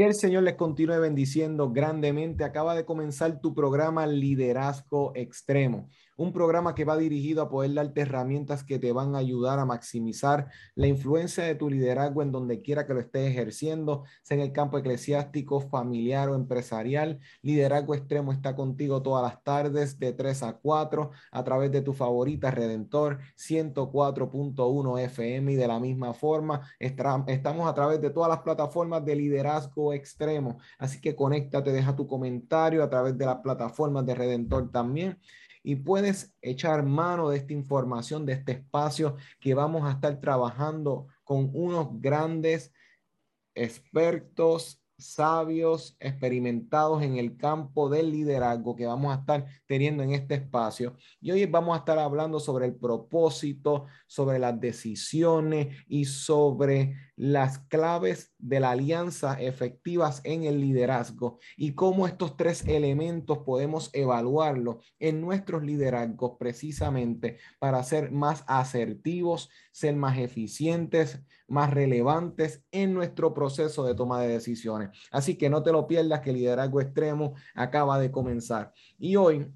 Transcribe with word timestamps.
Que 0.00 0.06
el 0.06 0.14
Señor 0.14 0.44
les 0.44 0.54
continúe 0.54 0.98
bendiciendo 0.98 1.72
grandemente. 1.72 2.42
Acaba 2.42 2.74
de 2.74 2.86
comenzar 2.86 3.38
tu 3.42 3.52
programa 3.52 4.06
Liderazgo 4.06 5.12
Extremo 5.14 5.90
un 6.20 6.34
programa 6.34 6.74
que 6.74 6.84
va 6.84 6.98
dirigido 6.98 7.40
a 7.40 7.48
poder 7.48 7.72
darte 7.72 8.02
herramientas 8.02 8.62
que 8.62 8.78
te 8.78 8.92
van 8.92 9.14
a 9.14 9.18
ayudar 9.18 9.58
a 9.58 9.64
maximizar 9.64 10.48
la 10.74 10.86
influencia 10.86 11.44
de 11.44 11.54
tu 11.54 11.70
liderazgo 11.70 12.20
en 12.20 12.30
donde 12.30 12.60
quiera 12.60 12.86
que 12.86 12.92
lo 12.92 13.00
estés 13.00 13.30
ejerciendo, 13.30 14.04
sea 14.22 14.36
en 14.36 14.42
el 14.42 14.52
campo 14.52 14.76
eclesiástico, 14.76 15.62
familiar 15.62 16.28
o 16.28 16.34
empresarial. 16.34 17.20
Liderazgo 17.40 17.94
Extremo 17.94 18.32
está 18.32 18.54
contigo 18.54 19.00
todas 19.00 19.22
las 19.22 19.42
tardes 19.42 19.98
de 19.98 20.12
3 20.12 20.42
a 20.42 20.58
4 20.58 21.10
a 21.32 21.42
través 21.42 21.72
de 21.72 21.80
tu 21.80 21.94
favorita 21.94 22.50
Redentor 22.50 23.20
104.1 23.38 25.00
FM 25.00 25.52
y 25.52 25.56
de 25.56 25.68
la 25.68 25.80
misma 25.80 26.12
forma 26.12 26.68
estamos 26.78 27.66
a 27.66 27.74
través 27.74 27.98
de 28.02 28.10
todas 28.10 28.28
las 28.28 28.40
plataformas 28.40 29.02
de 29.06 29.16
liderazgo 29.16 29.94
extremo. 29.94 30.58
Así 30.76 31.00
que 31.00 31.16
conéctate, 31.16 31.72
deja 31.72 31.96
tu 31.96 32.06
comentario 32.06 32.84
a 32.84 32.90
través 32.90 33.16
de 33.16 33.24
las 33.24 33.36
plataformas 33.36 34.04
de 34.04 34.14
Redentor 34.14 34.70
también 34.70 35.18
y 35.62 35.76
puedes 35.76 36.34
echar 36.40 36.84
mano 36.84 37.30
de 37.30 37.38
esta 37.38 37.52
información, 37.52 38.26
de 38.26 38.34
este 38.34 38.52
espacio 38.52 39.16
que 39.40 39.54
vamos 39.54 39.84
a 39.84 39.92
estar 39.92 40.20
trabajando 40.20 41.06
con 41.24 41.50
unos 41.54 42.00
grandes 42.00 42.72
expertos 43.54 44.80
sabios, 45.00 45.96
experimentados 45.98 47.02
en 47.02 47.16
el 47.16 47.36
campo 47.36 47.88
del 47.88 48.10
liderazgo 48.10 48.76
que 48.76 48.86
vamos 48.86 49.12
a 49.16 49.20
estar 49.20 49.46
teniendo 49.66 50.02
en 50.02 50.12
este 50.12 50.34
espacio. 50.34 50.94
Y 51.20 51.30
hoy 51.30 51.46
vamos 51.46 51.74
a 51.74 51.78
estar 51.78 51.98
hablando 51.98 52.38
sobre 52.38 52.66
el 52.66 52.74
propósito, 52.74 53.86
sobre 54.06 54.38
las 54.38 54.60
decisiones 54.60 55.76
y 55.88 56.04
sobre 56.04 56.96
las 57.20 57.58
claves 57.58 58.32
de 58.38 58.60
la 58.60 58.70
alianza 58.70 59.38
efectivas 59.38 60.22
en 60.24 60.44
el 60.44 60.58
liderazgo 60.58 61.38
y 61.54 61.74
cómo 61.74 62.06
estos 62.06 62.34
tres 62.34 62.66
elementos 62.66 63.40
podemos 63.40 63.90
evaluarlo 63.92 64.80
en 64.98 65.20
nuestros 65.20 65.62
liderazgos 65.62 66.38
precisamente 66.38 67.36
para 67.58 67.82
ser 67.82 68.10
más 68.10 68.42
asertivos, 68.46 69.50
ser 69.70 69.96
más 69.96 70.16
eficientes, 70.16 71.20
más 71.46 71.68
relevantes 71.68 72.64
en 72.70 72.94
nuestro 72.94 73.34
proceso 73.34 73.84
de 73.84 73.94
toma 73.94 74.22
de 74.22 74.28
decisiones. 74.28 74.88
Así 75.10 75.36
que 75.36 75.50
no 75.50 75.62
te 75.62 75.72
lo 75.72 75.86
pierdas 75.86 76.20
que 76.20 76.32
liderazgo 76.32 76.80
extremo 76.80 77.34
acaba 77.54 77.98
de 78.00 78.10
comenzar. 78.10 78.72
Y 78.96 79.16
hoy 79.16 79.52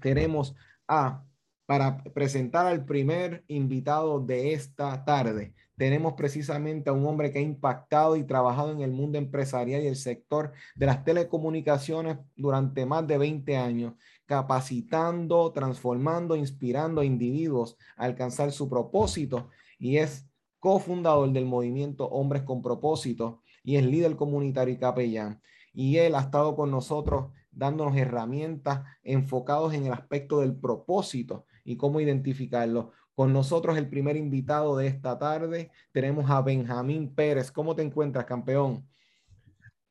tenemos 0.00 0.56
a, 0.88 1.22
para 1.64 2.02
presentar 2.02 2.66
al 2.66 2.84
primer 2.84 3.44
invitado 3.46 4.18
de 4.18 4.52
esta 4.54 5.04
tarde, 5.04 5.54
tenemos 5.76 6.14
precisamente 6.14 6.90
a 6.90 6.92
un 6.92 7.06
hombre 7.06 7.32
que 7.32 7.38
ha 7.38 7.42
impactado 7.42 8.16
y 8.16 8.24
trabajado 8.24 8.72
en 8.72 8.80
el 8.82 8.92
mundo 8.92 9.18
empresarial 9.18 9.82
y 9.82 9.86
el 9.86 9.96
sector 9.96 10.52
de 10.74 10.86
las 10.86 11.04
telecomunicaciones 11.04 12.18
durante 12.36 12.86
más 12.86 13.06
de 13.06 13.18
20 13.18 13.56
años, 13.56 13.94
capacitando, 14.26 15.50
transformando, 15.52 16.36
inspirando 16.36 17.00
a 17.00 17.04
individuos 17.04 17.76
a 17.96 18.04
alcanzar 18.04 18.52
su 18.52 18.68
propósito 18.68 19.48
y 19.78 19.96
es 19.96 20.28
cofundador 20.58 21.32
del 21.32 21.46
movimiento 21.46 22.06
Hombres 22.06 22.42
con 22.42 22.62
Propósito 22.62 23.42
y 23.64 23.76
es 23.76 23.84
líder 23.84 24.16
comunitario 24.16 24.74
y 24.74 24.78
capellán. 24.78 25.42
Y 25.72 25.96
él 25.96 26.14
ha 26.14 26.20
estado 26.20 26.54
con 26.54 26.70
nosotros 26.70 27.32
dándonos 27.50 27.96
herramientas 27.96 28.82
enfocados 29.02 29.74
en 29.74 29.86
el 29.86 29.92
aspecto 29.92 30.40
del 30.40 30.54
propósito 30.54 31.46
y 31.64 31.76
cómo 31.76 32.00
identificarlo. 32.00 32.92
Con 33.14 33.32
nosotros 33.32 33.76
el 33.76 33.88
primer 33.88 34.16
invitado 34.16 34.76
de 34.76 34.86
esta 34.86 35.18
tarde 35.18 35.70
tenemos 35.92 36.30
a 36.30 36.40
Benjamín 36.40 37.14
Pérez. 37.14 37.52
¿Cómo 37.52 37.76
te 37.76 37.82
encuentras, 37.82 38.24
campeón? 38.24 38.88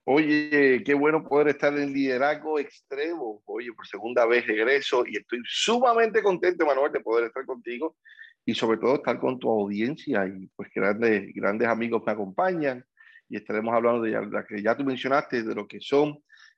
Oye, 0.04 0.82
qué 0.84 0.94
bueno 0.96 1.24
poder 1.24 1.50
estar 1.50 1.78
en 1.78 1.94
liderazgo 1.94 2.58
extremo. 2.58 3.44
Oye, 3.46 3.72
por 3.74 3.86
segunda 3.86 4.26
vez 4.26 4.48
regreso 4.48 5.04
y 5.06 5.18
estoy 5.18 5.42
sumamente 5.46 6.24
contento, 6.24 6.66
Manuel, 6.66 6.92
de 6.92 7.00
poder 7.02 7.26
estar 7.26 7.46
contigo 7.46 7.96
y 8.44 8.56
sobre 8.56 8.80
todo 8.80 8.96
estar 8.96 9.20
con 9.20 9.38
tu 9.38 9.50
audiencia 9.50 10.26
y 10.26 10.48
pues 10.56 10.70
grandes, 10.74 11.32
grandes 11.36 11.68
amigos 11.68 12.02
me 12.04 12.14
acompañan 12.14 12.84
y 13.30 13.38
estaremos 13.38 13.74
hablando 13.74 14.02
de 14.02 14.12
la 14.12 14.44
que 14.44 14.64
ya 14.64 14.76
tú 14.76 14.84
mencionaste, 14.84 15.44
de 15.44 15.54
lo 15.54 15.68
que 15.68 15.80
son, 15.80 16.18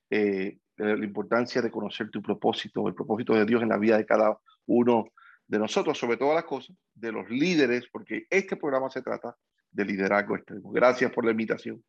eh, 0.09 0.57
de 0.77 0.97
la 0.97 1.05
importancia 1.05 1.61
de 1.61 1.69
conocer 1.69 2.09
tu 2.09 2.21
propósito, 2.21 2.87
el 2.87 2.95
propósito 2.95 3.33
de 3.33 3.45
Dios 3.45 3.61
en 3.61 3.69
la 3.69 3.77
vida 3.77 3.97
de 3.97 4.05
cada 4.05 4.39
uno 4.65 5.09
de 5.47 5.59
nosotros, 5.59 5.97
sobre 5.97 6.17
todas 6.17 6.35
las 6.35 6.45
cosas, 6.45 6.75
de 6.93 7.11
los 7.11 7.29
líderes, 7.29 7.85
porque 7.91 8.25
este 8.29 8.55
programa 8.55 8.89
se 8.89 9.01
trata 9.01 9.35
de 9.71 9.85
liderazgo 9.85 10.35
extremo. 10.35 10.71
Gracias 10.71 11.11
por 11.11 11.25
la 11.25 11.31
invitación. 11.31 11.83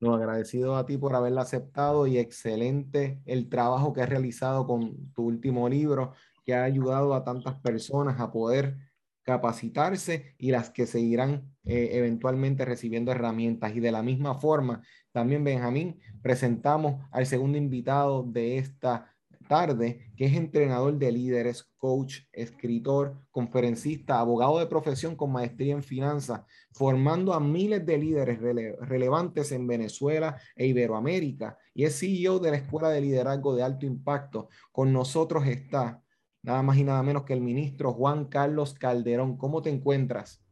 No, 0.00 0.14
agradecido 0.14 0.76
a 0.76 0.86
ti 0.86 0.98
por 0.98 1.14
haberla 1.14 1.42
aceptado 1.42 2.06
y 2.06 2.18
excelente 2.18 3.20
el 3.26 3.48
trabajo 3.48 3.92
que 3.92 4.02
has 4.02 4.08
realizado 4.08 4.66
con 4.66 5.12
tu 5.12 5.24
último 5.24 5.68
libro, 5.68 6.12
que 6.44 6.54
ha 6.54 6.64
ayudado 6.64 7.14
a 7.14 7.24
tantas 7.24 7.54
personas 7.60 8.20
a 8.20 8.30
poder 8.30 8.76
capacitarse 9.22 10.34
y 10.36 10.50
las 10.50 10.70
que 10.70 10.86
seguirán 10.86 11.50
eh, 11.64 11.90
eventualmente 11.92 12.64
recibiendo 12.64 13.12
herramientas. 13.12 13.74
Y 13.74 13.80
de 13.80 13.92
la 13.92 14.02
misma 14.02 14.34
forma, 14.34 14.82
también 15.12 15.42
Benjamín, 15.44 15.98
presentamos 16.22 17.02
al 17.10 17.24
segundo 17.24 17.56
invitado 17.56 18.22
de 18.24 18.58
esta 18.58 19.13
tarde, 19.46 20.12
que 20.16 20.26
es 20.26 20.34
entrenador 20.34 20.98
de 20.98 21.12
líderes, 21.12 21.64
coach, 21.76 22.20
escritor, 22.32 23.16
conferencista, 23.30 24.18
abogado 24.18 24.58
de 24.58 24.66
profesión 24.66 25.16
con 25.16 25.32
maestría 25.32 25.74
en 25.74 25.82
finanzas, 25.82 26.42
formando 26.72 27.32
a 27.32 27.40
miles 27.40 27.84
de 27.86 27.98
líderes 27.98 28.40
relevantes 28.80 29.52
en 29.52 29.66
Venezuela 29.66 30.36
e 30.56 30.66
Iberoamérica. 30.66 31.58
Y 31.74 31.84
es 31.84 31.98
CEO 31.98 32.38
de 32.38 32.50
la 32.50 32.56
Escuela 32.58 32.88
de 32.88 33.00
Liderazgo 33.00 33.54
de 33.54 33.62
Alto 33.62 33.86
Impacto. 33.86 34.48
Con 34.72 34.92
nosotros 34.92 35.46
está 35.46 36.02
nada 36.42 36.62
más 36.62 36.76
y 36.76 36.84
nada 36.84 37.02
menos 37.02 37.24
que 37.24 37.32
el 37.32 37.40
ministro 37.40 37.92
Juan 37.92 38.26
Carlos 38.26 38.74
Calderón. 38.74 39.36
¿Cómo 39.36 39.62
te 39.62 39.70
encuentras? 39.70 40.44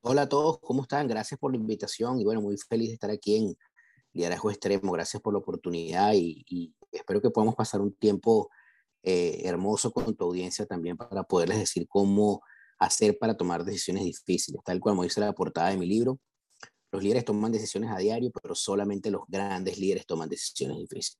Hola 0.00 0.22
a 0.22 0.28
todos, 0.28 0.58
¿cómo 0.60 0.82
están? 0.82 1.06
Gracias 1.08 1.38
por 1.38 1.50
la 1.50 1.58
invitación 1.58 2.20
y 2.20 2.24
bueno, 2.24 2.40
muy 2.40 2.56
feliz 2.56 2.88
de 2.88 2.94
estar 2.94 3.10
aquí 3.10 3.36
en 3.36 3.56
Liderazgo 4.12 4.50
Extremo. 4.50 4.92
Gracias 4.92 5.20
por 5.20 5.34
la 5.34 5.40
oportunidad 5.40 6.12
y, 6.14 6.74
espero 6.92 7.20
que 7.20 7.30
podamos 7.30 7.54
pasar 7.54 7.80
un 7.80 7.94
tiempo 7.94 8.50
eh, 9.02 9.42
hermoso 9.44 9.92
con 9.92 10.14
tu 10.16 10.24
audiencia 10.24 10.66
también 10.66 10.96
para 10.96 11.22
poderles 11.22 11.58
decir 11.58 11.86
cómo 11.88 12.42
hacer 12.78 13.18
para 13.18 13.36
tomar 13.36 13.64
decisiones 13.64 14.04
difíciles, 14.04 14.60
tal 14.64 14.80
cual 14.80 14.92
como 14.92 15.04
dice 15.04 15.20
la 15.20 15.32
portada 15.32 15.70
de 15.70 15.76
mi 15.76 15.86
libro. 15.86 16.18
Los 16.90 17.02
líderes 17.02 17.24
toman 17.24 17.52
decisiones 17.52 17.90
a 17.90 17.98
diario, 17.98 18.30
pero 18.30 18.54
solamente 18.54 19.10
los 19.10 19.22
grandes 19.28 19.78
líderes 19.78 20.06
toman 20.06 20.28
decisiones 20.28 20.78
difíciles 20.78 21.18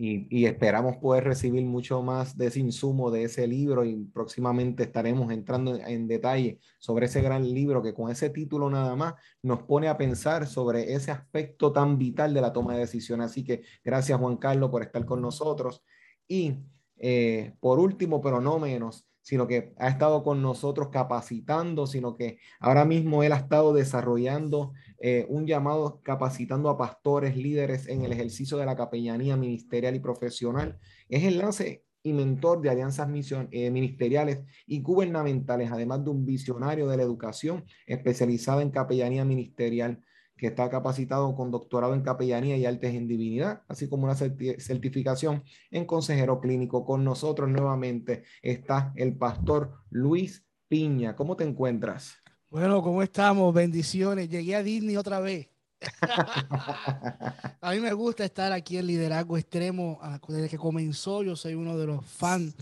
y, 0.00 0.46
esperamos 0.46 0.98
poder 0.98 1.24
recibir 1.24 1.64
mucho 1.64 2.02
más 2.04 2.36
de 2.36 2.46
ese 2.46 2.60
insumo 2.60 3.10
de 3.10 3.24
ese 3.24 3.48
libro 3.48 3.84
y 3.84 3.96
próximamente 3.96 4.84
estaremos 4.84 5.32
entrando 5.32 5.74
en, 5.74 6.06
detalle 6.06 6.60
sobre 6.78 7.06
ese 7.06 7.20
gran 7.20 7.42
libro 7.52 7.82
que 7.82 7.92
con 7.92 8.08
ese 8.08 8.30
título 8.30 8.70
nada 8.70 8.94
más 8.94 9.14
nos 9.42 9.64
pone 9.64 9.88
a 9.88 9.98
pensar 9.98 10.46
sobre 10.46 10.94
ese 10.94 11.10
aspecto 11.10 11.72
tan 11.72 11.98
vital 11.98 12.32
de 12.32 12.40
la 12.40 12.52
toma 12.52 12.74
de 12.74 12.80
decisiones. 12.80 13.32
Así 13.32 13.42
que 13.42 13.62
gracias 13.82 14.20
Juan 14.20 14.36
Carlos 14.36 14.70
por 14.70 14.82
estar 14.82 15.04
con 15.04 15.20
nosotros. 15.20 15.82
Y 16.28 16.54
eh, 16.98 17.54
por 17.58 17.80
último, 17.80 18.20
pero 18.20 18.40
no 18.40 18.60
menos, 18.60 19.08
sino 19.22 19.48
que 19.48 19.74
ha 19.78 19.88
estado 19.88 20.22
con 20.22 20.40
nosotros 20.40 20.90
capacitando, 20.92 21.88
sino 21.88 22.16
que 22.16 22.38
ahora 22.60 22.84
mismo 22.84 23.24
él 23.24 23.32
ha 23.32 23.38
estado 23.38 23.72
desarrollando 23.72 24.74
eh, 25.00 25.26
un 25.28 25.46
llamado 25.46 26.00
capacitando 26.02 26.68
a 26.70 26.78
pastores, 26.78 27.36
líderes 27.36 27.88
en 27.88 28.02
el 28.04 28.12
ejercicio 28.12 28.56
de 28.56 28.66
la 28.66 28.76
capellanía 28.76 29.36
ministerial 29.36 29.94
y 29.94 30.00
profesional. 30.00 30.78
Es 31.08 31.24
enlace 31.24 31.84
y 32.02 32.12
mentor 32.12 32.60
de 32.62 32.70
alianzas 32.70 33.08
misión, 33.08 33.48
eh, 33.52 33.70
ministeriales 33.70 34.40
y 34.66 34.80
gubernamentales, 34.80 35.70
además 35.70 36.04
de 36.04 36.10
un 36.10 36.24
visionario 36.24 36.88
de 36.88 36.96
la 36.96 37.02
educación 37.02 37.64
especializado 37.86 38.60
en 38.60 38.70
capellanía 38.70 39.24
ministerial 39.24 40.02
que 40.36 40.46
está 40.46 40.70
capacitado 40.70 41.34
con 41.34 41.50
doctorado 41.50 41.94
en 41.94 42.02
capellanía 42.02 42.56
y 42.56 42.64
artes 42.64 42.94
en 42.94 43.08
divinidad, 43.08 43.62
así 43.68 43.88
como 43.88 44.04
una 44.04 44.14
certificación 44.14 45.42
en 45.70 45.84
consejero 45.84 46.40
clínico. 46.40 46.86
Con 46.86 47.04
nosotros 47.04 47.50
nuevamente 47.50 48.22
está 48.40 48.92
el 48.96 49.16
pastor 49.16 49.74
Luis 49.90 50.46
Piña. 50.68 51.16
¿Cómo 51.16 51.36
te 51.36 51.44
encuentras? 51.44 52.22
Bueno, 52.50 52.82
¿cómo 52.82 53.02
estamos? 53.02 53.52
Bendiciones. 53.52 54.30
Llegué 54.30 54.56
a 54.56 54.62
Disney 54.62 54.96
otra 54.96 55.20
vez. 55.20 55.50
a 57.60 57.72
mí 57.72 57.80
me 57.80 57.92
gusta 57.92 58.24
estar 58.24 58.52
aquí 58.52 58.78
en 58.78 58.86
Liderazgo 58.86 59.36
Extremo. 59.36 60.00
Desde 60.26 60.48
que 60.48 60.56
comenzó, 60.56 61.22
yo 61.22 61.36
soy 61.36 61.52
uno 61.52 61.76
de 61.76 61.86
los 61.86 62.06
fans 62.06 62.54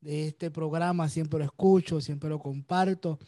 de 0.00 0.28
este 0.28 0.50
programa. 0.50 1.10
Siempre 1.10 1.40
lo 1.40 1.44
escucho, 1.44 2.00
siempre 2.00 2.30
lo 2.30 2.38
comparto. 2.38 3.18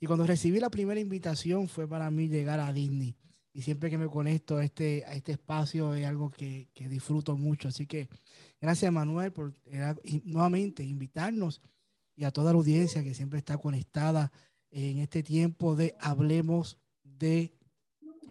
Y 0.00 0.06
cuando 0.06 0.26
recibí 0.26 0.60
la 0.60 0.70
primera 0.70 0.98
invitación 0.98 1.68
fue 1.68 1.86
para 1.86 2.10
mí 2.10 2.26
llegar 2.28 2.58
a 2.58 2.72
Disney. 2.72 3.14
Y 3.52 3.60
siempre 3.60 3.90
que 3.90 3.98
me 3.98 4.08
conecto 4.08 4.56
a 4.56 4.64
este, 4.64 5.04
a 5.06 5.12
este 5.12 5.32
espacio 5.32 5.94
es 5.94 6.06
algo 6.06 6.30
que, 6.30 6.70
que 6.72 6.88
disfruto 6.88 7.36
mucho. 7.36 7.68
Así 7.68 7.86
que 7.86 8.08
gracias, 8.62 8.90
Manuel, 8.90 9.30
por 9.30 9.52
eh, 9.66 9.94
nuevamente 10.24 10.82
invitarnos 10.82 11.60
y 12.14 12.24
a 12.24 12.30
toda 12.30 12.52
la 12.52 12.58
audiencia 12.58 13.04
que 13.04 13.12
siempre 13.12 13.38
está 13.38 13.58
conectada 13.58 14.32
en 14.76 14.98
este 14.98 15.22
tiempo 15.22 15.74
de 15.74 15.96
hablemos 15.98 16.78
de 17.02 17.54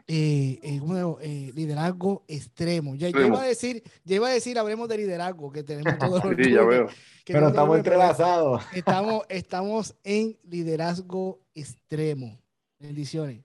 eh, 0.08 0.60
eh, 0.62 0.80
eh 1.22 1.52
liderazgo 1.56 2.24
extremo. 2.28 2.94
Ya, 2.94 3.10
iba 3.10 3.42
a 3.42 3.48
decir, 3.48 3.82
ya 4.04 4.18
iba 4.18 4.28
a 4.28 4.32
decir, 4.32 4.60
hablemos 4.60 4.88
de 4.88 4.98
liderazgo, 4.98 5.52
que 5.52 5.64
tenemos 5.64 5.98
todos 5.98 6.24
los 6.24 6.36
sí, 6.36 6.52
ya 6.52 6.64
veo. 6.64 6.88
Pero 7.26 7.48
estamos 7.48 7.78
entrelazados. 7.78 8.64
Estamos, 8.76 9.24
estamos 9.30 9.96
en 10.04 10.38
liderazgo 10.44 11.42
extremo. 11.56 12.40
Bendiciones. 12.80 13.44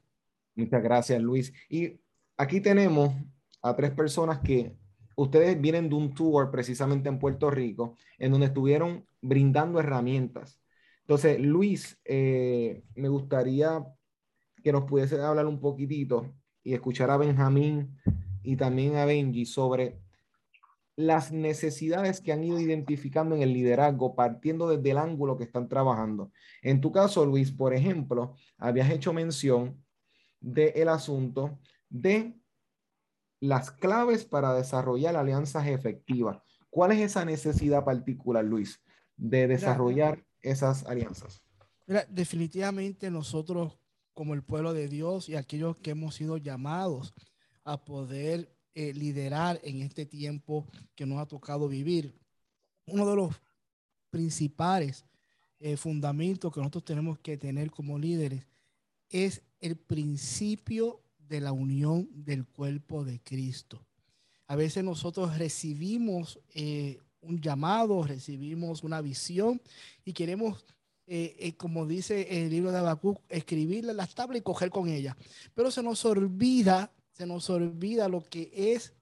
Muchas 0.55 0.83
gracias, 0.83 1.23
Luis. 1.23 1.55
Y 1.71 1.99
aquí 2.37 2.61
tenemos 2.61 3.15
a 3.63 3.75
tres 3.75 3.93
personas 3.93 4.41
que 4.41 4.77
ustedes 5.17 5.59
vienen 5.59 5.89
de 5.89 5.95
un 5.95 6.13
tour 6.13 6.51
precisamente 6.51 7.09
en 7.09 7.19
Puerto 7.19 7.51
Rico, 7.51 7.97
en 8.19 8.33
donde 8.33 8.49
estuvieron 8.49 9.07
brindando 9.23 9.81
herramientas 9.81 10.60
entonces, 11.11 11.41
Luis, 11.41 11.99
eh, 12.05 12.85
me 12.95 13.09
gustaría 13.09 13.85
que 14.63 14.71
nos 14.71 14.85
pudiese 14.85 15.21
hablar 15.21 15.45
un 15.47 15.59
poquitito 15.59 16.33
y 16.63 16.73
escuchar 16.73 17.11
a 17.11 17.17
Benjamín 17.17 17.97
y 18.45 18.55
también 18.55 18.95
a 18.95 19.07
Benji 19.07 19.45
sobre 19.45 19.99
las 20.95 21.33
necesidades 21.33 22.21
que 22.21 22.33
han 22.33 22.45
ido 22.45 22.61
identificando 22.61 23.35
en 23.35 23.43
el 23.43 23.53
liderazgo 23.53 24.15
partiendo 24.15 24.69
desde 24.69 24.93
el 24.93 24.99
ángulo 24.99 25.37
que 25.37 25.43
están 25.43 25.69
trabajando. 25.69 26.31
En 26.63 26.81
tu 26.81 26.93
caso, 26.93 27.27
Luis, 27.27 27.51
por 27.51 27.75
ejemplo, 27.75 28.37
habías 28.57 28.89
hecho 28.89 29.13
mención 29.13 29.85
del 30.39 30.89
asunto 30.89 31.59
de 31.89 32.39
las 33.41 33.73
claves 33.73 34.25
para 34.25 34.55
desarrollar 34.55 35.17
alianzas 35.17 35.67
efectivas. 35.67 36.41
¿Cuál 36.71 36.93
es 36.93 37.01
esa 37.01 37.25
necesidad 37.25 37.85
particular, 37.85 38.45
Luis, 38.45 38.81
de 39.17 39.49
desarrollar 39.49 40.25
esas 40.43 40.85
alianzas? 40.87 41.43
definitivamente 42.09 43.11
nosotros 43.11 43.77
como 44.15 44.35
el 44.35 44.45
pueblo 44.45 44.73
de 44.73 44.87
Dios 44.87 45.29
y 45.29 45.35
aquellos 45.35 45.77
que 45.79 45.91
hemos 45.91 46.15
sido 46.15 46.37
llamados 46.37 47.15
a 47.65 47.85
poder 47.85 48.55
eh, 48.75 48.93
liderar 48.95 49.61
en 49.65 49.83
este 49.83 50.07
tiempo 50.07 50.67
que 50.95 51.05
nos 51.05 51.19
ha 51.19 51.27
tocado 51.27 51.69
vivir, 51.69 52.15
uno 52.87 53.09
de 53.09 53.17
los 53.17 53.35
principales 54.11 55.05
eh, 55.59 55.77
fundamentos 55.77 56.53
que 56.53 56.61
nosotros 56.61 56.85
tenemos 56.85 57.19
que 57.19 57.37
tener 57.37 57.71
como 57.71 57.99
líderes 57.99 58.47
es 59.09 59.43
el 59.61 59.77
principio 59.77 61.03
de 61.19 61.41
la 61.41 61.53
unión 61.53 62.09
del 62.13 62.47
cuerpo 62.47 63.05
de 63.05 63.21
Cristo. 63.21 63.85
A 64.47 64.57
veces 64.57 64.83
nosotros 64.83 65.39
recibimos 65.39 66.41
eh, 66.55 66.99
un 67.23 67.41
llamado, 67.41 68.03
recibimos 68.03 68.83
una 68.83 69.01
visión 69.01 69.61
y 70.05 70.13
queremos, 70.13 70.65
eh, 71.07 71.37
eh, 71.39 71.57
como 71.57 71.87
dice 71.87 72.45
el 72.45 72.51
libro 72.51 72.73
de 72.73 72.79
Habacuc, 72.79 73.21
escribirla 73.29 73.93
en 73.93 73.97
las 73.97 74.15
tablas 74.15 74.39
y 74.39 74.43
coger 74.43 74.71
con 74.71 74.89
ella. 74.89 75.17
Pero 75.55 75.71
se 75.71 75.83
nos 75.83 76.05
olvida, 76.05 76.93
se 77.13 77.27
nos 77.27 77.51
olvida 77.51 78.09
lo 78.09 78.23
que 78.23 78.51
es 78.55 78.95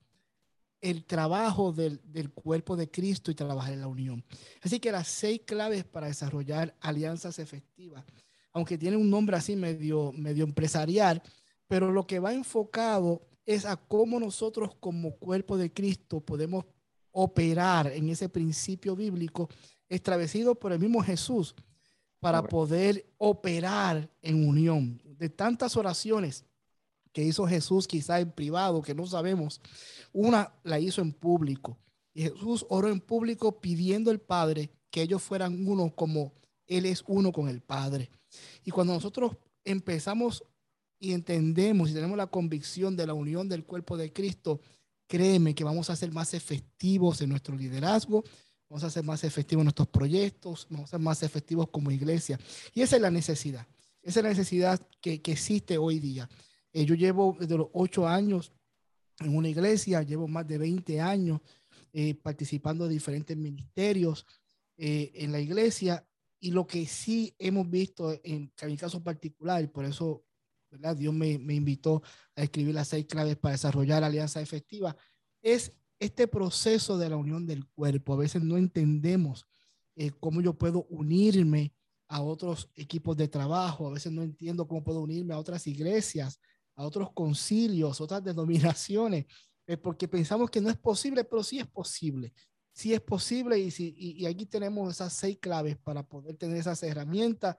el 0.81 1.05
trabajo 1.05 1.73
del, 1.73 2.01
del, 2.05 2.31
cuerpo 2.31 2.77
de 2.77 2.91
Cristo 2.91 3.31
y 3.31 3.35
trabajar 3.35 3.73
en 3.73 3.81
la 3.81 3.89
unión. 3.89 4.25
Así 4.63 4.79
que 4.79 4.93
las 4.93 5.09
seis 5.09 5.41
claves 5.45 5.85
para 5.85 6.07
desarrollar 6.07 6.77
alianzas 6.81 7.39
efectivas, 7.41 8.05
aunque 8.53 8.79
tiene 8.79 8.97
un 8.97 9.11
nombre 9.11 9.37
así 9.37 9.57
medio, 9.57 10.13
medio 10.13 10.45
empresarial, 10.45 11.23
pero 11.67 11.93
lo 11.93 12.07
que 12.07 12.19
va 12.19 12.33
enfocado 12.33 13.23
es 13.45 13.65
a 13.65 13.77
cómo 13.77 14.21
nosotros 14.21 14.75
como 14.79 15.17
cuerpo 15.17 15.57
de 15.57 15.73
Cristo 15.73 16.21
podemos 16.21 16.65
operar 17.13 17.89
en 17.89 18.09
ese 18.09 18.29
principio 18.29 18.95
bíblico 18.95 19.49
establecido 19.89 20.55
por 20.55 20.73
el 20.73 20.79
mismo 20.79 21.03
Jesús 21.03 21.55
para 22.21 22.43
poder 22.43 23.07
operar 23.19 24.11
en 24.23 24.47
unión. 24.49 25.01
De 25.05 25.29
tantas 25.29 25.77
oraciones 25.77 26.45
que 27.13 27.25
hizo 27.25 27.47
Jesús 27.47 27.87
quizá 27.87 28.21
en 28.21 28.31
privado, 28.31 28.83
que 28.83 28.95
no 28.95 29.07
sabemos, 29.07 29.61
una 30.13 30.53
la 30.63 30.79
hizo 30.79 31.01
en 31.01 31.13
público. 31.13 31.79
Y 32.15 32.23
Jesús 32.23 32.67
oró 32.69 32.89
en 32.89 33.01
público 33.01 33.61
pidiendo 33.61 34.11
al 34.11 34.21
Padre 34.21 34.71
que 34.91 35.03
ellos 35.03 35.23
fueran 35.23 35.67
uno 35.67 35.95
como 35.95 36.33
Él 36.67 36.87
es 36.87 37.03
uno 37.07 37.33
con 37.33 37.49
el 37.49 37.61
Padre. 37.61 38.11
Y 38.65 38.71
cuando 38.71 38.93
nosotros 38.95 39.37
empezamos 39.65 40.45
y 40.99 41.13
entendemos 41.13 41.91
y 41.91 41.95
tenemos 41.95 42.17
la 42.17 42.27
convicción 42.27 42.97
de 42.97 43.07
la 43.07 43.15
unión 43.15 43.49
del 43.49 43.65
cuerpo 43.65 43.97
de 43.97 44.13
Cristo, 44.13 44.61
créeme 45.09 45.55
que 45.55 45.65
vamos 45.65 45.91
a 45.91 45.97
ser 45.97 46.13
más 46.13 46.35
efectivos 46.35 47.21
en 47.23 47.31
nuestro 47.31 47.57
liderazgo, 47.57 48.23
vamos 48.69 48.85
a 48.85 48.91
ser 48.91 49.03
más 49.03 49.25
efectivos 49.25 49.63
en 49.63 49.67
nuestros 49.67 49.89
proyectos, 49.89 50.67
vamos 50.71 50.91
a 50.91 50.91
ser 50.93 51.01
más 51.01 51.23
efectivos 51.23 51.69
como 51.71 51.91
iglesia. 51.91 52.39
Y 52.75 52.83
esa 52.83 52.97
es 52.97 53.03
la 53.03 53.11
necesidad, 53.11 53.67
esa 54.03 54.21
es 54.21 54.23
la 54.23 54.29
necesidad 54.29 54.81
que, 55.01 55.21
existe 55.25 55.79
hoy 55.79 55.99
día. 55.99 56.29
Eh, 56.73 56.85
yo 56.85 56.95
llevo 56.95 57.37
desde 57.41 57.57
los 57.57 57.69
ocho 57.73 58.07
años 58.07 58.53
en 59.21 59.35
una 59.35 59.49
iglesia, 59.49 60.03
llevo 60.03 60.29
más 60.29 60.47
de 60.47 60.59
20 60.59 61.01
años 61.01 61.41
eh, 61.93 62.15
participando 62.15 62.85
en 62.85 62.93
diferentes 62.93 63.37
ministerios 63.37 64.27
eh, 64.77 65.11
en 65.15 65.33
la 65.33 65.41
iglesia 65.41 66.07
y 66.39 66.51
lo 66.51 66.67
que 66.67 66.87
sí 66.87 67.35
hemos 67.39 67.69
visto 67.69 68.13
en, 68.23 68.53
en 68.61 68.69
mi 68.69 68.77
caso 68.77 69.03
particular, 69.03 69.65
y 69.65 69.67
por 69.67 69.87
eso 69.87 70.23
Dios 70.97 71.15
me, 71.15 71.33
invitó 71.33 72.03
a 72.37 72.43
escribir 72.43 72.75
las 72.75 72.89
seis 72.89 73.07
claves 73.07 73.37
para 73.37 73.53
desarrollar 73.53 74.05
alianza 74.05 74.41
efectiva, 74.41 74.97
es 75.43 75.73
este 75.99 76.29
proceso 76.29 76.99
de 76.99 77.09
la 77.09 77.17
unión 77.17 77.47
del 77.47 77.67
cuerpo. 77.67 78.15
A 78.15 78.19
veces 78.19 78.43
no 78.43 78.57
entendemos 78.57 79.47
eh, 79.97 80.13
cómo 80.21 80.41
yo 80.41 80.55
puedo 80.55 80.85
unirme 80.91 81.75
a 82.07 82.23
otros 82.23 82.71
equipos 82.75 83.17
de 83.17 83.29
trabajo, 83.29 83.87
a 83.87 83.93
veces 83.93 84.13
no 84.13 84.23
entiendo 84.23 84.67
cómo 84.67 84.83
puedo 84.83 85.01
unirme 85.01 85.35
a 85.35 85.39
otras 85.39 85.67
iglesias, 85.67 86.41
a 86.77 86.85
otros 86.85 87.13
concilios, 87.13 88.01
otras 88.01 88.23
denominaciones, 88.25 89.27
eh, 89.67 89.77
porque 89.77 90.09
pensamos 90.09 90.51
que 90.51 90.61
no 90.61 90.71
es 90.71 90.77
posible, 90.77 91.25
pero 91.25 91.43
sí 91.43 91.59
es 91.59 91.67
posible. 91.67 92.33
Sí 92.73 92.95
es 92.95 93.01
posible 93.01 93.59
y, 93.59 93.73
y 93.77 94.25
aquí 94.25 94.47
tenemos 94.47 94.95
esas 94.95 95.13
seis 95.13 95.37
claves 95.41 95.77
para 95.79 96.05
poder 96.05 96.37
tener 96.37 96.59
esas 96.59 96.81
herramientas 96.85 97.57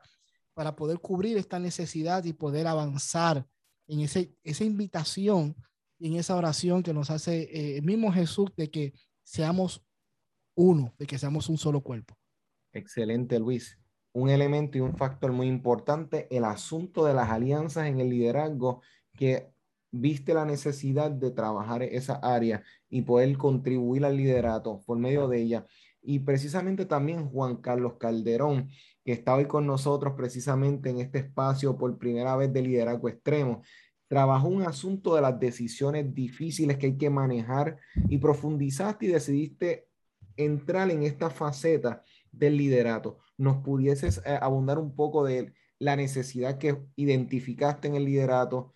para 0.59 0.75
poder 0.75 0.99
cubrir 0.99 1.37
esta 1.37 1.57
necesidad 1.57 2.25
y 2.25 2.33
poder 2.33 2.67
avanzar 2.67 3.47
en 3.87 4.01
ese, 4.01 4.35
esa 4.43 4.65
invitación 4.65 5.55
y 5.97 6.09
en 6.09 6.15
esa 6.15 6.35
oración 6.35 6.83
que 6.83 6.93
nos 6.93 7.09
hace 7.11 7.43
eh, 7.43 7.77
el 7.77 7.83
mismo 7.83 8.11
Jesús 8.11 8.49
de 8.57 8.69
que 8.69 8.93
seamos 9.23 9.81
uno, 10.55 10.93
de 10.99 11.05
que 11.05 11.17
seamos 11.17 11.47
un 11.47 11.57
solo 11.57 11.79
cuerpo. 11.79 12.13
Excelente, 12.73 13.39
Luis. 13.39 13.79
Un 14.11 14.29
elemento 14.29 14.77
y 14.77 14.81
un 14.81 14.97
factor 14.97 15.31
muy 15.31 15.47
importante, 15.47 16.27
el 16.29 16.43
asunto 16.43 17.05
de 17.05 17.13
las 17.13 17.29
alianzas 17.29 17.87
en 17.87 18.01
el 18.01 18.09
liderazgo, 18.09 18.81
que 19.15 19.53
viste 19.91 20.33
la 20.33 20.43
necesidad 20.43 21.09
de 21.09 21.31
trabajar 21.31 21.83
esa 21.83 22.15
área 22.15 22.63
y 22.89 23.03
poder 23.03 23.37
contribuir 23.37 24.03
al 24.03 24.17
liderato 24.17 24.81
por 24.85 24.99
medio 24.99 25.29
de 25.29 25.41
ella. 25.41 25.65
Y 26.01 26.19
precisamente 26.19 26.85
también 26.85 27.29
Juan 27.29 27.57
Carlos 27.57 27.93
Calderón 27.99 28.69
que 29.09 29.13
está 29.13 29.33
hoy 29.33 29.45
con 29.45 29.65
nosotros 29.65 30.13
precisamente 30.15 30.91
en 30.91 30.99
este 30.99 31.17
espacio 31.17 31.75
por 31.75 31.97
primera 31.97 32.35
vez 32.35 32.53
de 32.53 32.61
liderazgo 32.61 33.09
extremo. 33.09 33.63
Trabajó 34.07 34.47
un 34.47 34.61
asunto 34.61 35.15
de 35.15 35.21
las 35.21 35.39
decisiones 35.39 36.13
difíciles 36.13 36.77
que 36.77 36.85
hay 36.85 36.97
que 36.97 37.09
manejar 37.09 37.79
y 38.07 38.19
profundizaste 38.19 39.07
y 39.07 39.09
decidiste 39.09 39.87
entrar 40.37 40.91
en 40.91 41.01
esta 41.01 41.31
faceta 41.31 42.03
del 42.31 42.57
liderato. 42.57 43.17
¿Nos 43.35 43.57
pudieses 43.57 44.21
eh, 44.25 44.37
abundar 44.39 44.77
un 44.77 44.95
poco 44.95 45.23
de 45.23 45.53
la 45.79 45.95
necesidad 45.95 46.59
que 46.59 46.79
identificaste 46.95 47.87
en 47.87 47.95
el 47.95 48.05
liderato 48.05 48.73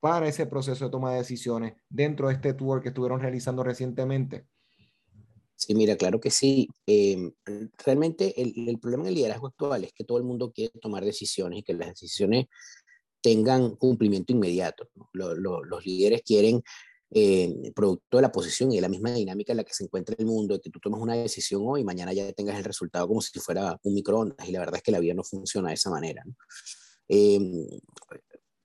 para 0.00 0.28
ese 0.28 0.46
proceso 0.46 0.86
de 0.86 0.90
toma 0.90 1.12
de 1.12 1.18
decisiones 1.18 1.74
dentro 1.90 2.28
de 2.28 2.34
este 2.34 2.54
tour 2.54 2.80
que 2.80 2.88
estuvieron 2.88 3.20
realizando 3.20 3.62
recientemente? 3.62 4.46
Sí, 5.68 5.74
mira, 5.74 5.96
claro 5.98 6.18
que 6.18 6.30
sí. 6.30 6.66
Em, 6.86 7.30
realmente 7.84 8.40
el, 8.40 8.54
el, 8.66 8.78
problema 8.78 9.02
en 9.02 9.08
el 9.08 9.14
liderazgo 9.16 9.48
actual 9.48 9.84
es 9.84 9.92
que 9.92 10.02
todo 10.02 10.16
el 10.16 10.24
mundo 10.24 10.50
quiere 10.50 10.72
tomar 10.80 11.04
decisiones 11.04 11.58
y 11.58 11.62
que 11.62 11.74
las 11.74 11.88
decisiones 11.88 12.46
tengan 13.20 13.76
cumplimiento 13.76 14.32
inmediato. 14.32 14.88
los 15.12 15.84
líderes 15.84 16.22
quieren, 16.22 16.62
eh, 17.10 17.70
producto 17.74 18.16
de 18.16 18.22
la 18.22 18.32
posición 18.32 18.72
y 18.72 18.76
de 18.76 18.80
la 18.80 18.88
misma 18.88 19.12
dinámica 19.12 19.52
en 19.52 19.58
la 19.58 19.64
que 19.64 19.74
se 19.74 19.84
encuentra 19.84 20.16
el 20.18 20.24
mundo, 20.24 20.58
que 20.58 20.70
tú 20.70 20.80
tomes 20.80 21.02
una 21.02 21.14
decisión 21.14 21.60
hoy 21.66 21.82
y 21.82 21.84
mañana 21.84 22.14
ya 22.14 22.32
tengas 22.32 22.56
el 22.56 22.64
resultado 22.64 23.06
como 23.06 23.20
si 23.20 23.38
fuera 23.38 23.78
un 23.82 23.92
microondas. 23.92 24.48
Y 24.48 24.52
la 24.52 24.60
verdad 24.60 24.76
es 24.76 24.82
que 24.82 24.92
la 24.92 25.00
vida 25.00 25.12
no 25.12 25.22
funciona 25.22 25.68
de 25.68 25.74
esa 25.74 25.90
manera. 25.90 26.24
Em, 27.08 27.66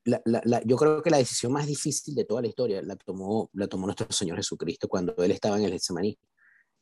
yo 0.06 0.78
creo 0.78 1.04
que 1.04 1.10
la 1.10 1.18
decisión 1.18 1.52
más 1.52 1.68
difícil 1.68 2.16
de 2.16 2.24
toda 2.24 2.42
la 2.42 2.48
historia 2.48 2.82
la 2.82 2.96
tomó, 2.96 3.50
la 3.56 3.68
tomó 3.68 3.88
nuestro 3.88 4.10
Señor 4.10 4.38
Jesucristo 4.38 4.88
cuando 4.88 5.14
Él 5.18 5.32
estaba 5.32 5.58
en 5.58 5.66
el 5.66 5.72
Getsemaní. 5.74 6.18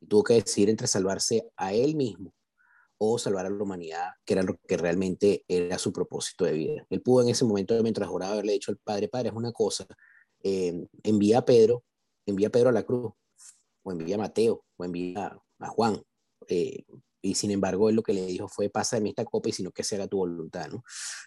Y 0.01 0.07
tuvo 0.07 0.23
que 0.23 0.33
decidir 0.33 0.69
entre 0.69 0.87
salvarse 0.87 1.49
a 1.55 1.73
Él 1.73 1.95
mismo 1.95 2.33
o 3.03 3.17
salvar 3.17 3.47
a 3.47 3.49
la 3.49 3.63
humanidad, 3.63 4.09
que 4.23 4.33
era 4.33 4.43
lo 4.43 4.59
que 4.67 4.77
realmente 4.77 5.43
era 5.47 5.79
su 5.79 5.91
propósito 5.91 6.45
de 6.45 6.51
vida. 6.51 6.85
Él 6.89 7.01
pudo 7.01 7.23
en 7.23 7.29
ese 7.29 7.45
momento, 7.45 7.81
mientras 7.81 8.07
oraba, 8.09 8.33
haberle 8.33 8.53
dicho 8.53 8.69
al 8.69 8.77
Padre, 8.77 9.07
Padre, 9.07 9.29
es 9.29 9.35
una 9.35 9.51
cosa, 9.51 9.87
em, 10.43 10.85
envía 11.01 11.39
a 11.39 11.45
Pedro, 11.45 11.83
envía 12.27 12.49
a 12.49 12.51
Pedro 12.51 12.69
a 12.69 12.71
la 12.71 12.83
cruz, 12.83 13.11
o 13.83 13.91
envía 13.91 14.15
a 14.15 14.19
Mateo, 14.19 14.63
o 14.77 14.85
envía 14.85 15.35
a 15.59 15.67
Juan. 15.69 15.99
Eh, 16.47 16.83
y 17.23 17.35
sin 17.35 17.51
embargo, 17.51 17.89
él 17.89 17.95
lo 17.95 18.03
que 18.03 18.13
le 18.13 18.25
dijo 18.25 18.47
fue, 18.47 18.69
pasa 18.69 18.97
de 18.97 19.01
mí 19.01 19.09
esta 19.09 19.25
copa 19.25 19.49
y 19.49 19.51
sino 19.51 19.71
que 19.71 19.83
se 19.83 19.95
haga 19.95 20.07
tu 20.07 20.17
voluntad, 20.17 20.67
¿no? 20.69 20.83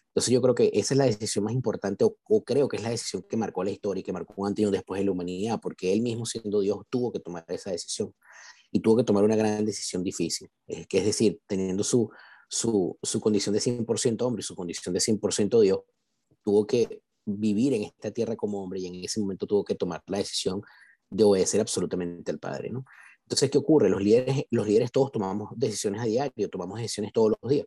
Entonces 0.08 0.32
yo 0.32 0.40
creo 0.42 0.54
que 0.54 0.70
esa 0.74 0.94
es 0.94 0.98
la 0.98 1.04
decisión 1.06 1.44
más 1.44 1.54
importante, 1.54 2.04
o, 2.04 2.44
creo 2.44 2.68
que 2.68 2.76
es 2.76 2.82
la 2.82 2.90
decisión 2.90 3.24
que 3.28 3.36
marcó 3.36 3.64
la 3.64 3.70
historia 3.70 4.00
y 4.00 4.04
que 4.04 4.12
marcó 4.12 4.34
un 4.36 4.48
antes 4.48 4.62
y 4.62 4.66
un 4.66 4.72
después 4.72 5.00
de 5.00 5.04
la 5.06 5.12
humanidad, 5.12 5.60
porque 5.60 5.92
él 5.92 6.02
mismo 6.02 6.26
siendo 6.26 6.60
Dios 6.60 6.78
tuvo 6.88 7.12
que 7.12 7.20
tomar 7.20 7.44
esa 7.48 7.70
decisión 7.70 8.14
y 8.74 8.80
tuvo 8.80 8.96
que 8.96 9.04
tomar 9.04 9.22
una 9.22 9.36
gran 9.36 9.64
decisión 9.64 10.02
difícil, 10.02 10.50
eh, 10.66 10.84
que 10.86 10.98
es 10.98 11.04
decir, 11.04 11.40
teniendo 11.46 11.84
su, 11.84 12.10
su, 12.48 12.98
su 13.00 13.20
condición 13.20 13.52
de 13.52 13.60
100% 13.60 14.20
hombre 14.22 14.40
y 14.40 14.42
su 14.42 14.56
condición 14.56 14.92
de 14.92 14.98
100% 14.98 15.60
Dios, 15.60 15.78
tuvo 16.42 16.66
que 16.66 17.00
vivir 17.24 17.72
en 17.74 17.84
esta 17.84 18.10
tierra 18.10 18.34
como 18.34 18.60
hombre 18.60 18.80
y 18.80 18.86
en 18.86 18.96
ese 18.96 19.20
momento 19.20 19.46
tuvo 19.46 19.62
que 19.62 19.76
tomar 19.76 20.02
la 20.08 20.18
decisión 20.18 20.60
de 21.08 21.22
obedecer 21.22 21.60
absolutamente 21.60 22.32
al 22.32 22.40
Padre, 22.40 22.70
¿no? 22.70 22.84
Entonces, 23.22 23.48
¿qué 23.48 23.58
ocurre? 23.58 23.88
Los 23.88 24.02
líderes, 24.02 24.44
los 24.50 24.66
líderes 24.66 24.90
todos 24.90 25.12
tomamos 25.12 25.50
decisiones 25.54 26.00
a 26.00 26.06
diario, 26.06 26.50
tomamos 26.50 26.80
decisiones 26.80 27.12
todos 27.12 27.32
los 27.40 27.48
días. 27.48 27.66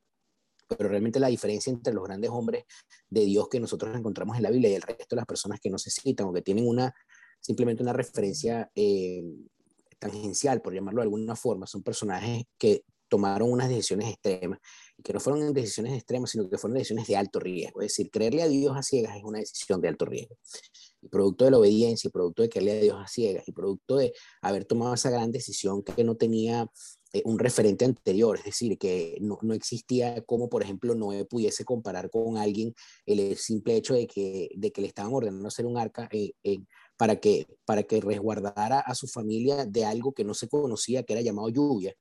Pero 0.68 0.90
realmente 0.90 1.22
la 1.22 1.30
diferencia 1.30 1.72
entre 1.72 1.94
los 1.94 2.04
grandes 2.04 2.30
hombres 2.32 2.66
de 3.10 3.22
Dios 3.22 3.48
que 3.48 3.62
nosotros 3.62 3.96
encontramos 3.96 4.36
en 4.36 4.44
la 4.44 4.52
Biblia 4.52 4.72
y 4.72 4.76
el 4.76 4.82
resto 4.82 5.16
de 5.16 5.22
las 5.22 5.26
personas 5.26 5.62
que 5.62 5.70
no 5.70 5.78
se 5.78 5.90
citan 5.90 6.28
o 6.28 6.34
que 6.34 6.42
tienen 6.42 6.68
una, 6.68 6.94
simplemente 7.40 7.82
una 7.82 7.94
referencia 7.94 8.70
eh, 8.76 9.24
tangencial, 10.00 10.62
por 10.62 10.74
llamarlo 10.74 11.02
de 11.02 11.06
alguna 11.06 11.36
forma, 11.36 11.68
son 11.68 11.84
personajes 11.84 12.44
que 12.58 12.84
tomaron 13.08 13.52
unas 13.52 13.70
decisiones 13.70 14.10
extremas 14.10 14.60
y 14.98 15.04
que 15.04 15.14
no 15.14 15.20
fueron 15.20 15.54
decisiones 15.54 15.94
extremas, 15.94 16.32
sino 16.32 16.50
que 16.50 16.58
fueron 16.58 16.76
decisiones 16.76 17.08
de 17.08 17.16
alto 17.16 17.40
riesgo. 17.40 17.82
Es 17.82 17.88
decir, 17.88 18.10
creerle 18.12 18.44
a 18.44 18.48
Dios 18.48 18.76
a 18.76 18.84
ciegas 18.84 19.16
es 19.16 19.24
una 19.24 19.40
decisión 19.40 19.82
de 19.82 19.88
alto 19.88 20.06
riesgo 20.06 20.36
y 21.02 21.08
producto 21.08 21.46
de 21.46 21.52
la 21.52 21.60
obediencia, 21.60 22.08
y 22.08 22.12
producto 22.12 22.42
de 22.42 22.50
que 22.50 22.60
a 22.60 22.62
Dios 22.62 22.98
a 23.00 23.08
ciegas, 23.08 23.48
y 23.48 23.52
producto 23.52 23.98
de 23.98 24.14
haber 24.42 24.66
tomado 24.66 24.94
esa 24.94 25.10
gran 25.10 25.32
decisión 25.32 25.84
que 25.84 26.04
no 26.04 26.16
tenía 26.16 26.70
eh, 27.14 27.22
un 27.26 27.40
referente 27.40 27.86
anterior, 27.86 28.38
es 28.38 28.46
decir, 28.46 28.78
que 28.78 29.18
no, 29.22 29.38
no, 29.42 29.54
existía 29.54 30.22
como, 30.26 30.50
por 30.50 30.64
ejemplo, 30.64 30.96
Noé 30.96 31.26
pudiese 31.26 31.64
comparar 31.64 32.10
con 32.10 32.38
alguien 32.38 32.74
el 33.06 33.38
simple 33.38 33.76
hecho 33.76 33.94
de 33.94 34.08
que, 34.08 34.50
de 34.56 34.72
que 34.72 34.82
le 34.82 34.88
estaban 34.88 35.14
ordenando 35.14 35.48
hacer 35.48 35.66
un 35.66 35.78
arca 35.78 36.10
eh, 36.12 36.34
para, 36.98 37.18
que, 37.18 37.48
para 37.66 37.84
que 37.84 38.02
resguardara 38.02 38.80
a 38.80 38.96
su 38.96 39.08
familia 39.08 39.66
de 39.66 39.86
algo 39.86 40.14
que 40.14 40.24
no 40.24 40.34
se 40.34 40.50
conocía, 40.50 41.04
que 41.04 41.14
era 41.14 41.22
llamado 41.22 41.50
lluvia, 41.50 41.96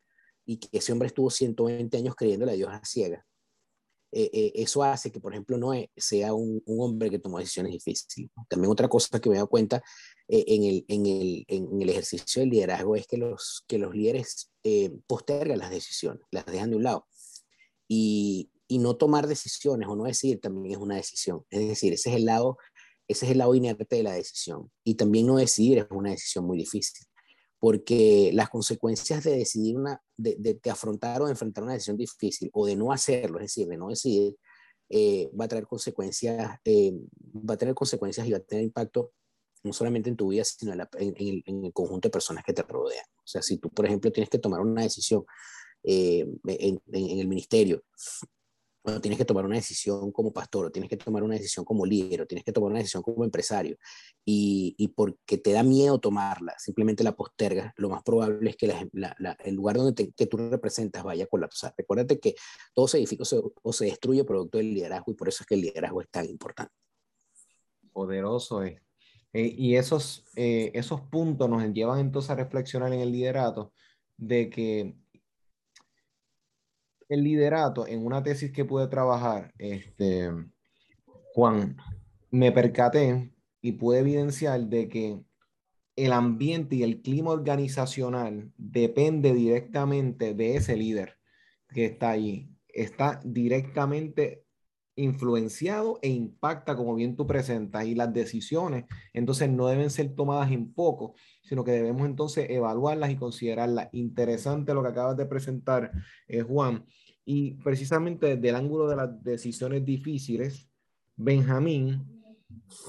y 0.45 0.59
que 0.59 0.79
ese 0.79 0.93
hombre 0.93 1.09
estuvo 1.09 1.31
120 1.31 1.97
años 1.97 2.15
creyéndole 2.15 2.53
a 2.53 2.57
Dios 2.57 2.71
a 2.73 2.81
ciegas. 2.85 3.25
Eh, 4.13 4.31
eh, 4.33 4.53
eso 4.55 4.83
hace 4.83 5.11
que, 5.11 5.21
por 5.21 5.33
ejemplo, 5.33 5.59
Noé 5.59 5.91
sea 5.97 6.33
un, 6.33 6.63
un, 6.65 6.81
hombre 6.81 7.11
que 7.11 7.19
tomó 7.19 7.39
decisiones 7.39 7.73
difíciles. 7.73 8.31
También 8.49 8.71
otra 8.71 8.89
cosa 8.89 9.21
que 9.21 9.29
me 9.29 9.35
he 9.35 9.39
dado 9.39 9.49
cuenta 9.49 9.83
eh, 10.29 10.45
en, 10.47 10.65
el, 10.65 10.85
en, 10.89 11.07
el, 11.07 11.45
en, 11.49 11.83
el, 11.83 11.89
ejercicio 11.91 12.41
del 12.41 12.51
liderazgo 12.51 12.97
es 12.97 13.07
que 13.07 13.19
los, 13.19 13.65
que 13.67 13.79
los 13.79 13.95
líderes 13.95 14.51
postergan 15.07 15.59
las 15.59 15.71
decisiones, 15.71 16.23
las 16.31 16.47
dejan 16.47 16.71
de 16.71 16.77
un 16.77 16.85
lado. 16.85 17.07
Y, 17.89 18.51
y, 18.69 18.79
no 18.79 18.97
tomar 18.97 19.27
decisiones 19.27 19.89
o 19.89 19.97
no 19.97 20.05
decidir 20.05 20.41
también 20.41 20.77
es 20.77 20.79
una 20.79 20.97
decisión. 20.97 21.45
Es 21.51 21.69
decir, 21.69 21.93
ese 21.93 22.11
es 22.11 22.17
el 22.17 22.25
lado, 22.25 22.59
ese 23.09 23.27
es 23.27 23.33
el 23.33 23.39
lado 23.39 23.55
inerte 23.55 23.87
de 23.89 24.03
la 24.03 24.13
decisión. 24.13 24.71
Y 24.85 24.95
también 24.95 25.27
no 25.27 25.37
decidir 25.37 25.79
es 25.79 25.87
una 25.91 26.11
decisión 26.11 26.45
muy 26.45 26.59
difícil 26.59 27.07
porque 27.59 28.31
las 28.35 28.51
consecuencias 28.51 29.25
de 29.25 29.37
decidir 29.37 29.77
una, 29.77 30.01
de, 30.17 30.59
de, 30.63 30.71
afrontar 30.71 31.23
o 31.23 31.29
enfrentar 31.29 31.65
una 31.65 31.73
decisión 31.73 31.97
difícil 31.97 32.51
o 32.53 32.67
de 32.67 32.77
no 32.77 32.93
hacerlo, 32.93 33.39
es 33.39 33.45
decir, 33.45 33.67
de 33.67 33.77
no 33.79 33.89
decidir, 33.89 34.37
eh, 34.89 35.31
va 35.39 35.47
a 35.47 35.49
traer 35.49 35.67
consecuencias, 35.67 36.61
eh, 36.65 36.93
va 37.49 37.55
a 37.55 37.57
tener 37.57 37.75
consecuencias 37.75 38.27
y 38.27 38.31
va 38.31 38.39
a 38.39 38.41
tener 38.41 38.65
impacto 38.65 39.13
no 39.65 39.73
solamente 39.73 40.09
en 40.09 40.17
tu 40.17 40.29
vida, 40.29 40.45
sino 40.45 40.73
en, 40.73 40.81
en, 41.45 41.65
el, 41.65 41.73
conjunto 41.73 42.09
de 42.09 42.13
personas 42.13 42.45
que 42.45 42.53
te 42.53 42.63
rodean. 42.63 43.05
O 43.17 43.27
sea, 43.27 43.43
si 43.43 43.59
tú, 43.59 43.69
por 43.71 43.87
ejemplo, 43.87 44.13
tienes 44.13 44.31
que 44.31 44.39
tomar 44.39 44.61
una 44.61 44.83
decisión 44.83 45.25
eh, 45.83 46.25
en, 46.47 46.81
el 46.93 47.27
ministerio 47.27 47.83
cuando 48.87 49.01
tienes 49.01 49.19
que 49.19 49.25
tomar 49.25 49.45
una 49.45 49.57
decisión 49.57 50.13
como 50.13 50.33
pastor, 50.33 50.67
o 50.67 50.71
tienes 50.71 50.89
que 50.89 50.97
tomar 50.97 51.25
una 51.25 51.35
decisión 51.35 51.65
como 51.65 51.85
líder, 51.85 52.21
o 52.21 52.27
tienes 52.27 52.45
que 52.45 52.53
tomar 52.53 52.71
una 52.71 52.79
decisión 52.79 53.03
como 53.03 53.25
empresario, 53.25 53.77
y, 54.25 54.77
y 54.79 54.87
porque 54.87 55.39
te 55.39 55.51
da 55.51 55.65
miedo 55.65 55.99
tomarla, 55.99 56.55
simplemente 56.57 57.03
la 57.03 57.17
postergas, 57.17 57.73
lo 57.79 57.89
más 57.89 58.05
probable 58.05 58.49
es 58.49 58.57
que 58.57 58.67
el 59.45 59.55
lugar 59.57 59.75
donde 59.75 60.13
que 60.13 60.27
tú 60.27 60.37
representas 60.37 61.03
vaya 61.03 61.25
a 61.25 61.27
colapsar. 61.27 61.75
Recuérdate 61.77 62.21
que 62.21 62.37
todo 62.73 62.87
se 62.87 62.99
edifica 62.99 63.25
o 63.65 63.73
se, 63.73 63.85
destruye 63.87 64.23
producto 64.23 64.59
del 64.59 64.73
liderazgo, 64.73 65.11
y 65.11 65.15
por 65.15 65.29
eso 65.29 65.43
es 65.43 65.49
que 65.49 65.57
el 65.57 65.63
liderazgo 65.63 66.01
es 66.01 66.09
tan 66.09 66.27
importante. 66.27 66.73
Poderoso 67.93 68.63
es. 68.63 68.81
Eh, 69.33 69.53
y 69.59 69.75
esos, 69.75 70.23
eh, 70.37 70.71
esos 70.75 71.01
puntos 71.01 71.51
nos 71.51 71.65
llevan 71.73 71.99
entonces 71.99 72.31
a 72.31 72.37
reflexionar 72.37 72.93
en 72.93 73.01
el 73.01 73.11
liderato 73.11 73.73
de 74.17 74.49
que 74.49 74.95
el 77.09 77.23
liderato 77.25 77.87
en 77.87 78.05
una 78.05 78.23
tesis 78.23 78.53
que 78.53 78.65
pude 78.65 78.89
trabajar, 78.89 79.53
este, 79.59 80.31
Juan, 81.35 81.77
me 82.31 82.53
percaté 82.53 83.33
y 83.61 83.73
pude 83.73 84.01
evidenciar 84.01 84.61
de 84.63 84.89
que 84.89 85.21
el 85.97 86.13
ambiente 86.13 86.77
y 86.77 86.83
el 86.83 87.01
clima 87.01 87.31
organizacional 87.31 88.53
depende 88.57 89.33
directamente 89.35 90.35
de 90.35 90.57
ese 90.57 90.77
líder 90.77 91.19
que 91.69 91.87
está 91.87 92.11
ahí. 92.11 92.51
Está 92.69 93.21
directamente 93.25 94.46
influenciado 94.97 95.99
e 96.03 96.09
impacta, 96.09 96.75
como 96.75 96.95
bien 96.95 97.17
tú 97.17 97.27
presentas, 97.27 97.85
y 97.87 97.95
las 97.95 98.13
decisiones, 98.13 98.87
entonces 99.13 99.51
no 99.51 99.69
deben 99.69 99.91
ser 99.91 100.15
tomadas 100.15 100.51
en 100.51 100.73
poco, 100.73 101.15
sino 101.43 101.63
que 101.63 101.73
debemos 101.73 102.07
entonces 102.07 102.47
evaluarlas 102.51 103.11
y 103.11 103.17
considerarlas. 103.17 103.89
Interesante 103.93 104.75
lo 104.75 104.83
que 104.83 104.89
acabas 104.89 105.17
de 105.17 105.27
presentar, 105.27 105.93
eh, 106.27 106.43
Juan. 106.43 106.85
Y 107.25 107.55
precisamente 107.63 108.37
desde 108.37 108.49
el 108.49 108.55
ángulo 108.55 108.89
de 108.89 108.97
las 108.97 109.23
decisiones 109.23 109.85
difíciles, 109.85 110.69
Benjamín, 111.17 112.05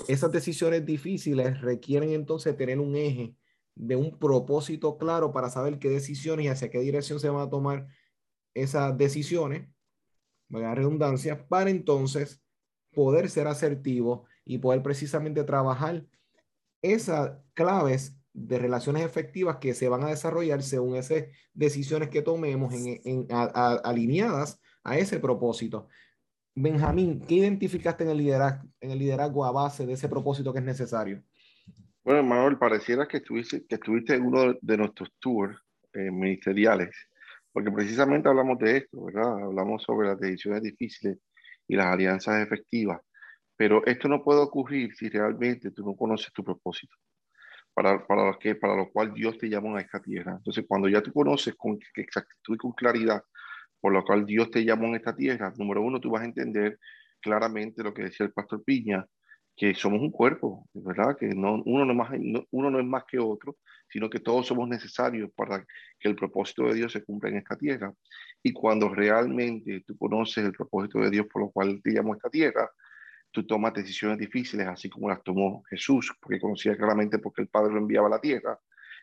esas 0.08 0.32
decisiones 0.32 0.86
difíciles 0.86 1.62
requieren 1.62 2.12
entonces 2.12 2.56
tener 2.56 2.80
un 2.80 2.96
eje 2.96 3.36
de 3.76 3.96
un 3.96 4.18
propósito 4.18 4.98
claro 4.98 5.32
para 5.32 5.50
saber 5.50 5.80
qué 5.80 5.90
decisiones 5.90 6.46
y 6.46 6.50
hacia 6.50 6.70
qué 6.70 6.80
dirección 6.80 7.20
se 7.20 7.30
van 7.30 7.48
a 7.48 7.50
tomar 7.50 7.88
esas 8.54 8.98
decisiones, 8.98 9.70
la 10.50 10.76
redundancia, 10.76 11.48
para 11.48 11.70
entonces 11.70 12.42
poder 12.94 13.30
ser 13.30 13.48
asertivo 13.48 14.26
y 14.46 14.58
poder 14.58 14.82
precisamente 14.82 15.44
trabajar 15.44 16.06
esas 16.82 17.38
claves 17.54 18.18
de 18.34 18.60
relaciones 18.60 19.04
efectivas 19.04 19.58
que 19.58 19.74
se 19.74 19.90
van 19.90 20.04
a 20.04 20.10
desarrollar 20.10 20.62
según 20.62 20.96
esas 20.96 21.24
decisiones 21.54 22.10
que 22.10 22.22
tomemos 22.22 22.74
en, 22.74 23.28
alineadas 23.30 24.62
a 24.84 24.98
ese 24.98 25.20
propósito. 25.20 25.88
Benjamín, 26.54 27.20
¿qué 27.28 27.36
identificaste 27.36 28.04
en 28.04 28.12
el, 28.12 28.18
liderazgo, 28.18 28.68
en 28.80 28.92
el 28.92 29.00
liderazgo 29.00 29.46
a 29.46 29.52
base 29.52 29.86
de 29.86 29.94
ese 29.94 30.08
propósito 30.08 30.54
que 30.54 30.60
es 30.60 30.66
necesario? 30.66 31.24
Bueno, 32.04 32.24
Manuel, 32.24 32.58
pareciera 32.58 33.08
que 33.08 33.18
estuviste, 33.18 33.66
que 33.66 33.76
estuviste 33.76 34.16
en 34.16 34.26
uno 34.26 34.56
de 34.62 34.78
nuestros 34.78 35.12
tours 35.20 35.58
eh, 35.94 36.10
ministeriales, 36.12 36.96
porque 37.58 37.72
precisamente 37.72 38.30
hablamos 38.30 38.60
de 38.60 38.78
esto, 38.78 39.06
¿verdad? 39.06 39.42
Hablamos 39.42 39.82
sobre 39.82 40.10
las 40.10 40.20
decisiones 40.20 40.62
difíciles 40.62 41.18
y 41.68 41.76
las 41.76 41.88
alianzas 41.88 42.46
efectivas, 42.46 43.02
pero 43.56 43.84
esto 43.88 44.08
no 44.08 44.24
puede 44.24 44.42
ocurrir 44.42 44.96
si 44.96 45.10
realmente 45.10 45.72
tú 45.72 45.84
no 45.84 45.96
conoces 45.96 46.32
tu 46.32 46.44
propósito 46.44 46.96
para, 47.74 48.06
para, 48.06 48.28
lo 48.28 48.38
que, 48.38 48.54
para 48.54 48.76
lo 48.76 48.92
cual 48.92 49.12
Dios 49.12 49.40
te 49.40 49.50
llamó 49.50 49.76
a 49.76 49.82
esta 49.82 50.00
tierra. 50.00 50.34
Entonces, 50.38 50.66
cuando 50.68 50.88
ya 50.88 51.02
tú 51.02 51.12
conoces 51.12 51.56
con 51.56 51.80
exactitud 51.96 52.54
y 52.54 52.58
con 52.60 52.74
claridad 52.74 53.24
por 53.82 53.92
lo 53.92 54.04
cual 54.04 54.28
Dios 54.28 54.52
te 54.52 54.64
llamó 54.64 54.90
en 54.90 54.98
esta 54.98 55.16
tierra, 55.16 55.52
número 55.58 55.82
uno, 55.82 56.00
tú 56.00 56.12
vas 56.12 56.22
a 56.22 56.26
entender 56.26 56.78
claramente 57.20 57.82
lo 57.82 57.92
que 57.92 58.04
decía 58.04 58.28
el 58.28 58.34
pastor 58.34 58.64
Piña, 58.64 59.04
que 59.58 59.74
somos 59.74 60.00
un 60.00 60.12
cuerpo, 60.12 60.70
¿verdad? 60.74 61.18
Que 61.18 61.30
no, 61.30 61.64
uno, 61.66 61.84
no, 61.84 61.94
más, 61.96 62.12
no 62.12 62.80
es 62.80 62.86
más 62.86 63.06
que 63.06 63.18
otro, 63.18 63.58
sino 63.90 64.08
que 64.08 64.20
todos 64.20 64.46
somos 64.46 64.70
necesarios 64.70 65.32
para 65.36 65.66
que 66.00 66.08
el 66.08 66.16
propósito 66.16 66.66
de 66.66 66.76
Dios 66.76 66.92
se 66.92 67.04
cumpla 67.04 67.32
en 67.32 67.38
esta 67.38 67.58
tierra. 67.58 67.92
Y 68.44 68.54
cuando 68.54 68.88
realmente 68.88 69.84
tú 69.86 69.98
conoces 69.98 70.46
el 70.46 70.52
propósito 70.52 71.00
de 71.00 71.10
Dios 71.10 71.26
por 71.26 71.42
lo 71.42 71.50
cual 71.50 71.82
te 71.84 71.92
llamó 71.92 72.14
a 72.14 72.18
esta 72.18 72.30
tierra, 72.30 72.70
tú 73.32 73.48
tomas 73.48 73.74
decisiones 73.74 74.20
difíciles, 74.20 74.68
así 74.68 74.90
como 74.90 75.10
las 75.10 75.24
tomó 75.24 75.64
Jesús, 75.70 76.14
porque 76.22 76.40
conocía 76.40 76.78
claramente 76.78 77.18
porque 77.18 77.42
el 77.42 77.48
Padre 77.48 77.74
lo 77.74 77.80
enviaba 77.80 78.08
a 78.08 78.12
la 78.12 78.22
tierra 78.22 78.60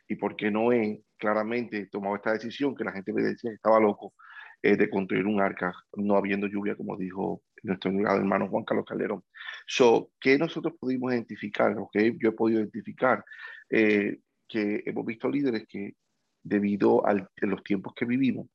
y 0.06 0.14
porque 0.14 0.52
Noé 0.52 1.02
claramente 1.16 1.86
tomaba 1.86 2.16
esta 2.16 2.32
decisión 2.32 2.76
que 2.76 2.84
la 2.84 2.92
gente 2.92 3.12
me 3.12 3.22
decía 3.22 3.50
que 3.50 3.56
estaba 3.56 3.80
loco 3.80 4.14
eh, 4.62 4.76
de 4.76 4.88
construir 4.88 5.26
un 5.26 5.40
arca 5.40 5.74
no 5.96 6.16
habiendo 6.16 6.46
lluvia, 6.46 6.76
como 6.76 6.96
dijo 6.96 7.42
nuestro 7.64 7.90
hermano 7.90 8.48
Juan 8.48 8.64
Carlos 8.64 8.86
Calderón. 8.86 9.24
So, 9.66 10.10
¿Qué 10.20 10.38
nosotros 10.38 10.74
pudimos 10.78 11.12
identificar? 11.12 11.76
¿O 11.78 11.88
qué 11.92 12.14
yo 12.18 12.28
he 12.30 12.32
podido 12.32 12.60
identificar? 12.60 13.24
Eh, 13.70 14.18
que 14.46 14.82
hemos 14.84 15.06
visto 15.06 15.28
líderes 15.28 15.66
que 15.66 15.94
debido 16.42 17.06
a 17.06 17.14
los 17.14 17.62
tiempos 17.64 17.94
que 17.94 18.04
vivimos, 18.04 18.48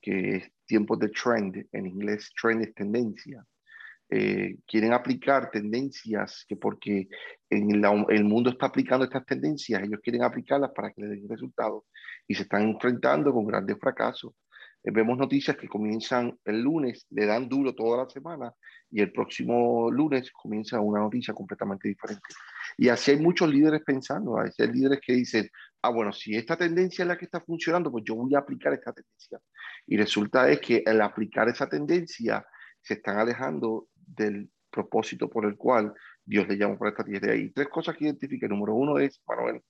que 0.00 0.36
es 0.36 0.52
tiempos 0.64 0.98
de 0.98 1.08
trend, 1.10 1.66
en 1.70 1.86
inglés 1.86 2.32
trend 2.40 2.62
es 2.62 2.74
tendencia, 2.74 3.44
eh, 4.08 4.58
quieren 4.66 4.92
aplicar 4.92 5.50
tendencias 5.50 6.44
que 6.48 6.56
porque 6.56 7.08
en 7.50 7.84
el 7.84 8.24
mundo 8.24 8.50
está 8.50 8.66
aplicando 8.66 9.04
estas 9.04 9.26
tendencias, 9.26 9.82
ellos 9.82 10.00
quieren 10.00 10.22
aplicarlas 10.22 10.70
para 10.70 10.92
que 10.92 11.02
les 11.02 11.10
den 11.10 11.28
resultados 11.28 11.84
y 12.26 12.34
se 12.34 12.42
están 12.42 12.62
enfrentando 12.62 13.32
con 13.32 13.46
grandes 13.46 13.76
fracasos. 13.80 14.32
Eh, 14.86 14.90
vemos 14.92 15.18
noticias 15.18 15.56
que 15.56 15.68
comienzan 15.68 16.38
el 16.44 16.62
lunes, 16.62 17.06
le 17.10 17.26
dan 17.26 17.48
duro 17.48 17.74
toda 17.74 18.04
la 18.04 18.08
semana 18.08 18.52
y 18.88 19.00
el 19.00 19.10
próximo 19.10 19.90
lunes 19.90 20.30
comienza 20.30 20.80
una 20.80 21.00
noticia 21.00 21.34
completamente 21.34 21.88
diferente. 21.88 22.22
Y 22.78 22.88
así 22.88 23.10
hay 23.10 23.18
muchos 23.18 23.48
líderes 23.48 23.82
pensando, 23.84 24.38
hay 24.38 24.50
líderes 24.72 25.00
que 25.04 25.14
dicen, 25.14 25.50
ah, 25.82 25.90
bueno, 25.90 26.12
si 26.12 26.36
esta 26.36 26.56
tendencia 26.56 27.02
es 27.02 27.08
la 27.08 27.18
que 27.18 27.24
está 27.24 27.40
funcionando, 27.40 27.90
pues 27.90 28.04
yo 28.06 28.14
voy 28.14 28.34
a 28.36 28.38
aplicar 28.38 28.72
esta 28.74 28.92
tendencia. 28.92 29.40
Y 29.86 29.96
resulta 29.96 30.48
es 30.50 30.60
que 30.60 30.84
al 30.86 31.00
aplicar 31.00 31.48
esa 31.48 31.68
tendencia 31.68 32.46
se 32.80 32.94
están 32.94 33.18
alejando 33.18 33.88
del 33.94 34.48
propósito 34.70 35.28
por 35.28 35.46
el 35.46 35.56
cual 35.56 35.92
Dios 36.24 36.46
le 36.46 36.56
llamó 36.56 36.78
para 36.78 36.90
esta 36.90 37.04
tierra. 37.04 37.34
Y 37.34 37.50
tres 37.50 37.68
cosas 37.68 37.96
que 37.96 38.04
identifique. 38.04 38.46
Número 38.46 38.74
uno 38.74 38.98
es, 38.98 39.20
Manuel, 39.26 39.62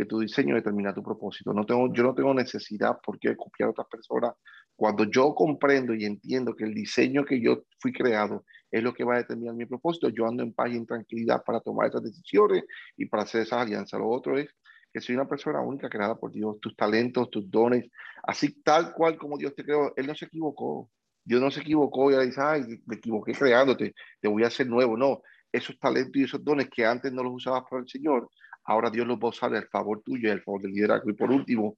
que 0.00 0.06
tu 0.06 0.18
diseño 0.18 0.54
determina 0.54 0.94
tu 0.94 1.02
propósito. 1.02 1.52
No 1.52 1.66
tengo, 1.66 1.92
yo 1.92 2.02
no 2.02 2.14
tengo 2.14 2.32
necesidad 2.32 2.98
por 3.04 3.18
qué 3.18 3.36
copiar 3.36 3.66
a 3.66 3.72
otras 3.72 3.86
personas. 3.86 4.32
Cuando 4.74 5.04
yo 5.04 5.34
comprendo 5.34 5.92
y 5.94 6.06
entiendo 6.06 6.56
que 6.56 6.64
el 6.64 6.72
diseño 6.72 7.22
que 7.22 7.38
yo 7.38 7.64
fui 7.80 7.92
creado 7.92 8.46
es 8.70 8.82
lo 8.82 8.94
que 8.94 9.04
va 9.04 9.16
a 9.16 9.18
determinar 9.18 9.54
mi 9.54 9.66
propósito, 9.66 10.08
yo 10.08 10.26
ando 10.26 10.42
en 10.42 10.54
paz 10.54 10.70
y 10.72 10.78
en 10.78 10.86
tranquilidad 10.86 11.42
para 11.44 11.60
tomar 11.60 11.88
esas 11.88 12.02
decisiones 12.02 12.64
y 12.96 13.04
para 13.04 13.24
hacer 13.24 13.42
esas 13.42 13.60
alianzas. 13.60 14.00
Lo 14.00 14.08
otro 14.08 14.38
es 14.38 14.48
que 14.90 15.02
soy 15.02 15.16
una 15.16 15.28
persona 15.28 15.60
única 15.60 15.90
creada 15.90 16.18
por 16.18 16.32
Dios, 16.32 16.58
tus 16.60 16.74
talentos, 16.74 17.28
tus 17.28 17.50
dones, 17.50 17.84
así 18.22 18.62
tal 18.62 18.94
cual 18.94 19.18
como 19.18 19.36
Dios 19.36 19.54
te 19.54 19.64
creó, 19.64 19.92
Él 19.96 20.06
no 20.06 20.14
se 20.14 20.24
equivocó. 20.24 20.88
Dios 21.22 21.42
no 21.42 21.50
se 21.50 21.60
equivocó 21.60 22.10
y 22.10 22.16
le 22.16 22.24
dice, 22.24 22.40
ay, 22.42 22.62
me 22.86 22.96
equivoqué 22.96 23.32
creándote, 23.32 23.92
te 24.18 24.28
voy 24.28 24.44
a 24.44 24.46
hacer 24.46 24.66
nuevo. 24.66 24.96
No, 24.96 25.20
esos 25.52 25.78
talentos 25.78 26.16
y 26.16 26.24
esos 26.24 26.42
dones 26.42 26.70
que 26.70 26.86
antes 26.86 27.12
no 27.12 27.22
los 27.22 27.34
usabas 27.34 27.64
para 27.68 27.82
el 27.82 27.88
Señor, 27.88 28.30
ahora 28.64 28.90
Dios 28.90 29.06
los 29.06 29.18
va 29.18 29.26
a 29.26 29.30
usar 29.30 29.54
al 29.54 29.68
favor 29.68 30.02
tuyo 30.02 30.30
al 30.30 30.42
favor 30.42 30.62
del 30.62 30.72
liderazgo. 30.72 31.10
Y 31.10 31.14
por 31.14 31.30
último, 31.30 31.76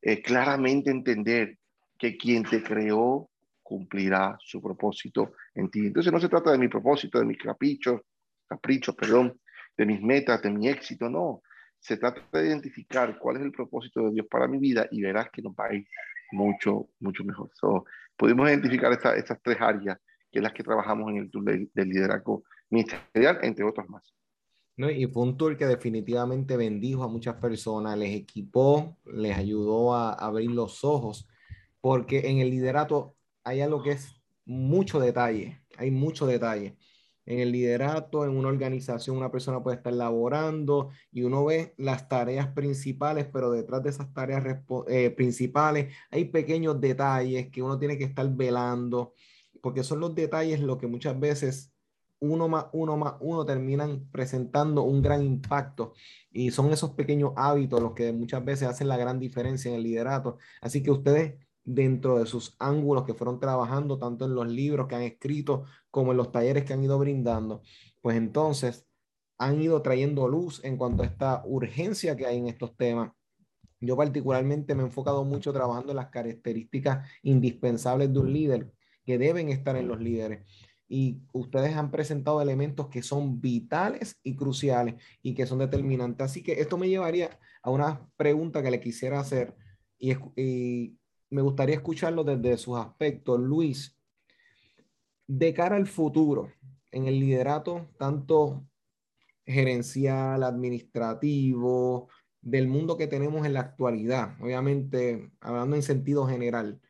eh, 0.00 0.22
claramente 0.22 0.90
entender 0.90 1.58
que 1.98 2.16
quien 2.16 2.44
te 2.44 2.62
creó 2.62 3.30
cumplirá 3.62 4.36
su 4.40 4.60
propósito 4.60 5.34
en 5.54 5.70
ti. 5.70 5.86
Entonces 5.86 6.12
no 6.12 6.18
se 6.18 6.28
trata 6.28 6.50
de 6.50 6.58
mi 6.58 6.68
propósito, 6.68 7.18
de 7.18 7.24
mis 7.24 7.38
caprichos, 7.38 8.00
caprichos, 8.48 8.94
perdón, 8.96 9.38
de 9.76 9.86
mis 9.86 10.00
metas, 10.02 10.42
de 10.42 10.50
mi 10.50 10.68
éxito, 10.68 11.08
no. 11.08 11.42
Se 11.78 11.96
trata 11.96 12.20
de 12.32 12.48
identificar 12.48 13.18
cuál 13.18 13.36
es 13.36 13.42
el 13.42 13.52
propósito 13.52 14.06
de 14.06 14.12
Dios 14.12 14.26
para 14.28 14.48
mi 14.48 14.58
vida 14.58 14.88
y 14.90 15.02
verás 15.02 15.30
que 15.30 15.40
nos 15.40 15.52
va 15.52 15.66
a 15.66 15.74
ir 15.74 15.86
mucho, 16.32 16.88
mucho 16.98 17.24
mejor. 17.24 17.50
So, 17.54 17.84
pudimos 18.16 18.48
identificar 18.48 18.92
estas 18.92 19.40
tres 19.42 19.60
áreas 19.60 19.98
que 20.30 20.38
es 20.38 20.42
las 20.42 20.52
que 20.52 20.62
trabajamos 20.62 21.10
en 21.10 21.16
el 21.18 21.30
tour 21.30 21.44
del 21.44 21.88
liderazgo 21.88 22.44
ministerial, 22.70 23.38
entre 23.42 23.64
otras 23.64 23.88
más. 23.88 24.14
Y 24.76 25.06
fue 25.06 25.24
un 25.24 25.36
tour 25.36 25.56
que 25.56 25.66
definitivamente 25.66 26.56
bendijo 26.56 27.02
a 27.02 27.08
muchas 27.08 27.36
personas, 27.36 27.98
les 27.98 28.14
equipó, 28.14 28.96
les 29.04 29.36
ayudó 29.36 29.94
a, 29.94 30.14
abrir 30.14 30.50
los 30.50 30.84
ojos, 30.84 31.28
porque 31.80 32.30
en 32.30 32.38
el 32.38 32.50
liderato 32.50 33.14
hay 33.44 33.60
algo 33.60 33.82
que 33.82 33.92
es 33.92 34.14
mucho 34.46 34.98
detalle, 34.98 35.60
hay 35.76 35.90
mucho 35.90 36.26
detalle. 36.26 36.76
En 37.26 37.38
el 37.40 37.52
liderato, 37.52 38.24
en 38.24 38.30
una 38.30 38.48
organización, 38.48 39.16
una 39.16 39.30
persona 39.30 39.62
puede 39.62 39.76
estar 39.76 39.92
laborando 39.92 40.90
y 41.12 41.22
uno 41.22 41.44
ve 41.44 41.74
las 41.76 42.08
tareas 42.08 42.48
principales, 42.48 43.28
pero 43.32 43.50
detrás 43.52 43.82
de 43.82 43.90
esas 43.90 44.12
tareas 44.12 44.42
eh, 44.88 45.10
principales 45.10 45.94
hay 46.10 46.24
pequeños 46.24 46.80
detalles 46.80 47.50
que 47.50 47.62
uno 47.62 47.78
tiene 47.78 47.98
que 47.98 48.04
estar 48.04 48.28
velando, 48.34 49.14
porque 49.60 49.84
son 49.84 50.00
los 50.00 50.14
detalles 50.14 50.60
lo 50.60 50.78
que 50.78 50.86
muchas 50.86 51.20
veces 51.20 51.70
uno 52.20 52.48
más 52.48 52.66
uno 52.72 52.96
más 52.96 53.14
uno 53.20 53.44
terminan 53.44 54.08
presentando 54.12 54.82
un 54.82 55.02
gran 55.02 55.22
impacto 55.24 55.94
y 56.30 56.50
son 56.50 56.72
esos 56.72 56.90
pequeños 56.90 57.32
hábitos 57.36 57.80
los 57.80 57.92
que 57.94 58.12
muchas 58.12 58.44
veces 58.44 58.68
hacen 58.68 58.88
la 58.88 58.96
gran 58.96 59.18
diferencia 59.18 59.70
en 59.70 59.76
el 59.76 59.82
liderato. 59.82 60.38
Así 60.60 60.82
que 60.82 60.90
ustedes 60.90 61.34
dentro 61.64 62.18
de 62.18 62.26
sus 62.26 62.56
ángulos 62.58 63.04
que 63.04 63.14
fueron 63.14 63.38
trabajando, 63.40 63.98
tanto 63.98 64.24
en 64.24 64.34
los 64.34 64.48
libros 64.48 64.86
que 64.86 64.94
han 64.96 65.02
escrito 65.02 65.64
como 65.90 66.12
en 66.12 66.18
los 66.18 66.32
talleres 66.32 66.64
que 66.64 66.72
han 66.72 66.84
ido 66.84 66.98
brindando, 66.98 67.62
pues 68.02 68.16
entonces 68.16 68.86
han 69.38 69.60
ido 69.62 69.80
trayendo 69.82 70.28
luz 70.28 70.62
en 70.64 70.76
cuanto 70.76 71.02
a 71.02 71.06
esta 71.06 71.42
urgencia 71.46 72.16
que 72.16 72.26
hay 72.26 72.38
en 72.38 72.48
estos 72.48 72.76
temas. 72.76 73.12
Yo 73.80 73.96
particularmente 73.96 74.74
me 74.74 74.82
he 74.82 74.86
enfocado 74.86 75.24
mucho 75.24 75.52
trabajando 75.52 75.92
en 75.92 75.96
las 75.96 76.10
características 76.10 77.08
indispensables 77.22 78.12
de 78.12 78.18
un 78.18 78.32
líder 78.32 78.72
que 79.04 79.16
deben 79.16 79.48
estar 79.48 79.76
en 79.76 79.88
los 79.88 80.00
líderes 80.00 80.46
y 80.92 81.22
ustedes 81.32 81.76
han 81.76 81.92
presentado 81.92 82.42
elementos 82.42 82.88
que 82.88 83.00
son 83.04 83.40
vitales 83.40 84.18
y 84.24 84.34
cruciales 84.34 84.96
y 85.22 85.34
que 85.34 85.46
son 85.46 85.60
determinantes. 85.60 86.24
Así 86.24 86.42
que 86.42 86.60
esto 86.60 86.76
me 86.76 86.88
llevaría 86.88 87.38
a 87.62 87.70
una 87.70 88.10
pregunta 88.16 88.60
que 88.60 88.72
le 88.72 88.80
quisiera 88.80 89.20
hacer 89.20 89.54
y, 89.98 90.96
me 91.32 91.42
gustaría 91.42 91.76
escucharlo 91.76 92.24
desde 92.24 92.58
sus 92.58 92.76
aspectos. 92.76 93.38
Luis, 93.38 93.96
de 95.28 95.54
cara 95.54 95.76
al 95.76 95.86
futuro, 95.86 96.52
en 96.90 97.06
el 97.06 97.20
liderato, 97.20 97.86
tanto 97.96 98.66
gerencial, 99.46 100.42
administrativo, 100.42 102.08
del 102.40 102.66
mundo 102.66 102.96
que 102.96 103.06
tenemos 103.06 103.46
en 103.46 103.52
la 103.52 103.60
actualidad, 103.60 104.34
obviamente 104.40 105.30
hablando 105.40 105.76
en 105.76 105.84
sentido 105.84 106.26
general, 106.26 106.80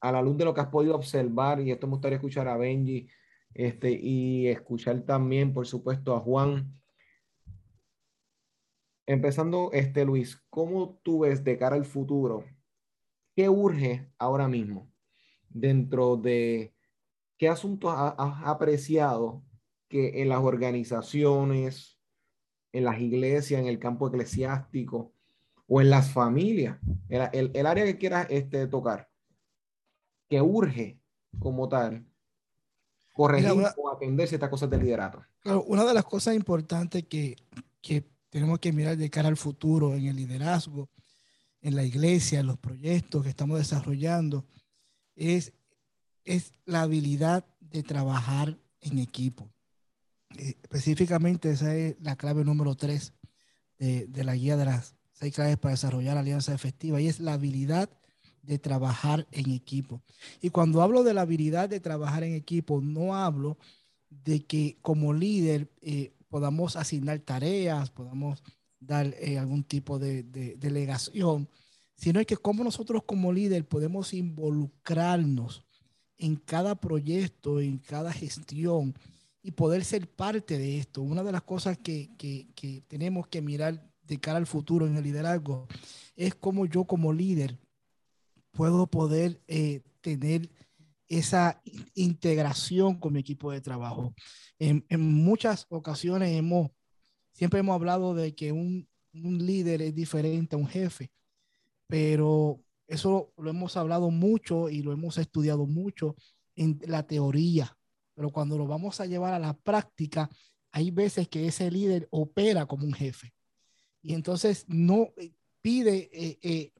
a 0.00 0.12
la 0.12 0.22
luz 0.22 0.36
de 0.36 0.44
lo 0.44 0.54
que 0.54 0.60
has 0.60 0.68
podido 0.68 0.94
observar, 0.94 1.60
y 1.60 1.70
esto 1.70 1.86
me 1.86 1.94
gustaría 1.94 2.16
escuchar 2.16 2.48
a 2.48 2.56
Benji, 2.56 3.08
este, 3.54 3.90
y 3.90 4.48
escuchar 4.48 5.00
también, 5.02 5.52
por 5.52 5.66
supuesto, 5.66 6.14
a 6.14 6.20
Juan. 6.20 6.72
Empezando, 9.06 9.70
este, 9.72 10.04
Luis, 10.04 10.40
¿cómo 10.50 11.00
tú 11.02 11.20
ves 11.20 11.42
de 11.42 11.56
cara 11.58 11.76
al 11.76 11.84
futuro? 11.84 12.44
¿Qué 13.34 13.48
urge 13.48 14.10
ahora 14.18 14.48
mismo 14.48 14.90
dentro 15.48 16.16
de 16.16 16.74
qué 17.38 17.48
asuntos 17.48 17.94
has 17.96 18.42
apreciado 18.44 19.42
que 19.88 20.22
en 20.22 20.28
las 20.28 20.40
organizaciones, 20.40 21.98
en 22.72 22.84
las 22.84 23.00
iglesias, 23.00 23.60
en 23.60 23.66
el 23.66 23.78
campo 23.78 24.08
eclesiástico 24.08 25.14
o 25.66 25.80
en 25.80 25.90
las 25.90 26.12
familias, 26.12 26.78
el, 27.08 27.50
el, 27.54 27.66
área 27.66 27.84
que 27.84 27.98
quieras 27.98 28.26
este, 28.30 28.66
tocar, 28.66 29.07
que 30.28 30.40
urge 30.40 31.00
como 31.38 31.68
tal 31.68 32.06
corregir 33.14 33.50
o 33.76 33.90
atender 33.90 34.28
ciertas 34.28 34.48
cosas 34.48 34.70
del 34.70 34.80
liderato. 34.80 35.24
una 35.66 35.84
de 35.84 35.94
las 35.94 36.04
cosas 36.04 36.36
importantes 36.36 37.04
que, 37.08 37.36
que 37.80 38.04
tenemos 38.30 38.60
que 38.60 38.72
mirar 38.72 38.96
de 38.96 39.10
cara 39.10 39.28
al 39.28 39.36
futuro 39.36 39.94
en 39.94 40.06
el 40.06 40.16
liderazgo, 40.16 40.88
en 41.60 41.74
la 41.74 41.82
iglesia, 41.82 42.40
en 42.40 42.46
los 42.46 42.58
proyectos 42.58 43.24
que 43.24 43.30
estamos 43.30 43.58
desarrollando, 43.58 44.44
es, 45.16 45.52
es 46.24 46.52
la 46.64 46.82
habilidad 46.82 47.44
de 47.60 47.82
trabajar 47.82 48.56
en 48.80 48.98
equipo. 48.98 49.50
Eh, 50.36 50.54
específicamente, 50.62 51.50
esa 51.50 51.74
es 51.74 51.96
la 52.00 52.16
clave 52.16 52.44
número 52.44 52.76
tres 52.76 53.14
de, 53.78 54.06
de, 54.06 54.24
la 54.24 54.36
guía 54.36 54.56
de 54.56 54.66
las 54.66 54.94
seis 55.12 55.34
claves 55.34 55.56
para 55.56 55.72
desarrollar 55.72 56.16
alianza 56.16 56.54
efectiva 56.54 57.00
y 57.00 57.08
es 57.08 57.18
la 57.18 57.32
habilidad 57.32 57.90
de 58.48 58.58
trabajar 58.58 59.26
en 59.30 59.50
equipo. 59.50 60.02
Y 60.40 60.48
cuando 60.48 60.80
hablo 60.80 61.04
de 61.04 61.12
la 61.12 61.20
habilidad 61.20 61.68
de 61.68 61.80
trabajar 61.80 62.24
en 62.24 62.32
equipo, 62.34 62.80
no 62.80 63.14
hablo 63.14 63.58
de 64.08 64.42
que 64.46 64.78
como 64.80 65.12
líder 65.12 65.70
eh, 65.82 66.14
podamos 66.30 66.74
asignar 66.74 67.18
tareas, 67.18 67.90
podamos 67.90 68.42
dar 68.80 69.14
eh, 69.20 69.38
algún 69.38 69.64
tipo 69.64 69.98
de, 69.98 70.22
delegación, 70.22 71.46
sino 71.94 72.24
que 72.24 72.38
como 72.38 72.64
nosotros 72.64 73.02
como 73.04 73.34
líder 73.34 73.68
podemos 73.68 74.14
involucrarnos 74.14 75.62
en 76.16 76.36
cada 76.36 76.74
proyecto, 76.74 77.60
en 77.60 77.76
cada 77.76 78.12
gestión 78.14 78.94
y 79.42 79.50
poder 79.50 79.84
ser 79.84 80.08
parte 80.08 80.56
de 80.56 80.78
esto. 80.78 81.02
Una 81.02 81.22
de 81.22 81.32
las 81.32 81.42
cosas 81.42 81.76
que, 81.76 82.08
que 82.16 82.82
tenemos 82.88 83.26
que 83.26 83.42
mirar 83.42 83.92
de 84.06 84.18
cara 84.18 84.38
al 84.38 84.46
futuro 84.46 84.86
en 84.86 84.96
el 84.96 85.04
liderazgo 85.04 85.68
es 86.16 86.34
cómo 86.34 86.64
yo 86.64 86.84
como 86.84 87.12
líder 87.12 87.58
puedo 88.52 88.86
poder 88.86 89.40
eh, 89.46 89.82
tener 90.00 90.50
esa 91.08 91.60
integración 91.94 92.98
con 92.98 93.14
mi 93.14 93.20
equipo 93.20 93.50
de 93.50 93.60
trabajo. 93.60 94.14
En, 94.58 94.84
muchas 95.00 95.66
ocasiones 95.70 96.36
hemos, 96.36 96.70
siempre 97.32 97.60
hemos 97.60 97.74
hablado 97.74 98.14
de 98.14 98.34
que 98.34 98.52
un, 98.52 98.88
un, 99.14 99.46
líder 99.46 99.80
es 99.82 99.94
diferente 99.94 100.54
a 100.54 100.58
un 100.58 100.66
jefe, 100.66 101.10
pero 101.86 102.60
eso 102.86 103.32
lo 103.38 103.50
hemos 103.50 103.76
hablado 103.76 104.10
mucho 104.10 104.68
y 104.68 104.82
lo 104.82 104.92
hemos 104.92 105.18
estudiado 105.18 105.66
mucho 105.66 106.16
en 106.56 106.78
la 106.86 107.06
teoría, 107.06 107.76
pero 108.14 108.30
cuando 108.30 108.58
lo 108.58 108.66
vamos 108.66 109.00
a 109.00 109.06
llevar 109.06 109.32
a 109.32 109.38
la 109.38 109.54
práctica, 109.54 110.28
hay 110.72 110.90
veces 110.90 111.28
que 111.28 111.46
ese 111.46 111.70
líder 111.70 112.08
opera 112.10 112.66
como 112.66 112.84
un 112.84 112.92
jefe. 112.92 113.32
Y 114.02 114.14
entonces 114.14 114.64
no 114.68 115.12
eh, 115.16 115.32
pide 115.60 116.10
eh, 116.12 116.38
eh, 116.42 116.72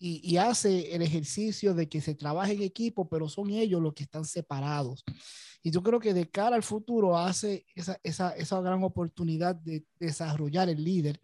y, 0.00 0.36
hace 0.36 0.94
el 0.94 1.02
ejercicio 1.02 1.74
de 1.74 1.88
que 1.88 2.00
se 2.00 2.14
trabaje 2.14 2.52
en 2.52 2.62
equipo, 2.62 3.08
pero 3.08 3.28
son 3.28 3.50
ellos 3.50 3.82
los 3.82 3.94
que 3.94 4.04
están 4.04 4.24
separados. 4.24 5.04
Y 5.62 5.72
yo 5.72 5.82
creo 5.82 5.98
que 5.98 6.14
de 6.14 6.30
cara 6.30 6.54
al 6.54 6.62
futuro 6.62 7.18
hace 7.18 7.66
esa, 7.74 7.98
esa, 8.04 8.30
esa 8.30 8.60
gran 8.60 8.84
oportunidad 8.84 9.56
de 9.56 9.84
desarrollar 9.98 10.68
el 10.68 10.84
líder, 10.84 11.20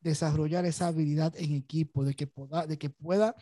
desarrollar 0.00 0.66
esa 0.66 0.88
habilidad 0.88 1.34
en 1.36 1.54
equipo, 1.54 2.04
de 2.04 2.14
que 2.14 2.26
pueda, 2.26 2.66
de 2.66 2.78
que 2.78 2.90
pueda 2.90 3.34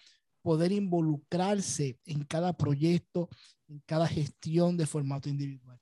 poder 0.43 0.71
involucrarse 0.71 1.99
en 2.05 2.25
cada 2.25 2.57
proyecto, 2.57 3.29
en 3.67 3.81
cada 3.85 4.07
gestión 4.07 4.77
de 4.77 4.87
formato 4.87 5.29
individual. 5.29 5.81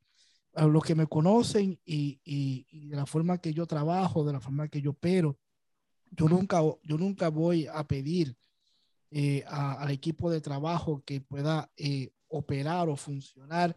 A 0.55 0.67
los 0.67 0.83
que 0.83 0.95
me 0.95 1.07
conocen 1.07 1.79
y, 1.85 2.19
y, 2.25 2.89
de 2.89 2.97
la 2.97 3.05
forma 3.05 3.39
que 3.39 3.53
yo 3.53 3.67
trabajo, 3.67 4.25
de 4.25 4.33
la 4.33 4.41
forma 4.41 4.69
que 4.69 4.81
yo 4.81 4.93
opero, 4.93 5.39
yo 6.11 6.29
nunca, 6.29 6.63
yo 6.83 6.97
nunca 6.97 7.29
voy 7.29 7.67
a 7.67 7.87
pedir 7.87 8.35
eh, 9.19 9.43
al 9.47 9.91
equipo 9.91 10.31
de 10.31 10.43
trabajo 10.43 11.03
que 11.03 11.23
pueda 11.23 11.73
eh, 11.79 12.11
operar 12.29 12.91
o 12.91 12.97
funcionar 12.97 13.75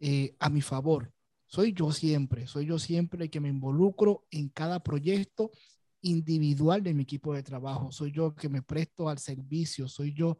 eh, 0.00 0.34
a 0.40 0.50
mi 0.50 0.62
favor. 0.62 1.12
Soy 1.46 1.72
yo 1.72 1.92
siempre, 1.92 2.48
soy 2.48 2.66
yo 2.66 2.80
siempre 2.80 3.22
el 3.22 3.30
que 3.30 3.38
me 3.38 3.50
involucro 3.50 4.26
en 4.32 4.48
cada 4.48 4.82
proyecto 4.82 5.52
individual 6.00 6.82
de 6.82 6.92
mi 6.92 7.04
equipo 7.04 7.32
de 7.32 7.44
trabajo. 7.44 7.92
Soy 7.92 8.10
yo 8.10 8.34
que 8.34 8.48
me 8.48 8.62
presto 8.62 9.08
al 9.08 9.20
servicio, 9.20 9.86
soy 9.86 10.12
yo 10.12 10.38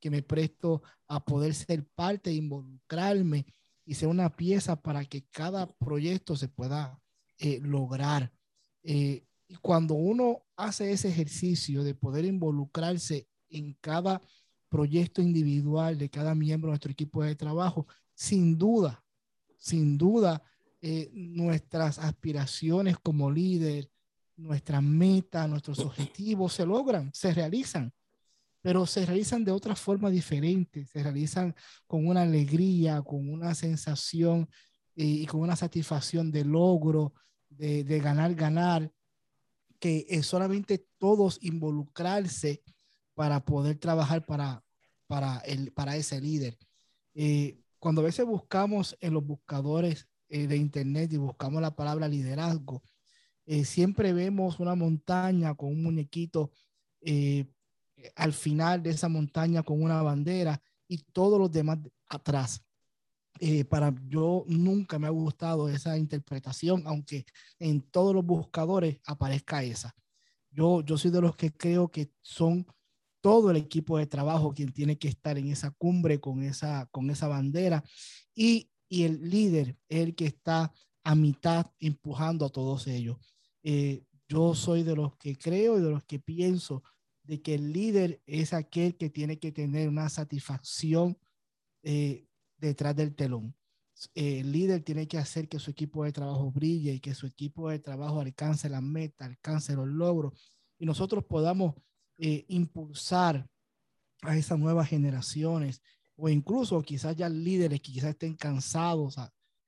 que 0.00 0.10
me 0.10 0.20
presto 0.20 0.82
a 1.06 1.24
poder 1.24 1.54
ser 1.54 1.86
parte, 1.94 2.32
involucrarme 2.32 3.46
y 3.84 3.94
ser 3.94 4.08
una 4.08 4.34
pieza 4.34 4.82
para 4.82 5.04
que 5.04 5.28
cada 5.30 5.72
proyecto 5.74 6.34
se 6.34 6.48
pueda 6.48 7.00
lograr. 7.62 8.32
Y 8.82 9.22
cuando 9.62 9.94
uno 9.94 10.42
hace 10.56 10.90
ese 10.90 11.08
ejercicio 11.08 11.84
de 11.84 11.94
poder 11.94 12.24
involucrarse 12.24 13.28
en 13.48 13.74
cada 13.80 14.20
proyecto 14.68 15.22
individual 15.22 15.98
de 15.98 16.10
cada 16.10 16.34
miembro 16.34 16.68
de 16.68 16.72
nuestro 16.72 16.92
equipo 16.92 17.22
de 17.22 17.36
trabajo, 17.36 17.86
sin 18.14 18.58
duda, 18.58 19.04
sin 19.58 19.96
duda, 19.96 20.42
eh, 20.80 21.10
nuestras 21.12 21.98
aspiraciones 21.98 22.98
como 22.98 23.30
líder, 23.30 23.90
nuestras 24.36 24.82
metas, 24.82 25.48
nuestros 25.48 25.78
objetivos 25.80 26.52
se 26.52 26.66
logran, 26.66 27.10
se 27.14 27.32
realizan, 27.32 27.92
pero 28.60 28.86
se 28.86 29.06
realizan 29.06 29.44
de 29.44 29.52
otra 29.52 29.74
forma 29.74 30.10
diferente, 30.10 30.84
se 30.86 31.02
realizan 31.02 31.54
con 31.86 32.06
una 32.06 32.22
alegría, 32.22 33.02
con 33.02 33.28
una 33.30 33.54
sensación 33.54 34.48
eh, 34.94 35.04
y, 35.04 35.26
con 35.26 35.40
una 35.40 35.56
satisfacción 35.56 36.30
de 36.30 36.44
logro, 36.44 37.14
de, 37.48 38.00
ganar, 38.00 38.34
ganar, 38.34 38.92
que 39.78 40.06
es 40.08 40.26
solamente 40.26 40.86
todos 40.98 41.38
involucrarse 41.42 42.62
para 43.16 43.44
poder 43.44 43.78
trabajar 43.78 44.24
para, 44.24 44.62
para, 45.08 45.38
el, 45.38 45.72
para 45.72 45.96
ese 45.96 46.20
líder. 46.20 46.56
Eh, 47.14 47.58
cuando 47.80 48.02
a 48.02 48.04
veces 48.04 48.24
buscamos 48.24 48.96
en 49.00 49.14
los 49.14 49.26
buscadores 49.26 50.06
eh, 50.28 50.46
de 50.46 50.56
Internet 50.56 51.12
y 51.12 51.16
buscamos 51.16 51.60
la 51.60 51.74
palabra 51.74 52.06
liderazgo, 52.06 52.84
eh, 53.46 53.64
siempre 53.64 54.12
vemos 54.12 54.60
una 54.60 54.74
montaña 54.74 55.54
con 55.54 55.70
un 55.70 55.82
muñequito 55.82 56.50
eh, 57.00 57.46
al 58.14 58.32
final 58.32 58.82
de 58.82 58.90
esa 58.90 59.08
montaña 59.08 59.62
con 59.62 59.82
una 59.82 60.02
bandera 60.02 60.60
y 60.86 60.98
todos 60.98 61.38
los 61.38 61.50
demás 61.50 61.78
atrás. 62.08 62.62
Eh, 63.38 63.64
para 63.64 63.94
yo 64.08 64.44
nunca 64.46 64.98
me 64.98 65.06
ha 65.06 65.10
gustado 65.10 65.68
esa 65.68 65.96
interpretación, 65.98 66.82
aunque 66.86 67.24
en 67.58 67.82
todos 67.82 68.14
los 68.14 68.24
buscadores 68.24 69.00
aparezca 69.04 69.62
esa. 69.62 69.94
Yo, 70.50 70.80
yo 70.80 70.96
soy 70.98 71.10
de 71.10 71.20
los 71.20 71.36
que 71.36 71.52
creo 71.52 71.88
que 71.88 72.10
son 72.22 72.66
todo 73.26 73.50
el 73.50 73.56
equipo 73.56 73.98
de 73.98 74.06
trabajo 74.06 74.54
quien 74.54 74.72
tiene 74.72 74.98
que 74.98 75.08
estar 75.08 75.36
en 75.36 75.48
esa 75.48 75.72
cumbre 75.72 76.20
con 76.20 76.44
esa, 76.44 76.86
con 76.92 77.10
esa 77.10 77.26
bandera 77.26 77.82
y, 78.36 78.70
y 78.88 79.02
el 79.02 79.28
líder 79.28 79.76
el 79.88 80.14
que 80.14 80.26
está 80.26 80.72
a 81.02 81.16
mitad 81.16 81.66
empujando 81.80 82.46
a 82.46 82.50
todos 82.50 82.86
ellos. 82.86 83.16
Eh, 83.64 84.04
yo 84.28 84.54
soy 84.54 84.84
de 84.84 84.94
los 84.94 85.16
que 85.16 85.36
creo 85.36 85.76
y 85.76 85.82
de 85.82 85.90
los 85.90 86.04
que 86.04 86.20
pienso 86.20 86.84
de 87.24 87.42
que 87.42 87.54
el 87.54 87.72
líder 87.72 88.22
es 88.26 88.52
aquel 88.52 88.96
que 88.96 89.10
tiene 89.10 89.40
que 89.40 89.50
tener 89.50 89.88
una 89.88 90.08
satisfacción 90.08 91.18
eh, 91.82 92.28
detrás 92.58 92.94
del 92.94 93.16
telón. 93.16 93.56
el 94.14 94.52
líder 94.52 94.84
tiene 94.84 95.08
que 95.08 95.18
hacer 95.18 95.48
que 95.48 95.58
su 95.58 95.72
equipo 95.72 96.04
de 96.04 96.12
trabajo 96.12 96.52
brille 96.52 96.92
y 96.92 97.00
que 97.00 97.12
su 97.12 97.26
equipo 97.26 97.70
de 97.70 97.80
trabajo 97.80 98.20
alcance 98.20 98.68
la 98.68 98.80
meta, 98.80 99.24
alcance 99.24 99.74
los 99.74 99.88
logros 99.88 100.32
y 100.78 100.86
nosotros 100.86 101.24
podamos 101.24 101.74
eh, 102.18 102.44
impulsar 102.48 103.48
a 104.22 104.36
esas 104.36 104.58
nuevas 104.58 104.88
generaciones 104.88 105.82
o 106.16 106.28
incluso 106.28 106.80
quizás 106.82 107.14
ya 107.14 107.28
líderes 107.28 107.80
que 107.80 107.92
quizás 107.92 108.10
estén 108.10 108.34
cansados, 108.34 109.16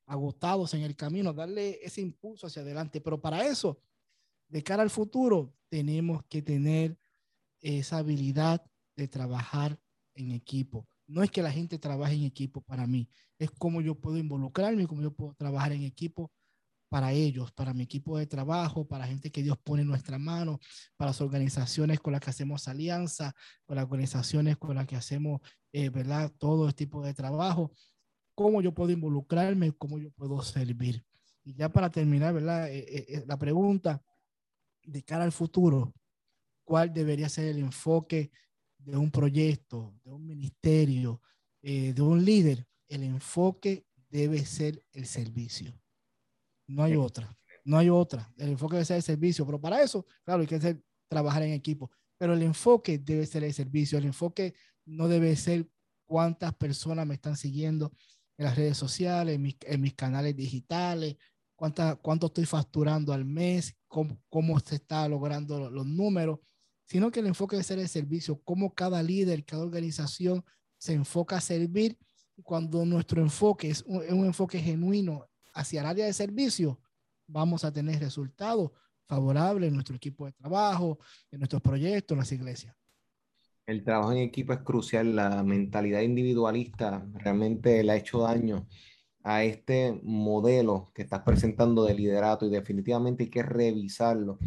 agotados 0.07 0.73
en 0.75 0.83
el 0.83 0.97
camino, 0.97 1.33
darle 1.33 1.79
ese 1.83 2.01
impulso 2.01 2.47
hacia 2.47 2.63
adelante. 2.63 3.01
Pero 3.01 3.21
para 3.21 3.47
eso 3.47 3.81
de 4.49 4.63
cara 4.63 4.83
al 4.83 4.91
futuro, 4.91 5.55
tenemos 5.69 6.25
que 6.25 6.41
tener 6.41 6.99
esa 7.61 7.99
habilidad 7.99 8.65
de 8.97 9.09
trabajar 9.09 9.79
en 10.15 10.31
equipo. 10.33 10.89
No 11.07 11.23
es 11.23 11.31
que 11.31 11.43
la 11.43 11.53
gente 11.53 11.79
trabaje 11.79 12.15
en 12.15 12.25
equipo 12.25 12.63
para 12.63 12.87
mí, 12.87 13.09
es 13.39 13.51
cómo 13.51 13.81
yo 13.81 13.95
puedo 13.95 14.19
involucrarme, 14.19 14.87
cómo 14.87 15.03
yo 15.03 15.13
puedo 15.15 15.35
trabajar 15.35 15.73
en 15.73 15.83
equipo 15.83 16.33
para 16.89 17.13
ellos, 17.13 17.53
para 17.53 17.75
mi 17.75 17.83
equipo 17.83 18.19
de 18.19 18.27
trabajo, 18.27 18.87
para 18.87 19.07
gente 19.07 19.31
que 19.31 19.43
Dios 19.43 19.59
pone 19.59 19.83
en 19.83 19.89
nuestra 19.89 20.19
mano, 20.19 20.59
para 20.97 21.11
las 21.11 21.21
organizaciones 21.21 22.01
con 22.01 22.13
las 22.13 22.21
que 22.21 22.31
hacemos 22.31 22.69
alianza, 22.69 23.35
con 23.65 23.77
las 23.77 23.85
organizaciones 23.85 24.57
con 24.57 24.77
las 24.77 24.87
que 24.87 24.97
hacemos, 24.97 25.41
eh, 25.73 25.91
¿verdad? 25.91 26.33
Todo 26.39 26.69
este 26.69 26.85
tipo 26.87 27.05
de 27.05 27.15
trabajo. 27.15 27.73
Cómo 28.35 28.63
yo 28.63 28.73
puedo 28.73 28.93
involucrarme, 28.93 29.73
cómo 29.73 29.99
yo 29.99 30.11
puedo 30.13 30.43
servir. 30.43 31.05
Y 31.45 31.55
ya 31.55 31.69
para 31.69 31.91
terminar, 31.91 32.35
¿verdad? 32.35 32.69
Eh, 32.71 33.07
eh, 33.09 33.25
la 33.27 33.39
pregunta, 33.39 34.03
de 34.89 35.03
cara 35.03 35.25
al 35.25 35.33
futuro, 35.33 35.95
cuál 36.65 36.93
debería 36.93 37.29
ser 37.29 37.49
el 37.49 37.59
enfoque 37.59 38.31
de 38.79 38.97
un 38.97 39.11
proyecto, 39.11 39.95
de 40.05 40.13
un 40.13 40.27
ministerio, 40.27 41.23
eh, 41.63 41.93
de 41.93 42.03
un 42.03 42.25
líder. 42.25 42.67
El 42.89 43.03
enfoque 43.03 43.87
debe 44.11 44.45
ser 44.45 44.83
el 44.93 45.07
servicio. 45.07 45.79
No 46.69 46.85
hay 46.85 46.95
otra. 46.95 47.37
No 47.65 47.79
hay 47.79 47.89
otra. 47.89 48.33
El 48.37 48.51
enfoque 48.51 48.77
debe 48.77 48.85
ser 48.85 48.97
el 48.99 49.03
servicio. 49.03 49.45
Pero 49.45 49.61
para 49.61 49.83
eso, 49.83 50.07
claro, 50.23 50.43
hay 50.43 50.47
que 50.47 50.57
hacer, 50.57 50.81
trabajar 51.09 51.43
en 51.43 51.53
equipo. 51.53 51.91
Pero 52.19 52.35
el 52.35 52.43
enfoque 52.43 52.99
debe 52.99 53.27
ser 53.27 53.43
el 53.43 53.55
servicio. 53.55 53.99
El 53.99 54.05
enfoque 54.05 54.55
no 54.85 55.09
debe 55.09 55.35
ser 55.35 55.69
cuántas 56.07 56.55
personas 56.55 57.07
me 57.07 57.15
están 57.15 57.37
siguiendo 57.37 57.93
en 58.37 58.45
las 58.45 58.57
redes 58.57 58.77
sociales, 58.77 59.35
en 59.35 59.43
mis, 59.43 59.57
en 59.63 59.81
mis 59.81 59.95
canales 59.95 60.37
digitales, 60.37 61.17
cuánta, 61.57 61.97
cuánto 61.97 62.27
estoy 62.27 62.47
facturando 62.47 63.13
al 63.13 63.25
mes, 63.25 63.75
cómo, 63.89 64.19
cómo 64.29 64.59
se 64.61 64.77
está 64.77 65.09
logrando 65.09 65.71
los, 65.71 65.87
números, 65.87 66.39
sino 66.87 67.11
que 67.11 67.21
el 67.21 67.27
enfoque 67.27 67.57
de 67.57 67.65
ser 67.65 67.79
el 67.79 67.89
servicio, 67.89 68.41
cómo 68.45 68.73
cada 68.75 69.03
líder, 69.03 69.45
cada 69.45 69.65
organización 69.65 70.45
se 70.79 70.95
enfoca 70.95 71.37
a 71.37 71.41
servir. 71.41 71.99
Cuando 72.45 72.85
nuestro 72.85 73.21
enfoque 73.21 73.71
es 73.71 73.83
un, 73.83 73.97
un 73.97 74.27
enfoque 74.27 74.61
genuino 74.61 75.27
hacia 75.59 75.81
el 75.81 75.87
área 75.87 76.07
de 76.07 76.13
servicio, 76.13 76.81
vamos 77.27 77.65
a 77.65 77.73
tener 77.73 77.99
resultados 77.99 78.71
favorables 79.07 79.69
en 79.69 79.75
nuestro 79.75 79.97
equipo 79.97 80.27
de 80.27 80.33
trabajo, 80.33 80.99
en 81.33 81.41
nuestros 81.41 81.61
proyectos, 81.61 82.15
en 82.15 82.19
las 82.21 82.33
iglesias. 82.33 82.77
El 83.67 83.83
trabajo 83.83 84.13
en 84.13 84.19
equipo 84.19 84.53
es 84.53 84.61
crucial, 84.61 85.17
la 85.17 85.43
mentalidad 85.43 86.01
individualista 86.01 87.05
realmente 87.15 87.83
le 87.83 87.93
ha 87.93 87.97
hecho 87.97 88.21
daño 88.21 88.69
a 89.25 89.43
este 89.43 90.01
modelo 90.05 90.93
que 90.95 91.03
estás 91.03 91.23
presentando 91.23 91.85
de 91.85 91.95
liderato 91.95 92.47
y 92.47 92.51
definitivamente 92.51 93.25
hay 93.25 93.31
que 93.31 93.43
revisarlo, 93.43 94.39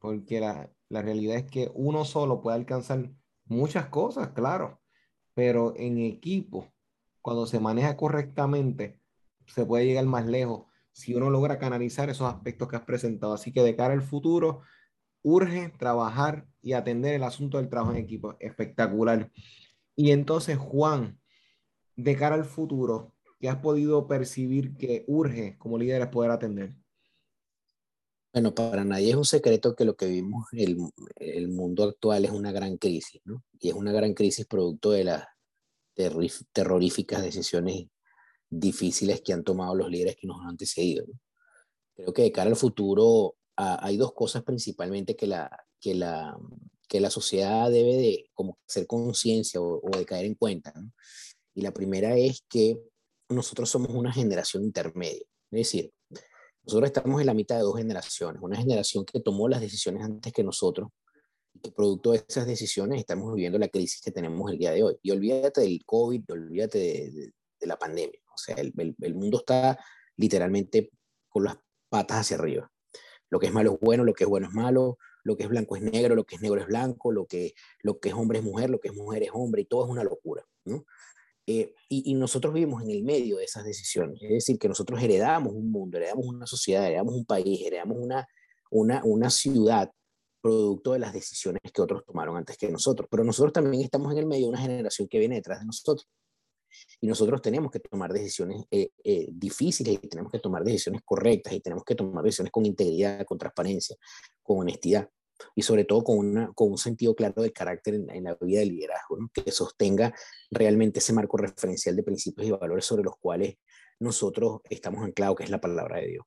porque 0.00 0.40
la, 0.40 0.68
la 0.88 1.00
realidad 1.00 1.36
es 1.36 1.44
que 1.44 1.70
uno 1.74 2.04
solo 2.04 2.42
puede 2.42 2.56
alcanzar 2.56 3.08
muchas 3.44 3.86
cosas, 3.86 4.30
claro, 4.30 4.80
pero 5.32 5.74
en 5.76 5.98
equipo, 5.98 6.66
cuando 7.22 7.46
se 7.46 7.60
maneja 7.60 7.96
correctamente, 7.96 9.00
se 9.46 9.66
puede 9.66 9.86
llegar 9.86 10.04
más 10.06 10.26
lejos 10.26 10.66
si 10.92 11.14
uno 11.14 11.30
logra 11.30 11.58
canalizar 11.58 12.08
esos 12.08 12.32
aspectos 12.32 12.68
que 12.68 12.76
has 12.76 12.84
presentado. 12.84 13.34
Así 13.34 13.52
que 13.52 13.62
de 13.62 13.76
cara 13.76 13.92
al 13.92 14.02
futuro, 14.02 14.62
urge 15.22 15.68
trabajar 15.78 16.46
y 16.62 16.72
atender 16.72 17.14
el 17.14 17.22
asunto 17.22 17.58
del 17.58 17.68
trabajo 17.68 17.92
en 17.92 17.98
equipo. 17.98 18.36
Espectacular. 18.40 19.30
Y 19.94 20.10
entonces, 20.10 20.56
Juan, 20.56 21.20
de 21.96 22.16
cara 22.16 22.34
al 22.34 22.44
futuro, 22.44 23.14
¿Qué 23.38 23.48
has 23.48 23.58
podido 23.58 24.06
percibir 24.06 24.76
que 24.76 25.04
urge 25.06 25.58
como 25.58 25.78
líderes 25.78 26.08
poder 26.08 26.30
atender? 26.30 26.74
Bueno, 28.32 28.54
para 28.54 28.84
nadie 28.84 29.10
es 29.10 29.16
un 29.16 29.24
secreto 29.24 29.74
que 29.74 29.84
lo 29.84 29.96
que 29.96 30.06
vimos, 30.06 30.46
el, 30.52 30.78
el 31.16 31.48
mundo 31.48 31.84
actual 31.84 32.24
es 32.24 32.30
una 32.30 32.52
gran 32.52 32.76
crisis, 32.76 33.20
¿no? 33.24 33.44
Y 33.58 33.70
es 33.70 33.74
una 33.74 33.92
gran 33.92 34.14
crisis 34.14 34.46
producto 34.46 34.90
de 34.90 35.04
las 35.04 35.24
terroríficas 35.94 37.22
decisiones 37.22 37.86
difíciles 38.48 39.20
que 39.22 39.32
han 39.32 39.44
tomado 39.44 39.74
los 39.74 39.90
líderes 39.90 40.16
que 40.16 40.26
nos 40.26 40.40
han 40.40 40.50
antecedido. 40.50 41.04
Creo 41.94 42.12
que 42.12 42.22
de 42.22 42.32
cara 42.32 42.50
al 42.50 42.56
futuro 42.56 43.36
hay 43.56 43.96
dos 43.96 44.12
cosas 44.12 44.42
principalmente 44.42 45.16
que 45.16 45.26
la, 45.26 45.50
que 45.80 45.94
la, 45.94 46.36
que 46.88 47.00
la 47.00 47.10
sociedad 47.10 47.70
debe 47.70 47.96
de 47.96 48.30
como 48.34 48.58
hacer 48.68 48.86
conciencia 48.86 49.60
o, 49.60 49.80
de 49.96 50.04
caer 50.04 50.26
en 50.26 50.34
cuenta. 50.34 50.72
Y 51.54 51.62
la 51.62 51.72
primera 51.72 52.16
es 52.16 52.44
que 52.48 52.78
nosotros 53.28 53.70
somos 53.70 53.90
una 53.90 54.12
generación 54.12 54.62
intermedia. 54.62 55.26
Es 55.50 55.58
decir, 55.58 55.92
nosotros 56.64 56.88
estamos 56.88 57.20
en 57.20 57.26
la 57.26 57.34
mitad 57.34 57.56
de 57.56 57.62
dos 57.62 57.76
generaciones. 57.76 58.42
Una 58.42 58.56
generación 58.56 59.04
que 59.04 59.20
tomó 59.20 59.48
las 59.48 59.60
decisiones 59.60 60.02
antes 60.02 60.32
que 60.32 60.44
nosotros 60.44 60.90
y 61.54 61.60
que 61.60 61.72
producto 61.72 62.12
de 62.12 62.24
esas 62.28 62.46
decisiones 62.46 63.00
estamos 63.00 63.34
viviendo 63.34 63.58
la 63.58 63.68
crisis 63.68 64.00
que 64.00 64.10
tenemos 64.10 64.50
el 64.50 64.58
día 64.58 64.72
de 64.72 64.82
hoy. 64.82 64.96
Y 65.02 65.10
olvídate 65.10 65.62
del 65.62 65.82
COVID, 65.84 66.22
olvídate 66.28 66.78
de, 66.78 67.32
la 67.60 67.78
pandemia. 67.78 68.20
O 68.36 68.38
sea, 68.38 68.56
el, 68.56 68.72
el, 69.00 69.14
mundo 69.14 69.38
está 69.38 69.78
literalmente 70.16 70.90
con 71.28 71.44
las 71.44 71.56
patas 71.88 72.20
hacia 72.20 72.36
arriba. 72.36 72.70
Lo 73.30 73.40
que 73.40 73.46
es 73.46 73.52
malo 73.52 73.74
es 73.74 73.80
bueno, 73.80 74.04
lo 74.04 74.14
que 74.14 74.24
es 74.24 74.30
bueno 74.30 74.46
es 74.46 74.52
malo, 74.52 74.98
lo 75.24 75.36
que 75.36 75.42
es 75.42 75.48
blanco 75.48 75.76
es 75.76 75.82
negro, 75.82 76.14
lo 76.14 76.24
que 76.24 76.36
es 76.36 76.42
negro 76.42 76.60
es 76.60 76.66
blanco, 76.66 77.10
lo 77.10 77.26
que, 77.26 77.54
lo 77.82 77.98
que 77.98 78.10
es 78.10 78.14
hombre 78.14 78.38
es 78.38 78.44
mujer, 78.44 78.70
lo 78.70 78.78
que 78.78 78.88
es 78.88 78.94
mujer 78.94 79.24
es 79.24 79.30
hombre, 79.32 79.62
y 79.62 79.64
todo 79.64 79.84
es 79.84 79.90
una 79.90 80.04
locura. 80.04 80.44
¿no? 80.64 80.84
Eh, 81.46 81.74
y, 81.88 82.10
y, 82.10 82.14
nosotros 82.14 82.52
vivimos 82.52 82.82
en 82.82 82.90
el 82.90 83.02
medio 83.02 83.38
de 83.38 83.44
esas 83.44 83.64
decisiones. 83.64 84.20
Es 84.22 84.30
decir, 84.30 84.58
que 84.58 84.68
nosotros 84.68 85.02
heredamos 85.02 85.52
un 85.52 85.70
mundo, 85.70 85.96
heredamos 85.96 86.26
una 86.26 86.46
sociedad, 86.46 86.86
heredamos 86.86 87.14
un 87.14 87.24
país, 87.24 87.60
heredamos 87.64 87.98
una, 88.00 88.26
una, 88.70 89.02
una 89.04 89.30
ciudad 89.30 89.90
producto 90.40 90.92
de 90.92 91.00
las 91.00 91.12
decisiones 91.12 91.60
que 91.72 91.82
otros 91.82 92.04
tomaron 92.04 92.36
antes 92.36 92.56
que 92.56 92.70
nosotros. 92.70 93.08
Pero 93.10 93.24
nosotros 93.24 93.52
también 93.52 93.82
estamos 93.82 94.12
en 94.12 94.18
el 94.18 94.26
medio 94.26 94.44
de 94.46 94.50
una 94.50 94.60
generación 94.60 95.08
que 95.08 95.18
viene 95.18 95.36
detrás 95.36 95.60
de 95.60 95.66
nosotros. 95.66 96.08
Y 97.00 97.06
nosotros 97.06 97.42
tenemos 97.42 97.70
que 97.70 97.80
tomar 97.80 98.12
decisiones 98.12 98.64
eh, 98.70 98.90
eh, 99.04 99.28
difíciles 99.30 99.98
y 100.02 100.08
tenemos 100.08 100.32
que 100.32 100.38
tomar 100.38 100.64
decisiones 100.64 101.02
correctas 101.04 101.52
y 101.52 101.60
tenemos 101.60 101.84
que 101.84 101.94
tomar 101.94 102.24
decisiones 102.24 102.52
con 102.52 102.66
integridad, 102.66 103.24
con 103.24 103.38
transparencia, 103.38 103.96
con 104.42 104.60
honestidad 104.60 105.08
y 105.54 105.62
sobre 105.62 105.84
todo 105.84 106.02
con, 106.02 106.18
una, 106.18 106.52
con 106.54 106.70
un 106.70 106.78
sentido 106.78 107.14
claro 107.14 107.42
del 107.42 107.52
carácter 107.52 107.94
en, 107.94 108.24
la 108.24 108.36
vida 108.40 108.60
del 108.60 108.70
liderazgo, 108.70 109.18
que 109.32 109.50
sostenga 109.50 110.14
realmente 110.50 110.98
ese 110.98 111.12
marco 111.12 111.36
referencial 111.36 111.94
de 111.94 112.02
principios 112.02 112.46
y 112.46 112.50
valores 112.50 112.84
sobre 112.84 113.04
los 113.04 113.16
cuales 113.18 113.56
nosotros 113.98 114.60
estamos 114.70 115.04
anclados, 115.04 115.36
que 115.36 115.44
es 115.44 115.50
la 115.50 115.60
palabra 115.60 116.00
de 116.00 116.08
Dios. 116.08 116.26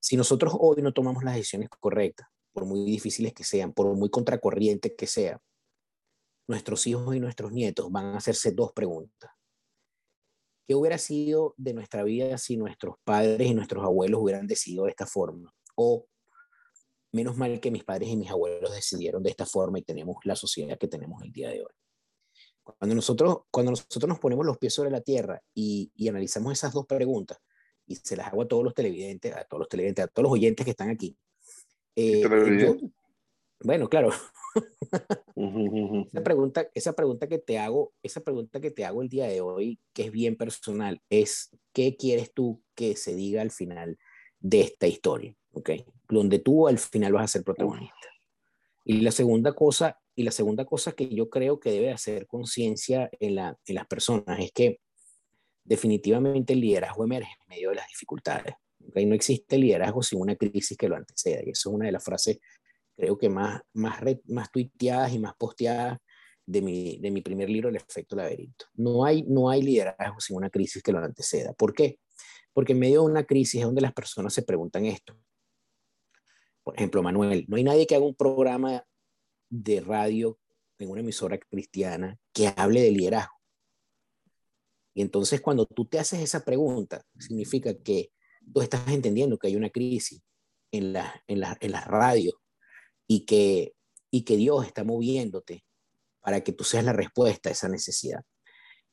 Si 0.00 0.16
nosotros 0.16 0.54
hoy 0.58 0.82
no 0.82 0.92
tomamos 0.92 1.24
las 1.24 1.34
decisiones 1.34 1.68
correctas, 1.68 2.28
por 2.52 2.64
muy 2.64 2.84
difíciles 2.84 3.32
que 3.32 3.44
sean, 3.44 3.72
por 3.72 3.94
muy 3.94 4.10
contracorriente 4.10 4.94
que 4.94 5.06
sea, 5.06 5.40
nuestros 6.48 6.86
hijos 6.86 7.14
y 7.14 7.20
nuestros 7.20 7.52
nietos 7.52 7.90
van 7.90 8.06
a 8.06 8.16
hacerse 8.16 8.52
dos 8.52 8.72
preguntas. 8.72 9.30
¿Qué 10.68 10.74
hubiera 10.74 10.98
sido 10.98 11.54
de 11.56 11.72
nuestra 11.72 12.04
vida 12.04 12.36
si 12.36 12.58
nuestros 12.58 12.96
padres 13.02 13.48
y 13.48 13.54
nuestros 13.54 13.82
abuelos 13.82 14.20
hubieran 14.20 14.46
decidido 14.46 14.84
de 14.84 14.90
esta 14.90 15.06
forma? 15.06 15.50
O 15.76 16.04
menos 17.10 17.38
mal 17.38 17.58
que 17.58 17.70
mis 17.70 17.84
padres 17.84 18.10
y 18.10 18.16
mis 18.18 18.30
abuelos 18.30 18.74
decidieron 18.74 19.22
de 19.22 19.30
esta 19.30 19.46
forma 19.46 19.78
y 19.78 19.82
tenemos 19.82 20.18
la 20.24 20.36
sociedad 20.36 20.76
que 20.76 20.86
tenemos 20.86 21.22
el 21.22 21.32
día 21.32 21.48
de 21.48 21.62
hoy. 21.62 21.72
Cuando 22.62 22.94
nosotros, 22.94 23.38
cuando 23.50 23.72
nosotros 23.72 24.06
nos 24.06 24.18
ponemos 24.18 24.44
los 24.44 24.58
pies 24.58 24.74
sobre 24.74 24.90
la 24.90 25.00
tierra 25.00 25.40
y, 25.54 25.90
analizamos 26.06 26.52
esas 26.52 26.74
dos 26.74 26.84
preguntas, 26.84 27.38
y 27.86 27.96
se 27.96 28.14
las 28.14 28.26
hago 28.26 28.42
a 28.42 28.48
todos 28.48 28.62
los 28.62 28.74
televidentes, 28.74 29.34
a 29.34 29.44
todos 29.44 29.60
los 29.60 29.68
televidentes, 29.70 30.04
a 30.04 30.08
todos 30.08 30.24
los 30.24 30.32
oyentes 30.32 30.66
que 30.66 30.72
están 30.72 30.90
aquí. 30.90 31.16
Eh, 31.96 32.22
bueno, 33.60 33.88
claro, 33.88 34.10
esa, 36.12 36.22
pregunta, 36.22 36.68
esa 36.74 36.92
pregunta 36.92 37.26
que 37.26 37.38
te 37.38 37.58
hago, 37.58 37.92
esa 38.02 38.20
pregunta 38.20 38.60
que 38.60 38.70
te 38.70 38.84
hago 38.84 39.02
el 39.02 39.08
día 39.08 39.26
de 39.26 39.40
hoy, 39.40 39.80
que 39.92 40.04
es 40.04 40.12
bien 40.12 40.36
personal, 40.36 41.02
es 41.10 41.50
¿qué 41.72 41.96
quieres 41.96 42.32
tú 42.32 42.62
que 42.74 42.96
se 42.96 43.14
diga 43.14 43.42
al 43.42 43.50
final 43.50 43.98
de 44.40 44.60
esta 44.60 44.86
historia? 44.86 45.34
¿okay? 45.52 45.84
Donde 46.08 46.38
tú 46.38 46.68
al 46.68 46.78
final 46.78 47.12
vas 47.12 47.24
a 47.24 47.28
ser 47.28 47.44
protagonista. 47.44 47.94
Y 48.84 49.00
la 49.00 49.10
segunda 49.10 49.52
cosa, 49.52 49.98
y 50.14 50.22
la 50.22 50.30
segunda 50.30 50.64
cosa 50.64 50.92
que 50.92 51.08
yo 51.08 51.28
creo 51.28 51.60
que 51.60 51.70
debe 51.70 51.92
hacer 51.92 52.26
conciencia 52.26 53.10
en, 53.18 53.34
la, 53.34 53.58
en 53.66 53.74
las 53.74 53.86
personas 53.86 54.38
es 54.40 54.52
que 54.52 54.80
definitivamente 55.64 56.54
el 56.54 56.60
liderazgo 56.60 57.04
emerge 57.04 57.30
en 57.40 57.48
medio 57.48 57.70
de 57.70 57.76
las 57.76 57.88
dificultades. 57.88 58.54
¿okay? 58.88 59.04
No 59.04 59.14
existe 59.14 59.58
liderazgo 59.58 60.02
sin 60.02 60.20
una 60.20 60.36
crisis 60.36 60.76
que 60.76 60.88
lo 60.88 60.96
anteceda. 60.96 61.40
Y 61.44 61.50
eso 61.50 61.68
es 61.68 61.74
una 61.74 61.86
de 61.86 61.92
las 61.92 62.04
frases 62.04 62.38
creo 62.98 63.16
que 63.16 63.28
más, 63.28 63.62
más, 63.74 64.00
más 64.26 64.50
tuiteadas 64.50 65.12
y 65.12 65.20
más 65.20 65.34
posteadas 65.38 65.98
de 66.44 66.60
mi, 66.62 66.98
de 66.98 67.10
mi 67.12 67.22
primer 67.22 67.48
libro, 67.48 67.68
El 67.68 67.76
efecto 67.76 68.16
laberinto. 68.16 68.66
No 68.74 69.04
hay, 69.04 69.22
no 69.22 69.48
hay 69.48 69.62
liderazgo 69.62 70.18
sin 70.18 70.36
una 70.36 70.50
crisis 70.50 70.82
que 70.82 70.90
lo 70.90 70.98
anteceda. 70.98 71.52
¿Por 71.52 71.72
qué? 71.72 72.00
Porque 72.52 72.72
en 72.72 72.80
medio 72.80 73.02
de 73.02 73.06
una 73.06 73.24
crisis 73.24 73.60
es 73.60 73.66
donde 73.66 73.82
las 73.82 73.92
personas 73.92 74.34
se 74.34 74.42
preguntan 74.42 74.84
esto. 74.84 75.16
Por 76.64 76.74
ejemplo, 76.74 77.02
Manuel, 77.02 77.44
no 77.46 77.56
hay 77.56 77.62
nadie 77.62 77.86
que 77.86 77.94
haga 77.94 78.04
un 78.04 78.16
programa 78.16 78.82
de 79.48 79.80
radio 79.80 80.36
en 80.78 80.90
una 80.90 81.00
emisora 81.00 81.38
cristiana 81.38 82.18
que 82.32 82.52
hable 82.56 82.82
de 82.82 82.90
liderazgo. 82.90 83.36
Y 84.92 85.02
entonces 85.02 85.40
cuando 85.40 85.66
tú 85.66 85.84
te 85.84 86.00
haces 86.00 86.20
esa 86.20 86.44
pregunta, 86.44 87.04
significa 87.16 87.72
que 87.74 88.10
tú 88.52 88.60
estás 88.60 88.88
entendiendo 88.88 89.38
que 89.38 89.46
hay 89.46 89.54
una 89.54 89.70
crisis 89.70 90.20
en, 90.72 90.92
la, 90.92 91.22
en, 91.28 91.40
la, 91.40 91.56
en 91.60 91.70
las 91.70 91.86
radios, 91.86 92.34
y 93.08 93.24
que, 93.24 93.74
y 94.12 94.22
que 94.22 94.36
Dios 94.36 94.66
está 94.66 94.84
moviéndote 94.84 95.64
para 96.20 96.42
que 96.42 96.52
tú 96.52 96.62
seas 96.62 96.84
la 96.84 96.92
respuesta 96.92 97.48
a 97.48 97.52
esa 97.52 97.68
necesidad. 97.68 98.20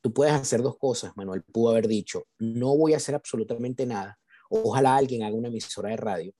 Tú 0.00 0.12
puedes 0.12 0.32
hacer 0.32 0.62
dos 0.62 0.78
cosas, 0.78 1.12
Manuel 1.16 1.42
pudo 1.42 1.70
haber 1.70 1.86
dicho, 1.86 2.24
no 2.38 2.76
voy 2.76 2.94
a 2.94 2.96
hacer 2.96 3.14
absolutamente 3.14 3.86
nada, 3.86 4.18
ojalá 4.48 4.96
alguien 4.96 5.22
haga 5.22 5.36
una 5.36 5.48
emisora 5.48 5.90
de 5.90 5.96
radio, 5.96 6.32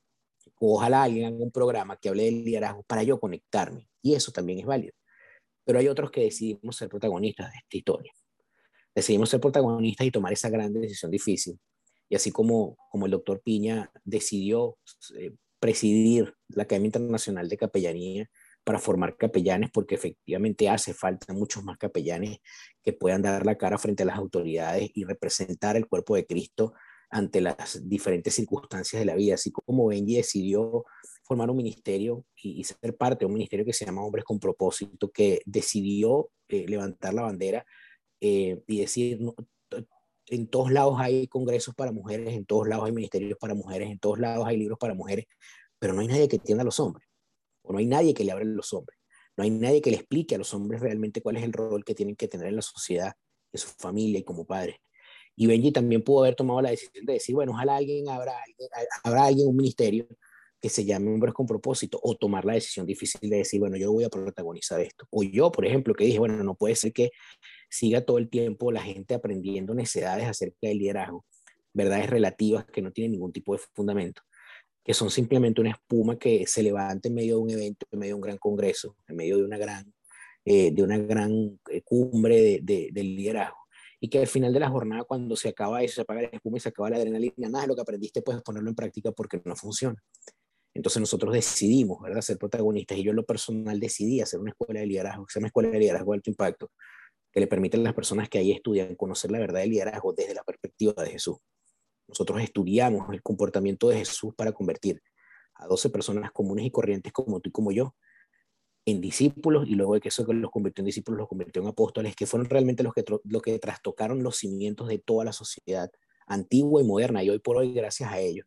ojalá 0.58 1.02
alguien 1.02 1.26
haga 1.26 1.36
un 1.36 1.50
programa 1.50 1.96
que 1.96 2.08
hable 2.08 2.24
del 2.24 2.44
liderazgo 2.44 2.82
para 2.84 3.02
yo 3.02 3.20
conectarme, 3.20 3.88
y 4.02 4.14
eso 4.14 4.32
también 4.32 4.60
es 4.60 4.66
válido. 4.66 4.94
Pero 5.64 5.80
hay 5.80 5.88
otros 5.88 6.10
que 6.10 6.22
decidimos 6.22 6.76
ser 6.76 6.88
protagonistas 6.88 7.50
de 7.50 7.58
esta 7.58 7.76
historia. 7.76 8.12
Decidimos 8.94 9.28
ser 9.28 9.40
protagonistas 9.40 10.06
y 10.06 10.10
tomar 10.12 10.32
esa 10.32 10.48
gran 10.48 10.72
decisión 10.72 11.10
difícil. 11.10 11.58
Y 12.08 12.14
así 12.14 12.30
como, 12.30 12.76
como 12.90 13.06
el 13.06 13.12
doctor 13.12 13.42
Piña 13.42 13.90
decidió 14.04 14.78
eh, 15.18 15.32
presidir 15.58 16.34
la 16.48 16.64
Academia 16.64 16.86
Internacional 16.86 17.48
de 17.48 17.56
Capellanía 17.56 18.30
para 18.64 18.78
formar 18.78 19.16
capellanes, 19.16 19.70
porque 19.72 19.94
efectivamente 19.94 20.68
hace 20.68 20.92
falta 20.92 21.32
muchos 21.32 21.62
más 21.62 21.78
capellanes 21.78 22.38
que 22.82 22.92
puedan 22.92 23.22
dar 23.22 23.46
la 23.46 23.56
cara 23.56 23.78
frente 23.78 24.02
a 24.02 24.06
las 24.06 24.16
autoridades 24.16 24.90
y 24.94 25.04
representar 25.04 25.76
el 25.76 25.86
cuerpo 25.86 26.16
de 26.16 26.26
Cristo 26.26 26.74
ante 27.10 27.40
las 27.40 27.88
diferentes 27.88 28.34
circunstancias 28.34 28.98
de 28.98 29.06
la 29.06 29.14
vida, 29.14 29.34
así 29.34 29.52
como 29.52 29.86
Benji 29.86 30.16
decidió 30.16 30.84
formar 31.22 31.50
un 31.50 31.56
ministerio 31.56 32.24
y, 32.36 32.64
ser 32.64 32.96
parte 32.96 33.20
de 33.20 33.26
un 33.26 33.34
ministerio 33.34 33.64
que 33.64 33.72
se 33.72 33.84
llama 33.84 34.04
Hombres 34.04 34.24
con 34.24 34.40
Propósito, 34.40 35.10
que 35.10 35.40
decidió 35.44 36.30
eh, 36.48 36.66
levantar 36.68 37.14
la 37.14 37.22
bandera 37.22 37.64
eh, 38.20 38.60
y 38.66 38.80
decir, 38.80 39.20
en 40.28 40.48
todos 40.48 40.70
lados 40.72 40.96
hay 40.98 41.26
congresos 41.28 41.74
para 41.74 41.92
mujeres, 41.92 42.34
en 42.34 42.44
todos 42.46 42.68
lados 42.68 42.86
hay 42.86 42.92
ministerios 42.92 43.38
para 43.38 43.54
mujeres, 43.54 43.90
en 43.90 43.98
todos 43.98 44.18
lados 44.18 44.46
hay 44.46 44.56
libros 44.56 44.78
para 44.78 44.94
mujeres, 44.94 45.26
pero 45.78 45.92
no 45.92 46.00
hay 46.00 46.08
nadie 46.08 46.28
que 46.28 46.36
entienda 46.36 46.62
a 46.62 46.64
los 46.64 46.80
hombres, 46.80 47.06
o 47.62 47.72
no 47.72 47.78
hay 47.78 47.86
nadie 47.86 48.14
que 48.14 48.24
le 48.24 48.32
hable 48.32 48.44
a 48.44 48.48
los 48.48 48.72
hombres, 48.72 48.98
no 49.36 49.44
hay 49.44 49.50
nadie 49.50 49.80
que 49.80 49.90
le 49.90 49.96
explique 49.96 50.34
a 50.34 50.38
los 50.38 50.52
hombres 50.54 50.80
realmente 50.80 51.20
cuál 51.20 51.36
es 51.36 51.44
el 51.44 51.52
rol 51.52 51.84
que 51.84 51.94
tienen 51.94 52.16
que 52.16 52.28
tener 52.28 52.48
en 52.48 52.56
la 52.56 52.62
sociedad, 52.62 53.12
en 53.52 53.60
su 53.60 53.68
familia 53.78 54.18
y 54.18 54.24
como 54.24 54.44
padres. 54.44 54.76
Y 55.36 55.46
Benji 55.46 55.70
también 55.70 56.02
pudo 56.02 56.24
haber 56.24 56.34
tomado 56.34 56.62
la 56.62 56.70
decisión 56.70 57.04
de 57.04 57.14
decir, 57.14 57.34
bueno, 57.34 57.52
ojalá 57.52 57.76
alguien 57.76 58.08
habrá, 58.08 58.34
habrá 59.04 59.26
alguien, 59.26 59.48
un 59.48 59.56
ministerio 59.56 60.06
que 60.60 60.70
se 60.70 60.86
llame 60.86 61.12
Hombres 61.12 61.34
con 61.34 61.46
Propósito, 61.46 62.00
o 62.02 62.16
tomar 62.16 62.46
la 62.46 62.54
decisión 62.54 62.86
difícil 62.86 63.28
de 63.28 63.36
decir, 63.38 63.60
bueno, 63.60 63.76
yo 63.76 63.92
voy 63.92 64.04
a 64.04 64.08
protagonizar 64.08 64.80
esto. 64.80 65.06
O 65.10 65.22
yo, 65.22 65.52
por 65.52 65.66
ejemplo, 65.66 65.94
que 65.94 66.04
dije, 66.04 66.18
bueno, 66.18 66.42
no 66.42 66.54
puede 66.54 66.74
ser 66.74 66.94
que 66.94 67.10
siga 67.68 68.04
todo 68.04 68.18
el 68.18 68.28
tiempo 68.28 68.72
la 68.72 68.82
gente 68.82 69.14
aprendiendo 69.14 69.74
necesidades 69.74 70.26
acerca 70.26 70.68
del 70.68 70.78
liderazgo, 70.78 71.24
verdades 71.72 72.08
relativas 72.08 72.64
que 72.66 72.82
no 72.82 72.92
tienen 72.92 73.12
ningún 73.12 73.32
tipo 73.32 73.54
de 73.54 73.60
fundamento, 73.74 74.22
que 74.84 74.94
son 74.94 75.10
simplemente 75.10 75.60
una 75.60 75.70
espuma 75.70 76.18
que 76.18 76.46
se 76.46 76.62
levanta 76.62 77.08
en 77.08 77.14
medio 77.14 77.36
de 77.36 77.42
un 77.42 77.50
evento, 77.50 77.86
en 77.90 77.98
medio 77.98 78.12
de 78.12 78.14
un 78.14 78.20
gran 78.20 78.38
congreso, 78.38 78.96
en 79.08 79.16
medio 79.16 79.38
de 79.38 79.44
una 79.44 79.58
gran, 79.58 79.92
eh, 80.44 80.70
de 80.72 80.82
una 80.82 80.98
gran 80.98 81.58
eh, 81.70 81.82
cumbre 81.82 82.60
de, 82.62 82.88
del 82.92 83.16
liderazgo. 83.16 83.56
Y 83.98 84.08
que 84.08 84.20
al 84.20 84.26
final 84.26 84.52
de 84.52 84.60
la 84.60 84.68
jornada, 84.68 85.04
cuando 85.04 85.36
se 85.36 85.48
acaba 85.48 85.82
eso, 85.82 85.96
se 85.96 86.00
apaga 86.02 86.22
la 86.22 86.28
espuma 86.28 86.58
y 86.58 86.60
se 86.60 86.68
acaba 86.68 86.90
la 86.90 86.96
adrenalina, 86.96 87.48
nada 87.48 87.62
de 87.62 87.68
lo 87.68 87.74
que 87.74 87.80
aprendiste 87.80 88.22
puedes 88.22 88.42
ponerlo 88.42 88.68
en 88.68 88.76
práctica 88.76 89.10
porque 89.10 89.40
no 89.44 89.56
funciona. 89.56 90.00
Entonces 90.76 91.00
nosotros 91.00 91.32
decidimos, 91.32 92.02
¿verdad?, 92.02 92.20
ser 92.20 92.36
protagonistas 92.36 92.98
y 92.98 93.02
yo 93.02 93.10
en 93.10 93.16
lo 93.16 93.24
personal 93.24 93.80
decidí 93.80 94.20
hacer 94.20 94.38
una 94.38 94.50
escuela 94.50 94.80
de 94.80 94.86
liderazgo, 94.86 95.24
que 95.24 95.32
se 95.32 95.46
Escuela 95.46 95.70
de 95.70 95.78
Liderazgo 95.78 96.12
de 96.12 96.16
Alto 96.16 96.30
Impacto, 96.30 96.70
que 97.36 97.40
le 97.40 97.48
permiten 97.48 97.80
a 97.80 97.82
las 97.82 97.92
personas 97.92 98.30
que 98.30 98.38
ahí 98.38 98.50
estudian 98.50 98.94
conocer 98.94 99.30
la 99.30 99.38
verdad 99.38 99.60
del 99.60 99.68
liderazgo 99.68 100.14
desde 100.14 100.32
la 100.32 100.42
perspectiva 100.42 100.94
de 101.04 101.10
Jesús. 101.10 101.36
Nosotros 102.08 102.40
estudiamos 102.40 103.12
el 103.12 103.20
comportamiento 103.22 103.90
de 103.90 103.98
Jesús 103.98 104.32
para 104.34 104.52
convertir 104.52 105.02
a 105.56 105.66
12 105.66 105.90
personas 105.90 106.30
comunes 106.32 106.64
y 106.64 106.70
corrientes 106.70 107.12
como 107.12 107.40
tú 107.40 107.50
y 107.50 107.52
como 107.52 107.72
yo 107.72 107.94
en 108.86 109.02
discípulos 109.02 109.68
y 109.68 109.74
luego 109.74 109.92
de 109.92 110.00
que 110.00 110.08
eso 110.08 110.24
los 110.32 110.50
convirtió 110.50 110.80
en 110.80 110.86
discípulos, 110.86 111.18
los 111.18 111.28
convirtió 111.28 111.60
en 111.60 111.68
apóstoles, 111.68 112.16
que 112.16 112.24
fueron 112.24 112.48
realmente 112.48 112.82
los 112.82 112.94
que, 112.94 113.04
los 113.24 113.42
que 113.42 113.58
trastocaron 113.58 114.22
los 114.22 114.38
cimientos 114.38 114.88
de 114.88 114.96
toda 114.96 115.26
la 115.26 115.34
sociedad 115.34 115.90
antigua 116.26 116.80
y 116.80 116.86
moderna. 116.86 117.22
Y 117.22 117.28
hoy 117.28 117.38
por 117.38 117.58
hoy, 117.58 117.74
gracias 117.74 118.10
a 118.10 118.18
ellos 118.18 118.46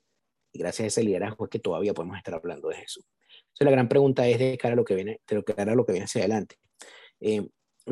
y 0.51 0.57
gracias 0.57 0.85
a 0.85 0.87
ese 0.87 1.03
liderazgo, 1.03 1.45
es 1.45 1.51
que 1.51 1.59
todavía 1.59 1.93
podemos 1.93 2.17
estar 2.17 2.33
hablando 2.33 2.69
de 2.69 2.77
Jesús. 2.77 3.05
Entonces, 3.49 3.65
la 3.65 3.71
gran 3.71 3.87
pregunta 3.87 4.27
es 4.27 4.39
de 4.39 4.57
cara 4.57 4.73
a 4.73 4.75
lo 4.75 4.83
que 4.83 4.95
viene, 4.95 5.21
de 5.27 5.43
cara 5.43 5.73
a 5.73 5.75
lo 5.75 5.85
que 5.85 5.91
viene 5.91 6.05
hacia 6.05 6.21
adelante. 6.21 6.55
Eh, 7.19 7.47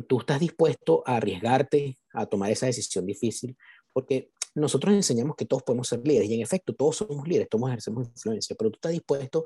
¿Tú 0.08 0.20
estás 0.20 0.40
dispuesto 0.40 1.04
a 1.06 1.18
arriesgarte 1.18 1.98
a 2.14 2.26
tomar 2.26 2.52
esa 2.52 2.66
decisión 2.66 3.06
difícil? 3.06 3.58
Porque 3.94 4.32
nosotros 4.54 4.94
enseñamos 4.94 5.36
que 5.36 5.46
todos 5.46 5.64
podemos 5.64 5.88
ser 5.88 6.06
líderes 6.06 6.30
y 6.30 6.36
en 6.36 6.42
efecto 6.42 6.74
todos 6.74 6.98
somos 6.98 7.28
líderes, 7.28 7.50
todos 7.50 7.68
ejercemos 7.70 8.08
influencia, 8.08 8.56
pero 8.58 8.72
tú 8.72 8.78
estás 8.78 8.92
dispuesto 8.92 9.46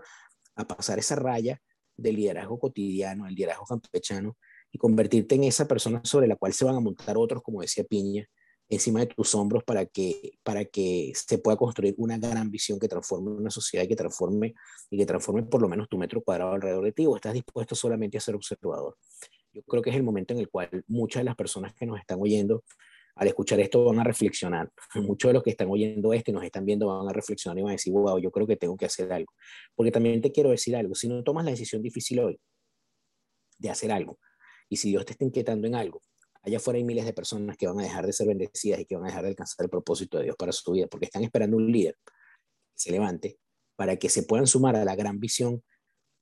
a 0.55 0.67
pasar 0.67 0.99
esa 0.99 1.15
raya 1.15 1.61
del 1.95 2.15
liderazgo 2.15 2.59
cotidiano, 2.59 3.27
el 3.27 3.35
liderazgo 3.35 3.65
campechano, 3.65 4.37
y 4.71 4.77
convertirte 4.77 5.35
en 5.35 5.43
esa 5.43 5.67
persona 5.67 6.01
sobre 6.03 6.27
la 6.27 6.37
cual 6.37 6.53
se 6.53 6.65
van 6.65 6.75
a 6.75 6.79
montar 6.79 7.17
otros, 7.17 7.43
como 7.43 7.61
decía 7.61 7.83
Piña, 7.83 8.25
encima 8.69 9.01
de 9.01 9.07
tus 9.07 9.35
hombros 9.35 9.65
para 9.65 9.85
que, 9.85 10.39
para 10.43 10.63
que 10.63 11.11
se 11.13 11.37
pueda 11.37 11.57
construir 11.57 11.93
una 11.97 12.17
gran 12.17 12.49
visión 12.49 12.79
que 12.79 12.87
transforme 12.87 13.31
una 13.31 13.49
sociedad 13.49 13.83
y 13.83 13.89
que 13.89 13.97
transforme, 13.97 14.53
y 14.89 14.97
que 14.97 15.05
transforme 15.05 15.43
por 15.43 15.61
lo 15.61 15.67
menos 15.67 15.89
tu 15.89 15.97
metro 15.97 16.21
cuadrado 16.21 16.53
alrededor 16.53 16.85
de 16.85 16.93
ti, 16.93 17.05
o 17.05 17.17
estás 17.17 17.33
dispuesto 17.33 17.75
solamente 17.75 18.17
a 18.17 18.21
ser 18.21 18.35
observador. 18.35 18.95
Yo 19.53 19.63
creo 19.63 19.81
que 19.81 19.89
es 19.89 19.95
el 19.95 20.03
momento 20.03 20.33
en 20.33 20.39
el 20.39 20.49
cual 20.49 20.69
muchas 20.87 21.21
de 21.21 21.25
las 21.25 21.35
personas 21.35 21.73
que 21.73 21.85
nos 21.85 21.99
están 21.99 22.19
oyendo 22.21 22.63
al 23.15 23.27
escuchar 23.27 23.59
esto 23.59 23.83
van 23.85 23.99
a 23.99 24.03
reflexionar. 24.03 24.71
Muchos 24.95 25.29
de 25.29 25.33
los 25.33 25.43
que 25.43 25.51
están 25.51 25.67
oyendo 25.69 26.13
esto 26.13 26.31
y 26.31 26.33
nos 26.33 26.43
están 26.43 26.65
viendo 26.65 26.87
van 26.87 27.07
a 27.07 27.13
reflexionar 27.13 27.57
y 27.59 27.61
van 27.61 27.69
a 27.71 27.73
decir, 27.73 27.93
wow, 27.93 28.17
yo 28.19 28.31
creo 28.31 28.47
que 28.47 28.55
tengo 28.55 28.77
que 28.77 28.85
hacer 28.85 29.11
algo. 29.11 29.33
Porque 29.75 29.91
también 29.91 30.21
te 30.21 30.31
quiero 30.31 30.49
decir 30.49 30.75
algo, 30.75 30.95
si 30.95 31.07
no 31.07 31.21
tomas 31.23 31.45
la 31.45 31.51
decisión 31.51 31.81
difícil 31.81 32.19
hoy 32.19 32.39
de 33.57 33.69
hacer 33.69 33.91
algo, 33.91 34.17
y 34.69 34.77
si 34.77 34.89
Dios 34.89 35.05
te 35.05 35.11
está 35.11 35.25
inquietando 35.25 35.67
en 35.67 35.75
algo, 35.75 36.01
allá 36.41 36.57
afuera 36.57 36.77
hay 36.77 36.83
miles 36.83 37.05
de 37.05 37.13
personas 37.13 37.57
que 37.57 37.67
van 37.67 37.79
a 37.79 37.83
dejar 37.83 38.05
de 38.05 38.13
ser 38.13 38.27
bendecidas 38.27 38.79
y 38.79 38.85
que 38.85 38.95
van 38.95 39.03
a 39.03 39.07
dejar 39.07 39.23
de 39.23 39.29
alcanzar 39.29 39.65
el 39.65 39.69
propósito 39.69 40.17
de 40.17 40.23
Dios 40.25 40.35
para 40.37 40.51
su 40.51 40.71
vida, 40.71 40.87
porque 40.87 41.05
están 41.05 41.23
esperando 41.23 41.57
un 41.57 41.71
líder 41.71 41.97
que 42.05 42.13
se 42.75 42.91
levante 42.91 43.37
para 43.75 43.97
que 43.97 44.09
se 44.09 44.23
puedan 44.23 44.47
sumar 44.47 44.75
a 44.75 44.85
la 44.85 44.95
gran 44.95 45.19
visión 45.19 45.63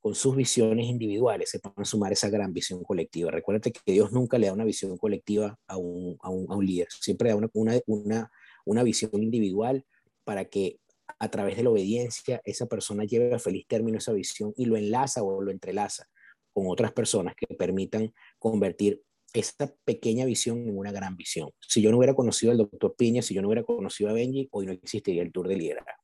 con 0.00 0.14
sus 0.14 0.34
visiones 0.34 0.86
individuales 0.86 1.50
se 1.50 1.60
puedan 1.60 1.84
sumar 1.84 2.12
esa 2.12 2.30
gran 2.30 2.52
visión 2.52 2.82
colectiva. 2.82 3.30
Recuérdate 3.30 3.70
que 3.70 3.92
Dios 3.92 4.12
nunca 4.12 4.38
le 4.38 4.46
da 4.46 4.54
una 4.54 4.64
visión 4.64 4.96
colectiva 4.96 5.58
a 5.66 5.76
un, 5.76 6.16
a 6.22 6.30
un, 6.30 6.50
a 6.50 6.56
un 6.56 6.64
líder, 6.64 6.88
siempre 6.90 7.28
da 7.28 7.36
una, 7.36 7.48
una, 7.86 8.30
una, 8.64 8.82
visión 8.82 9.10
individual 9.22 9.84
para 10.24 10.46
que 10.46 10.78
a 11.18 11.30
través 11.30 11.56
de 11.56 11.64
la 11.64 11.70
obediencia 11.70 12.40
esa 12.44 12.66
persona 12.66 13.04
lleve 13.04 13.34
a 13.34 13.38
feliz 13.38 13.66
término 13.68 13.98
esa 13.98 14.12
visión 14.12 14.54
y 14.56 14.64
lo 14.64 14.76
enlaza 14.76 15.22
o 15.22 15.42
lo 15.42 15.50
entrelaza 15.50 16.06
con 16.52 16.66
otras 16.68 16.92
personas 16.92 17.34
que 17.36 17.54
permitan 17.54 18.12
convertir 18.38 19.02
esa 19.34 19.72
pequeña 19.84 20.24
visión 20.24 20.66
en 20.66 20.76
una 20.76 20.92
gran 20.92 21.16
visión. 21.16 21.50
Si 21.60 21.82
yo 21.82 21.90
no 21.90 21.98
hubiera 21.98 22.14
conocido 22.14 22.52
al 22.52 22.58
doctor 22.58 22.96
Piña, 22.96 23.22
si 23.22 23.34
yo 23.34 23.42
no 23.42 23.48
hubiera 23.48 23.62
conocido 23.62 24.10
a 24.10 24.14
Benji, 24.14 24.48
hoy 24.50 24.66
no 24.66 24.72
existiría 24.72 25.22
el 25.22 25.30
Tour 25.30 25.46
de 25.46 25.56
Liderazgo 25.56 25.99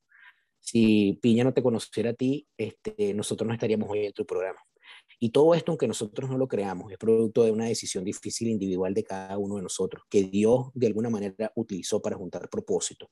si 0.67 1.17
Piña 1.23 1.45
no 1.45 1.55
te 1.55 1.63
conociera 1.63 2.11
a 2.11 2.15
ti, 2.15 2.49
este, 2.57 3.15
nosotros 3.15 3.47
no 3.47 3.55
estaríamos 3.55 3.89
hoy 3.89 4.07
en 4.07 4.13
tu 4.13 4.27
programa. 4.27 4.59
Y 5.21 5.31
todo 5.31 5.55
esto, 5.55 5.71
aunque 5.71 5.87
nosotros 5.87 6.29
no 6.29 6.37
lo 6.37 6.49
creamos, 6.49 6.91
es 6.91 6.99
producto 6.99 7.45
de 7.45 7.53
una 7.53 7.67
decisión 7.67 8.03
difícil 8.03 8.49
individual 8.49 8.93
de 8.93 9.05
cada 9.05 9.39
uno 9.39 9.57
de 9.57 9.63
nosotros, 9.63 10.03
que 10.11 10.25
Dios 10.25 10.71
de 10.75 10.89
alguna 10.89 11.09
manera 11.09 11.53
utilizó 11.55 12.03
para 12.03 12.17
juntar 12.17 12.51
propósitos. 12.51 13.09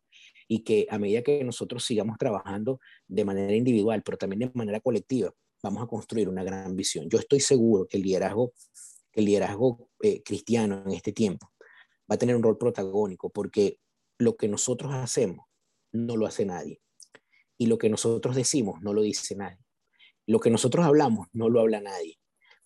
Y 0.48 0.64
que 0.64 0.88
a 0.90 0.98
medida 0.98 1.22
que 1.22 1.44
nosotros 1.44 1.84
sigamos 1.84 2.18
trabajando 2.18 2.80
de 3.06 3.24
manera 3.24 3.54
individual, 3.54 4.02
pero 4.04 4.18
también 4.18 4.40
de 4.40 4.50
manera 4.54 4.80
colectiva, 4.80 5.32
vamos 5.62 5.82
a 5.82 5.86
construir 5.86 6.28
una 6.28 6.42
gran 6.42 6.74
visión. 6.74 7.08
Yo 7.08 7.18
estoy 7.18 7.38
seguro 7.38 7.86
que 7.86 7.98
el 7.98 8.02
liderazgo, 8.02 8.52
el 9.12 9.26
liderazgo 9.26 9.90
eh, 10.02 10.24
cristiano 10.24 10.82
en 10.84 10.92
este 10.92 11.12
tiempo 11.12 11.52
va 12.10 12.16
a 12.16 12.18
tener 12.18 12.34
un 12.34 12.42
rol 12.42 12.58
protagónico, 12.58 13.30
porque 13.30 13.78
lo 14.18 14.36
que 14.36 14.48
nosotros 14.48 14.92
hacemos 14.92 15.46
no 15.92 16.16
lo 16.16 16.26
hace 16.26 16.44
nadie 16.44 16.80
y 17.58 17.66
lo 17.66 17.78
que 17.78 17.88
nosotros 17.88 18.36
decimos 18.36 18.80
no 18.82 18.92
lo 18.92 19.02
dice 19.02 19.34
nadie. 19.36 19.58
Lo 20.26 20.40
que 20.40 20.50
nosotros 20.50 20.84
hablamos 20.84 21.28
no 21.32 21.48
lo 21.48 21.60
habla 21.60 21.80
nadie. 21.80 22.18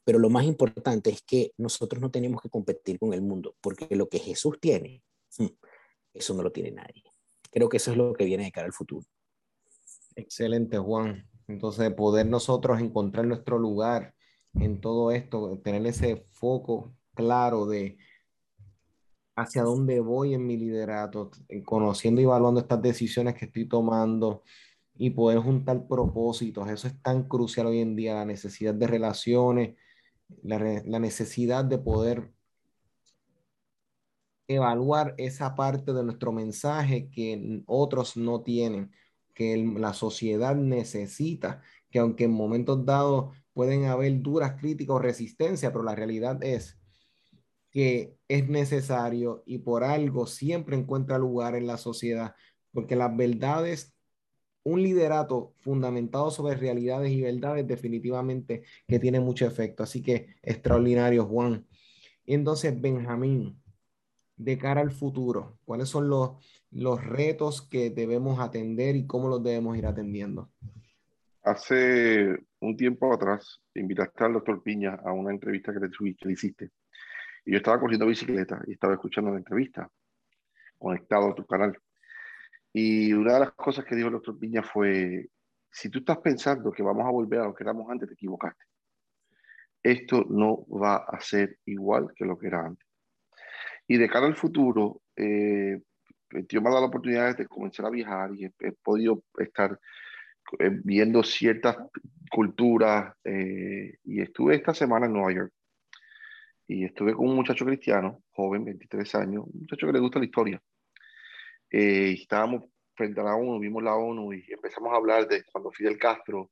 Pero 0.05 0.18
lo 0.18 0.31
más 0.31 0.44
importante 0.44 1.11
es 1.11 1.22
que 1.22 1.53
nosotros 1.59 2.01
no 2.01 2.11
tenemos 2.11 2.40
que 2.40 2.48
competir 2.48 2.98
con 2.98 3.12
el 3.12 3.20
mundo, 3.20 3.57
porque 3.61 3.94
lo 3.94 4.09
que 4.09 4.18
Jesús 4.18 4.59
tiene, 4.61 5.03
hmm, 5.37 5.46
eso 6.14 6.35
no 6.35 6.42
lo 6.42 6.51
tiene 6.51 6.70
nadie. 6.70 7.05
Creo 7.51 7.68
que 7.68 7.77
eso 7.77 7.90
es 7.90 7.96
lo 7.96 8.14
que 8.14 8.24
viene 8.24 8.44
de 8.44 8.53
cara 8.53 8.66
al 8.66 8.72
futuro. 8.72 9.07
Excelente, 10.16 10.79
Juan. 10.79 11.29
Entonces, 11.46 11.92
poder 11.92 12.27
nosotros 12.27 12.81
encontrar 12.81 13.27
nuestro 13.27 13.59
lugar 13.59 14.14
en 14.55 14.81
todo 14.81 15.11
esto, 15.12 15.61
tener 15.62 15.87
ese 15.87 16.16
foco 16.16 16.94
claro 17.14 17.66
de 17.66 17.98
hacia 19.37 19.62
dónde 19.62 20.01
voy 20.01 20.35
en 20.35 20.46
mi 20.46 20.57
liderato, 20.57 21.31
conociendo 21.64 22.20
y 22.20 22.24
evaluando 22.24 22.61
estas 22.61 22.83
decisiones 22.83 23.35
que 23.35 23.44
estoy 23.44 23.68
tomando, 23.68 24.42
y 24.99 25.11
poder 25.11 25.39
juntar 25.39 25.87
propósitos. 25.87 26.69
Eso 26.69 26.89
es 26.89 27.01
tan 27.01 27.23
crucial 27.29 27.69
hoy 27.69 27.79
en 27.81 27.95
día, 27.95 28.15
la 28.15 28.25
necesidad 28.25 28.75
de 28.75 28.89
relaciones, 28.89 29.77
la, 30.43 30.59
necesidad 30.99 31.65
de 31.65 31.79
poder 31.79 32.33
evaluar 34.49 35.15
esa 35.19 35.55
parte 35.55 35.93
de 35.93 36.03
nuestro 36.03 36.33
mensaje 36.33 37.09
que 37.11 37.63
otros 37.67 38.17
no 38.17 38.43
tienen, 38.43 38.91
que 39.35 39.57
la 39.57 39.95
sociedad 39.95 40.57
necesita, 40.57 41.63
que 41.91 42.01
aunque 42.01 42.25
en 42.25 42.33
momentos 42.33 42.85
dados 42.85 43.37
pueden 43.53 43.85
haber 43.85 44.21
duras 44.21 44.59
críticas 44.59 44.97
o 44.97 44.99
resistencia, 44.99 45.71
pero 45.71 45.85
la 45.85 45.95
realidad 45.95 46.43
es 46.43 46.77
que 47.71 48.17
es 48.27 48.49
necesario 48.49 49.43
y 49.47 49.59
por 49.59 49.85
algo 49.85 50.27
siempre 50.27 50.77
encuentra 50.77 51.19
lugar 51.19 51.55
en 51.55 51.67
la 51.67 51.77
sociedad, 51.77 52.35
porque 52.73 52.97
las 52.97 53.15
verdades 53.17 53.98
un 54.64 54.83
liderato 54.83 55.55
fundamentado 55.59 56.31
sobre 56.31 56.57
realidades 56.57 57.11
y 57.11 57.23
verdades 57.23 57.66
definitivamente 57.66 58.62
que 58.87 58.99
tiene 58.99 59.21
mucho 59.21 59.47
efecto. 59.47 59.83
Así 59.83 60.03
que 60.03 60.37
extraordinario, 60.42 61.25
Juan. 61.25 61.66
Y 62.25 62.35
entonces, 62.35 62.79
Benjamín, 62.81 63.61
de 64.37 64.59
cara 64.59 64.81
al 64.81 64.90
futuro, 64.90 65.59
¿cuáles 65.64 65.88
son 65.88 66.09
los, 66.09 66.33
los 66.71 67.05
retos 67.05 67.62
que 67.62 67.90
debemos 67.90 68.40
atender 68.40 68.97
y 68.97 69.07
cómo 69.07 69.29
los 69.29 69.42
debemos 69.42 69.77
ir 69.77 69.87
atendiendo? 69.87 70.51
Hace 71.42 72.37
un 72.61 72.77
tiempo 72.77 73.12
atrás 73.12 73.61
invitaste 73.75 74.25
al 74.25 74.35
doctor 74.35 74.62
Piña 74.62 75.01
a 75.05 75.12
una 75.12 75.31
entrevista 75.31 75.73
que 75.73 75.81
le, 75.81 75.88
que 75.90 76.27
le 76.27 76.33
hiciste. 76.33 76.71
Y 77.44 77.53
yo 77.53 77.57
estaba 77.59 77.81
corriendo 77.81 78.07
bicicleta 78.07 78.61
y 78.66 78.73
estaba 78.73 78.94
escuchando 78.94 79.31
la 79.31 79.38
entrevista, 79.38 79.90
conectado 80.79 81.31
a 81.31 81.35
tu 81.35 81.47
canal. 81.47 81.79
Y 82.73 83.13
una 83.13 83.35
de 83.35 83.41
las 83.41 83.53
cosas 83.53 83.85
que 83.85 83.97
dijo 83.97 84.09
el 84.09 84.15
doctor 84.15 84.39
Piña 84.39 84.63
fue, 84.63 85.29
si 85.71 85.91
tú 85.91 86.01
estás 86.01 86.19
pensando 86.19 86.73
que 86.73 86.83
vamos 86.83 87.07
a 87.07 87.11
volver 87.11 87.41
a 87.41 87.45
lo 87.45 87.55
que 87.55 87.65
éramos 87.65 87.91
antes, 87.91 88.09
te 88.09 88.15
equivocaste. 88.15 88.65
Esto 89.83 90.25
no 90.29 90.67
va 90.69 90.97
a 90.97 91.21
ser 91.21 91.59
igual 91.65 92.13
que 92.15 92.25
lo 92.25 92.39
que 92.39 92.49
era 92.49 92.67
antes. 92.67 92.87
Y 93.87 93.97
de 93.97 94.09
cara 94.09 94.27
al 94.27 94.37
futuro, 94.37 95.03
eh, 95.17 95.81
yo 96.49 96.61
me 96.61 96.69
ha 96.69 96.73
dado 96.73 96.83
la 96.83 96.89
oportunidad 96.89 97.37
de 97.37 97.47
comenzar 97.47 97.87
a 97.87 97.91
viajar 97.91 98.31
y 98.35 98.45
he, 98.45 98.73
podido 98.83 99.25
estar 99.39 99.79
eh, 100.59 100.71
viendo 100.85 101.23
ciertas 101.23 101.77
culturas. 102.31 103.15
Eh, 103.25 103.97
y 104.05 104.21
estuve 104.21 104.57
esta 104.57 104.75
semana 104.75 105.07
en 105.07 105.13
Nueva 105.13 105.33
York. 105.33 105.53
Y 106.67 106.85
estuve 106.85 107.15
con 107.15 107.29
un 107.29 107.37
muchacho 107.37 107.65
cristiano, 107.65 108.23
joven, 108.33 108.65
23 108.65 109.15
años, 109.15 109.45
un 109.47 109.61
muchacho 109.61 109.87
que 109.87 109.93
le 109.95 110.01
gusta 110.01 110.19
la 110.19 110.27
historia. 110.27 110.63
Eh, 111.71 112.13
estábamos 112.21 112.65
frente 112.95 113.21
a 113.21 113.25
la 113.25 113.37
ONU, 113.37 113.59
vimos 113.59 113.83
la 113.83 113.95
ONU 113.95 114.33
y 114.33 114.45
empezamos 114.49 114.93
a 114.93 114.97
hablar 114.97 115.29
de 115.29 115.45
cuando 115.45 115.71
Fidel 115.71 115.99
Castro 115.99 116.51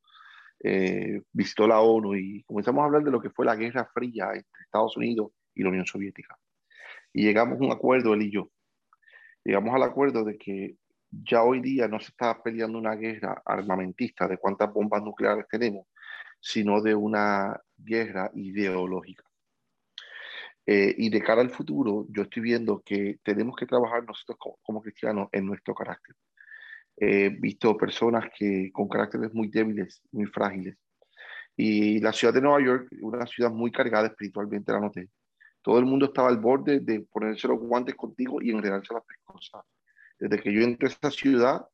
eh, 0.60 1.22
visitó 1.32 1.66
la 1.66 1.80
ONU 1.80 2.14
y 2.14 2.42
comenzamos 2.44 2.82
a 2.82 2.86
hablar 2.86 3.02
de 3.02 3.10
lo 3.10 3.20
que 3.20 3.30
fue 3.30 3.44
la 3.44 3.56
Guerra 3.56 3.88
Fría 3.92 4.28
entre 4.34 4.62
Estados 4.62 4.96
Unidos 4.96 5.32
y 5.54 5.62
la 5.62 5.70
Unión 5.70 5.86
Soviética. 5.86 6.38
Y 7.12 7.24
llegamos 7.24 7.60
a 7.60 7.64
un 7.64 7.72
acuerdo, 7.72 8.14
él 8.14 8.22
y 8.22 8.30
yo. 8.30 8.50
Llegamos 9.44 9.74
al 9.74 9.82
acuerdo 9.82 10.24
de 10.24 10.36
que 10.36 10.76
ya 11.10 11.42
hoy 11.42 11.60
día 11.60 11.88
no 11.88 11.98
se 11.98 12.08
está 12.08 12.42
peleando 12.42 12.78
una 12.78 12.94
guerra 12.94 13.42
armamentista 13.44 14.26
de 14.28 14.38
cuántas 14.38 14.72
bombas 14.72 15.02
nucleares 15.02 15.46
tenemos, 15.48 15.86
sino 16.40 16.82
de 16.82 16.94
una 16.94 17.60
guerra 17.76 18.30
ideológica. 18.34 19.24
Eh, 20.66 20.94
y 20.98 21.10
de 21.10 21.22
cara 21.22 21.40
al 21.40 21.50
futuro, 21.50 22.06
yo 22.10 22.22
estoy 22.22 22.42
viendo 22.42 22.82
que 22.84 23.18
tenemos 23.22 23.56
que 23.56 23.66
trabajar 23.66 24.04
nosotros 24.04 24.36
como, 24.62 24.82
cristianos 24.82 25.28
en 25.32 25.46
nuestro 25.46 25.74
carácter. 25.74 26.16
He 26.96 27.28
visto 27.28 27.76
personas 27.76 28.30
que 28.36 28.70
con 28.72 28.88
caracteres 28.88 29.32
muy 29.32 29.48
débiles, 29.48 30.02
muy 30.10 30.26
frágiles. 30.26 30.76
Y 31.56 32.00
la 32.00 32.12
ciudad 32.12 32.34
de 32.34 32.40
Nueva 32.40 32.60
York, 32.60 32.88
una 33.00 33.26
ciudad 33.26 33.50
muy 33.50 33.70
cargada 33.70 34.08
espiritualmente, 34.08 34.72
la 34.72 34.80
noté. 34.80 35.08
Todo 35.62 35.78
el 35.78 35.86
mundo 35.86 36.06
estaba 36.06 36.28
al 36.28 36.38
borde 36.38 36.80
de 36.80 37.00
ponerse 37.00 37.48
los 37.48 37.58
guantes 37.58 37.94
contigo 37.94 38.42
y 38.42 38.50
enredarse 38.50 38.92
las 38.92 39.02
cosas. 39.24 39.62
Desde 40.18 40.42
que 40.42 40.52
yo 40.52 40.62
entré 40.62 40.88
a 40.88 40.92
esta 40.92 41.10
ciudad 41.10 41.66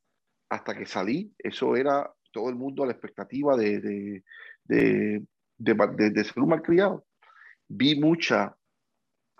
hasta 0.48 0.76
que 0.76 0.86
salí, 0.86 1.32
eso 1.38 1.76
era 1.76 2.12
todo 2.30 2.48
el 2.48 2.56
mundo 2.56 2.82
a 2.82 2.86
la 2.86 2.92
expectativa 2.92 3.56
de, 3.56 3.80
de, 3.80 4.24
de 4.64 5.26
de, 5.62 6.24
ser 6.24 6.42
un 6.42 6.48
malcriado. 6.48 7.04
Vi 7.68 7.98
mucha, 7.98 8.56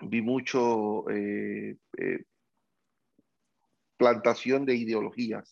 vi 0.03 0.23
mucho 0.23 1.09
eh, 1.11 1.77
eh, 1.99 2.25
plantación 3.97 4.65
de 4.65 4.75
ideologías, 4.75 5.51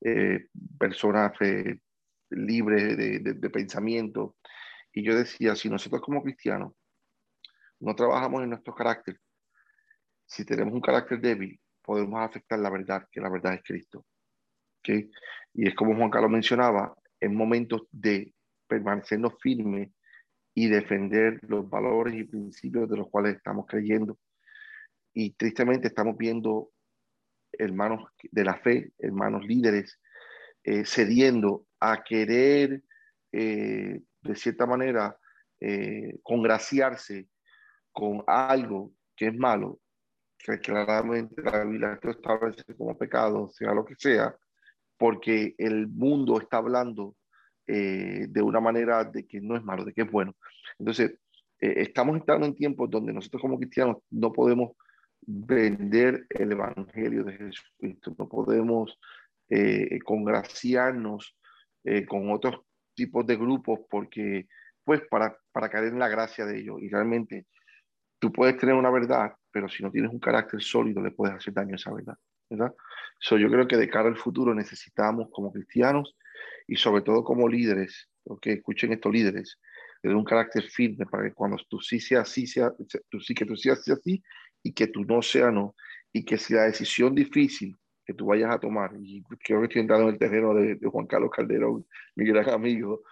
eh, 0.00 0.46
personas 0.78 1.32
libres 2.30 2.96
de, 2.96 3.50
pensamiento. 3.50 4.36
Y 4.92 5.02
yo 5.02 5.16
decía, 5.16 5.54
si 5.56 5.68
nosotros 5.68 6.02
como 6.02 6.22
cristianos 6.22 6.72
no 7.80 7.94
trabajamos 7.94 8.42
en 8.42 8.50
nuestro 8.50 8.74
carácter, 8.74 9.18
si 10.26 10.44
tenemos 10.44 10.74
un 10.74 10.80
carácter 10.80 11.20
débil, 11.20 11.60
podemos 11.82 12.20
afectar 12.20 12.58
la 12.58 12.70
verdad, 12.70 13.08
que 13.10 13.20
la 13.20 13.30
verdad 13.30 13.54
es 13.54 13.62
Cristo. 13.62 14.06
Y 15.52 15.66
es 15.68 15.74
como 15.74 15.96
Juan 15.96 16.10
Carlos 16.10 16.30
mencionaba, 16.30 16.94
en 17.18 17.34
momentos 17.34 17.82
de 17.90 18.32
permanecernos 18.66 19.34
firmes 19.40 19.90
y 20.60 20.68
defender 20.68 21.40
los 21.48 21.70
valores 21.70 22.14
y 22.14 22.24
principios 22.24 22.86
de 22.90 22.98
los 22.98 23.08
cuales 23.08 23.36
estamos 23.36 23.64
creyendo. 23.66 24.18
Y 25.14 25.30
tristemente 25.30 25.88
estamos 25.88 26.18
viendo 26.18 26.70
hermanos 27.50 28.10
de 28.30 28.44
la 28.44 28.56
fe, 28.58 28.92
hermanos 28.98 29.42
líderes, 29.46 29.98
eh, 30.62 30.84
cediendo 30.84 31.66
a 31.80 32.02
querer, 32.02 32.82
eh, 33.32 34.02
de 34.20 34.36
cierta 34.36 34.66
manera, 34.66 35.16
eh, 35.60 36.18
congraciarse 36.22 37.26
con 37.90 38.22
algo 38.26 38.92
que 39.16 39.28
es 39.28 39.34
malo, 39.34 39.80
que 40.36 40.58
claramente 40.58 41.40
la 41.40 41.64
Biblia 41.64 41.98
establece 42.02 42.76
como 42.76 42.98
pecado, 42.98 43.48
sea 43.48 43.72
lo 43.72 43.86
que 43.86 43.94
sea, 43.96 44.36
porque 44.98 45.54
el 45.56 45.88
mundo 45.88 46.38
está 46.38 46.58
hablando 46.58 47.16
eh, 47.72 48.26
de 48.28 48.42
una 48.42 48.60
manera 48.60 49.04
de 49.04 49.26
que 49.26 49.40
no 49.40 49.56
es 49.56 49.62
malo, 49.62 49.84
de 49.84 49.92
que 49.92 50.02
es 50.02 50.10
bueno. 50.10 50.34
Entonces, 50.78 51.12
eh, 51.60 51.74
estamos 51.76 52.16
entrando 52.16 52.46
en 52.46 52.54
tiempos 52.54 52.90
donde 52.90 53.12
nosotros 53.12 53.40
como 53.40 53.58
cristianos 53.58 53.98
no 54.10 54.32
podemos 54.32 54.72
vender 55.20 56.26
el 56.30 56.52
Evangelio 56.52 57.22
de 57.22 57.32
Jesucristo, 57.34 58.14
no 58.18 58.28
podemos 58.28 58.98
eh, 59.48 59.98
congraciarnos 60.04 61.36
eh, 61.84 62.06
con 62.06 62.30
otros 62.30 62.62
tipos 62.94 63.26
de 63.26 63.36
grupos 63.36 63.80
porque, 63.88 64.48
pues, 64.84 65.02
para, 65.10 65.36
para 65.52 65.68
caer 65.68 65.88
en 65.88 65.98
la 65.98 66.08
gracia 66.08 66.46
de 66.46 66.58
ellos. 66.58 66.80
Y 66.80 66.88
realmente 66.88 67.46
tú 68.18 68.32
puedes 68.32 68.56
tener 68.56 68.74
una 68.74 68.90
verdad, 68.90 69.32
pero 69.50 69.68
si 69.68 69.82
no 69.82 69.90
tienes 69.90 70.10
un 70.10 70.18
carácter 70.18 70.60
sólido, 70.60 71.02
le 71.02 71.12
puedes 71.12 71.36
hacer 71.36 71.54
daño 71.54 71.74
a 71.74 71.76
esa 71.76 71.92
verdad. 71.92 72.16
¿Verdad? 72.50 72.74
So, 73.18 73.38
yo 73.38 73.48
creo 73.50 73.66
que 73.68 73.76
de 73.76 73.88
cara 73.88 74.08
al 74.08 74.16
futuro 74.16 74.54
necesitamos 74.54 75.28
como 75.30 75.52
cristianos 75.52 76.16
y 76.66 76.76
sobre 76.76 77.02
todo 77.02 77.24
como 77.24 77.48
líderes, 77.48 78.08
que 78.42 78.54
escuchen 78.54 78.92
estos 78.92 79.12
líderes, 79.12 79.58
tener 80.02 80.16
un 80.16 80.24
carácter 80.24 80.64
firme 80.64 81.06
para 81.06 81.24
que 81.24 81.32
cuando 81.32 81.56
tú 81.68 81.80
sí 81.80 82.00
seas 82.00 82.28
así, 82.28 82.46
sea, 82.46 82.72
tú 83.08 83.20
sí 83.20 83.34
que 83.34 83.44
tú 83.44 83.56
seas 83.56 83.86
así 83.88 84.22
y 84.62 84.72
que 84.72 84.86
tú 84.88 85.04
no 85.04 85.22
sea 85.22 85.50
no, 85.50 85.74
y 86.12 86.24
que 86.24 86.38
si 86.38 86.54
la 86.54 86.64
decisión 86.64 87.14
difícil 87.14 87.76
que 88.04 88.14
tú 88.14 88.26
vayas 88.26 88.52
a 88.52 88.58
tomar, 88.58 88.90
y 89.00 89.22
creo 89.22 89.60
que 89.60 89.66
estoy 89.66 89.82
entrando 89.82 90.08
en 90.08 90.14
el 90.14 90.18
terreno 90.18 90.54
de, 90.54 90.78
Juan 90.82 91.06
Carlos 91.06 91.30
Calderón, 91.30 91.86
mi 92.16 92.24
gran 92.24 92.48
amigo, 92.50 93.02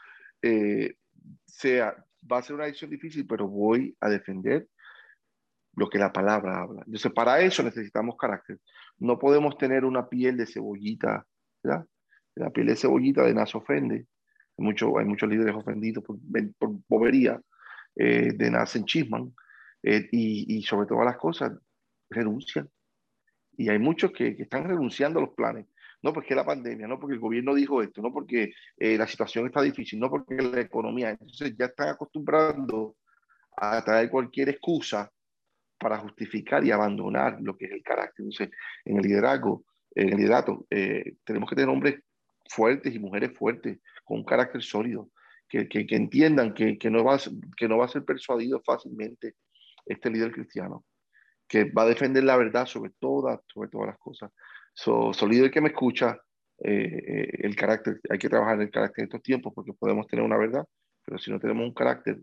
eh, 0.42 0.96
sea, 1.44 1.94
va 2.30 2.38
a 2.38 2.42
ser 2.42 2.56
una 2.56 2.64
decisión 2.64 2.90
difícil, 2.90 3.26
pero 3.26 3.46
voy 3.46 3.96
a 4.00 4.08
defender 4.08 4.68
lo 5.74 5.88
que 5.88 5.98
la 5.98 6.12
palabra 6.12 6.60
habla. 6.60 6.82
Entonces, 6.84 7.12
para 7.12 7.40
eso 7.40 7.62
necesitamos 7.62 8.16
carácter. 8.16 8.58
No 8.98 9.18
podemos 9.18 9.56
tener 9.56 9.84
una 9.84 10.08
piel 10.08 10.36
de 10.36 10.46
cebollita, 10.46 11.26
¿verdad? 11.62 11.86
La 12.34 12.50
piel 12.50 12.66
de 12.66 12.76
cebollita 12.76 13.22
de 13.22 13.34
nas 13.34 13.54
ofende. 13.54 14.06
Hay, 14.56 14.64
mucho, 14.64 14.98
hay 14.98 15.04
muchos 15.04 15.28
líderes 15.28 15.54
ofendidos 15.54 16.04
por, 16.04 16.18
por 16.58 16.70
bobería, 16.88 17.40
eh, 17.96 18.32
de 18.34 18.50
nas 18.50 18.74
en 18.76 18.84
chisman, 18.84 19.34
eh, 19.82 20.08
y, 20.10 20.56
y, 20.58 20.62
sobre 20.62 20.86
todas 20.86 21.06
las 21.06 21.16
cosas 21.16 21.52
renuncian. 22.10 22.68
Y 23.56 23.68
hay 23.68 23.78
muchos 23.78 24.12
que, 24.12 24.36
que, 24.36 24.44
están 24.44 24.64
renunciando 24.64 25.18
a 25.18 25.22
los 25.22 25.34
planes. 25.34 25.66
No 26.00 26.12
porque 26.12 26.34
la 26.34 26.46
pandemia, 26.46 26.86
no 26.86 26.98
porque 26.98 27.14
el 27.14 27.20
gobierno 27.20 27.54
dijo 27.54 27.82
esto, 27.82 28.00
no 28.00 28.12
porque 28.12 28.52
eh, 28.76 28.96
la 28.96 29.06
situación 29.06 29.46
está 29.46 29.62
difícil, 29.62 29.98
no 29.98 30.08
porque 30.08 30.36
la 30.36 30.60
economía. 30.60 31.10
Entonces 31.10 31.56
ya 31.56 31.66
están 31.66 31.88
acostumbrando 31.88 32.96
a 33.56 33.82
traer 33.84 34.08
cualquier 34.08 34.50
excusa 34.50 35.10
para 35.78 35.98
justificar 35.98 36.64
y 36.64 36.70
abandonar 36.70 37.38
lo 37.40 37.56
que 37.56 37.66
es 37.66 37.72
el 37.72 37.82
carácter. 37.82 38.24
Entonces, 38.24 38.50
en 38.84 38.96
el 38.96 39.02
liderazgo, 39.02 39.64
en 39.94 40.10
el 40.10 40.16
liderato, 40.16 40.66
eh, 40.70 41.16
tenemos 41.24 41.48
que 41.48 41.56
tener 41.56 41.68
hombres 41.68 42.00
fuertes 42.48 42.94
y 42.94 42.98
mujeres 42.98 43.36
fuertes, 43.36 43.78
con 44.04 44.18
un 44.18 44.24
carácter 44.24 44.62
sólido, 44.62 45.10
que, 45.48 45.68
que, 45.68 45.86
entiendan 45.90 46.52
que, 46.52 46.78
que, 46.78 46.90
no 46.90 47.04
va, 47.04 47.18
que 47.56 47.68
no 47.68 47.78
va 47.78 47.86
a 47.86 47.88
ser 47.88 48.04
persuadido 48.04 48.60
fácilmente 48.64 49.34
este 49.86 50.10
líder 50.10 50.32
cristiano, 50.32 50.84
que 51.46 51.64
va 51.64 51.82
a 51.82 51.86
defender 51.86 52.24
la 52.24 52.36
verdad 52.36 52.66
sobre 52.66 52.92
todas, 52.98 53.40
sobre 53.46 53.68
todas 53.70 53.88
las 53.88 53.98
cosas. 53.98 54.30
So, 54.74 55.12
so 55.12 55.26
líder 55.26 55.50
que 55.50 55.60
me 55.60 55.68
escucha, 55.68 56.18
eh, 56.58 57.02
eh, 57.06 57.28
el 57.40 57.56
carácter, 57.56 58.00
hay 58.10 58.18
que 58.18 58.28
trabajar 58.28 58.56
en 58.56 58.62
el 58.62 58.70
carácter 58.70 59.02
en 59.02 59.06
estos 59.06 59.22
tiempos 59.22 59.52
porque 59.54 59.72
podemos 59.72 60.06
tener 60.06 60.24
una 60.24 60.36
verdad, 60.36 60.64
pero 61.04 61.18
si 61.18 61.30
no 61.30 61.40
tenemos 61.40 61.64
un 61.64 61.74
carácter 61.74 62.20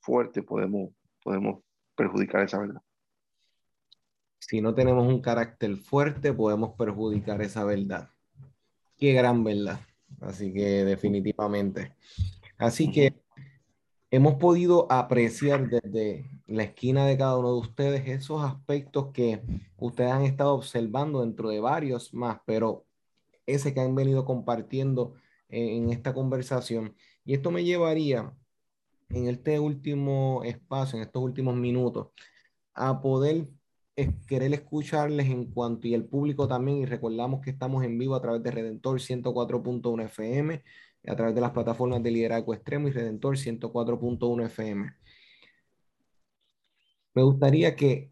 fuerte, 0.00 0.42
podemos, 0.42 0.90
podemos 1.22 1.62
perjudicar 1.94 2.42
esa 2.42 2.58
verdad. 2.58 2.80
Si 4.38 4.60
no 4.60 4.74
tenemos 4.74 5.06
un 5.06 5.20
carácter 5.20 5.76
fuerte, 5.76 6.32
podemos 6.32 6.74
perjudicar 6.76 7.42
esa 7.42 7.64
verdad. 7.64 8.08
Qué 8.96 9.12
gran 9.12 9.44
verdad. 9.44 9.80
Así 10.20 10.52
que 10.52 10.84
definitivamente. 10.84 11.92
Así 12.58 12.90
que 12.90 13.14
hemos 14.10 14.34
podido 14.34 14.90
apreciar 14.90 15.68
desde 15.68 16.24
la 16.46 16.62
esquina 16.62 17.06
de 17.06 17.18
cada 17.18 17.36
uno 17.38 17.54
de 17.54 17.60
ustedes 17.60 18.08
esos 18.08 18.42
aspectos 18.42 19.08
que 19.12 19.42
ustedes 19.76 20.12
han 20.12 20.22
estado 20.22 20.54
observando 20.54 21.20
dentro 21.20 21.50
de 21.50 21.60
varios 21.60 22.14
más, 22.14 22.38
pero 22.46 22.86
ese 23.46 23.74
que 23.74 23.80
han 23.80 23.94
venido 23.94 24.24
compartiendo 24.24 25.14
en 25.48 25.90
esta 25.90 26.14
conversación. 26.14 26.94
Y 27.24 27.34
esto 27.34 27.50
me 27.50 27.64
llevaría 27.64 28.32
en 29.08 29.28
este 29.28 29.60
último 29.60 30.42
espacio, 30.44 30.96
en 30.96 31.04
estos 31.04 31.22
últimos 31.22 31.54
minutos, 31.56 32.08
a 32.74 33.00
poder 33.00 33.48
querer 34.26 34.52
escucharles 34.52 35.26
en 35.26 35.46
cuanto 35.46 35.88
y 35.88 35.94
el 35.94 36.04
público 36.04 36.46
también, 36.46 36.78
y 36.78 36.86
recordamos 36.86 37.40
que 37.40 37.50
estamos 37.50 37.82
en 37.84 37.98
vivo 37.98 38.14
a 38.14 38.20
través 38.20 38.42
de 38.42 38.50
Redentor 38.50 39.00
104.1 39.00 40.04
FM, 40.04 40.62
a 41.06 41.16
través 41.16 41.34
de 41.34 41.40
las 41.40 41.52
plataformas 41.52 42.02
de 42.02 42.10
Liderazgo 42.10 42.52
Extremo 42.52 42.88
y 42.88 42.90
Redentor 42.90 43.36
104.1 43.36 44.44
FM. 44.44 44.92
Me 47.14 47.22
gustaría 47.22 47.74
que 47.74 48.10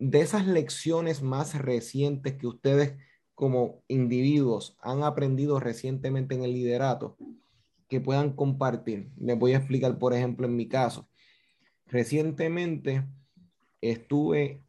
de 0.00 0.20
esas 0.20 0.46
lecciones 0.46 1.22
más 1.22 1.56
recientes 1.56 2.36
que 2.36 2.48
ustedes 2.48 2.96
como 3.34 3.84
individuos 3.86 4.76
han 4.80 5.04
aprendido 5.04 5.60
recientemente 5.60 6.34
en 6.34 6.42
el 6.42 6.54
liderato, 6.54 7.16
que 7.88 8.00
puedan 8.00 8.32
compartir. 8.32 9.10
Les 9.18 9.38
voy 9.38 9.52
a 9.52 9.58
explicar, 9.58 9.98
por 9.98 10.12
ejemplo, 10.12 10.46
en 10.46 10.56
mi 10.56 10.68
caso. 10.68 11.08
Recientemente 11.86 13.06
estuve 13.80 14.62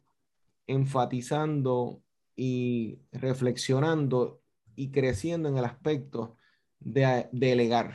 enfatizando 0.66 2.02
y 2.36 3.00
reflexionando 3.12 4.40
y 4.74 4.90
creciendo 4.90 5.48
en 5.48 5.58
el 5.58 5.64
aspecto 5.64 6.36
de 6.80 7.28
delegar. 7.32 7.94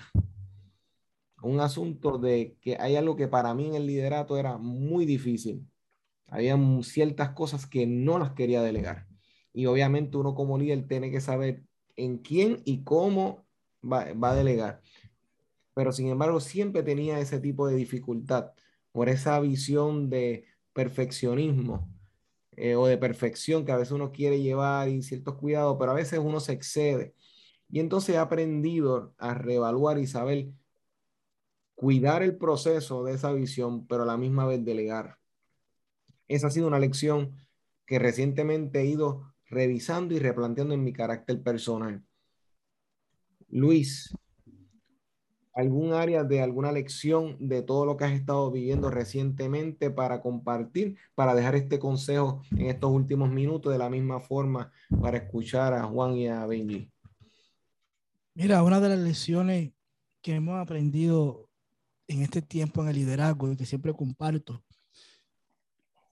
Un 1.42 1.60
asunto 1.60 2.18
de 2.18 2.58
que 2.62 2.78
hay 2.80 2.96
algo 2.96 3.16
que 3.16 3.28
para 3.28 3.54
mí 3.54 3.68
en 3.68 3.76
el 3.76 3.88
liderato 3.88 4.38
era 4.38 4.58
muy 4.58 5.06
difícil. 5.06 5.68
Había 6.28 6.58
ciertas 6.84 7.32
cosas 7.32 7.66
que 7.68 7.86
no 7.86 8.20
las 8.20 8.34
quería 8.34 8.62
delegar. 8.62 9.08
Y 9.54 9.66
obviamente 9.66 10.18
uno 10.18 10.36
como 10.36 10.58
líder 10.58 10.88
tiene 10.88 11.12
que 11.12 11.22
saber 11.22 11.64
en 11.96 12.20
quién 12.20 12.62
y 12.66 12.84
cómo 12.84 13.46
va, 13.84 14.14
va 14.14 14.32
a 14.32 14.36
delegar. 14.36 14.82
Pero 15.74 15.92
sin 15.92 16.08
embargo 16.08 16.40
siempre 16.40 16.84
tenía 16.84 17.20
ese 17.20 17.40
tipo 17.40 17.68
de 17.68 17.76
dificultad 17.76 18.52
por 18.92 19.10
esa 19.10 19.40
visión 19.40 20.10
de 20.10 20.46
perfeccionismo 20.74 21.97
eh, 22.58 22.76
o 22.76 22.88
de 22.88 22.98
perfección 22.98 23.66
que 23.66 23.72
a 23.72 23.78
veces 23.78 23.92
uno 23.92 24.12
quiere 24.12 24.42
llevar 24.42 24.90
y 24.90 25.04
ciertos 25.04 25.36
cuidados, 25.36 25.78
pero 25.80 25.92
a 25.92 25.96
veces 25.96 26.20
uno 26.20 26.40
se 26.40 26.54
excede. 26.54 27.14
Y 27.70 27.80
entonces 27.80 28.16
he 28.16 28.18
aprendido 28.18 29.14
a 29.20 29.36
reevaluar 29.36 30.00
y 30.00 30.08
saber 30.08 30.50
cuidar 31.76 32.24
el 32.24 32.36
proceso 32.36 33.04
de 33.04 33.14
esa 33.14 33.32
visión, 33.32 33.86
pero 33.88 34.04
a 34.04 34.06
la 34.08 34.18
misma 34.18 34.48
vez 34.48 34.66
delegar. 34.66 35.20
Esa 36.28 36.48
ha 36.48 36.52
sido 36.52 36.68
una 36.68 36.80
lección 36.80 37.36
que 37.86 38.00
recientemente 38.00 38.82
he 38.82 38.86
ido 38.86 39.36
revisando 39.46 40.16
y 40.16 40.20
replanteando 40.20 40.74
en 40.74 40.84
mi 40.84 40.94
carácter 40.94 41.42
personal. 41.44 42.04
Luis, 43.50 44.14
algún 45.58 45.92
área 45.94 46.24
de 46.24 46.40
alguna 46.40 46.72
lección 46.72 47.36
de 47.40 47.64
todo 47.64 47.84
lo 47.84 47.98
que 47.98 48.06
has 48.06 48.12
estado 48.12 48.52
viviendo 48.52 48.92
recientemente 48.92 49.90
para 49.90 50.22
compartir, 50.22 50.98
para 51.16 51.34
dejar 51.34 51.56
este 51.56 51.80
consejo 51.80 52.44
en 52.52 52.68
estos 52.68 52.92
últimos 52.92 53.32
minutos 53.32 53.72
de 53.72 53.80
la 53.80 53.90
misma 53.90 54.20
forma 54.20 54.72
para 55.02 55.18
escuchar 55.18 55.74
a 55.74 55.84
Juan 55.84 56.16
y 56.16 56.28
a 56.28 56.46
Benji? 56.46 56.92
Mira, 58.36 58.62
una 58.62 58.80
de 58.80 58.90
las 58.90 59.00
lecciones 59.00 59.72
que 60.22 60.36
hemos 60.36 60.62
aprendido 60.62 61.50
en 62.08 62.22
este 62.22 62.44
tiempo 62.44 62.84
en 62.84 62.90
el 62.90 62.96
liderazgo 62.96 63.52
y 63.52 63.58
que 63.58 63.66
siempre 63.66 63.96
comparto, 63.96 64.64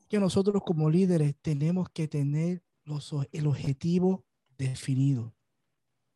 que 0.09 0.19
nosotros 0.19 0.63
como 0.65 0.89
líderes 0.89 1.35
tenemos 1.43 1.87
que 1.91 2.07
tener 2.07 2.63
los, 2.83 3.13
el 3.31 3.45
objetivo 3.45 4.25
definido. 4.57 5.35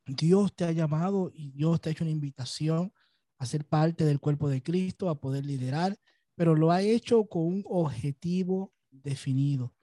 Dios 0.07 0.55
te 0.55 0.65
ha 0.65 0.71
llamado 0.71 1.29
y 1.31 1.51
Dios 1.51 1.79
te 1.79 1.89
ha 1.89 1.91
hecho 1.91 2.03
una 2.03 2.11
invitación 2.11 2.91
a 3.39 3.45
ser 3.47 3.65
parte 3.65 4.05
del 4.05 4.19
cuerpo 4.19 4.49
de 4.49 4.61
Cristo, 4.61 5.09
a 5.09 5.19
poder 5.19 5.45
liderar, 5.45 5.97
pero 6.35 6.53
lo 6.55 6.71
ha 6.71 6.83
hecho 6.83 7.25
con 7.25 7.47
un 7.47 7.63
objetivo 7.67 8.71
definido. 8.91 9.73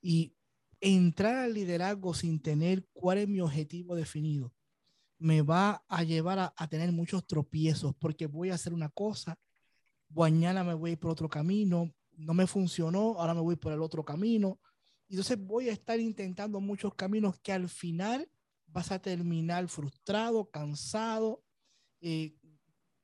Y 0.00 0.34
entrar 0.80 1.36
al 1.36 1.52
liderazgo 1.54 2.14
sin 2.14 2.40
tener 2.40 2.86
cuál 2.94 3.18
es 3.18 3.28
mi 3.28 3.40
objetivo 3.40 3.94
definido 3.94 4.54
me 5.22 5.40
va 5.40 5.84
a 5.88 6.02
llevar 6.02 6.52
a, 6.56 6.68
tener 6.68 6.90
muchos 6.90 7.24
tropiezos 7.24 7.94
porque 7.94 8.26
voy 8.26 8.50
a 8.50 8.54
hacer 8.54 8.74
una 8.74 8.88
cosa, 8.88 9.38
mañana 10.08 10.64
me 10.64 10.74
voy 10.74 10.96
por 10.96 11.12
otro 11.12 11.28
camino, 11.28 11.94
no 12.16 12.34
me 12.34 12.48
funcionó, 12.48 13.14
ahora 13.18 13.32
me 13.32 13.40
voy 13.40 13.54
por 13.54 13.72
el 13.72 13.82
otro 13.82 14.04
camino. 14.04 14.60
Entonces 15.08 15.38
voy 15.38 15.68
a 15.68 15.72
estar 15.72 16.00
intentando 16.00 16.60
muchos 16.60 16.94
caminos 16.94 17.38
que 17.38 17.52
al 17.52 17.68
final 17.68 18.28
vas 18.66 18.90
a 18.90 19.00
terminar 19.00 19.68
frustrado, 19.68 20.50
cansado, 20.50 21.44
eh, 22.00 22.34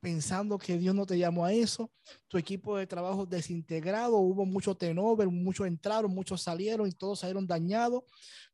pensando 0.00 0.58
que 0.58 0.78
Dios 0.78 0.94
no 0.94 1.06
te 1.06 1.18
llamó 1.18 1.44
a 1.44 1.52
eso, 1.52 1.90
tu 2.28 2.38
equipo 2.38 2.76
de 2.76 2.86
trabajo 2.86 3.26
desintegrado, 3.26 4.16
hubo 4.18 4.44
mucho 4.44 4.76
tenover, 4.76 5.28
muchos 5.28 5.66
entraron, 5.66 6.12
muchos 6.12 6.42
salieron 6.42 6.88
y 6.88 6.92
todos 6.92 7.20
salieron 7.20 7.46
dañados. 7.46 8.04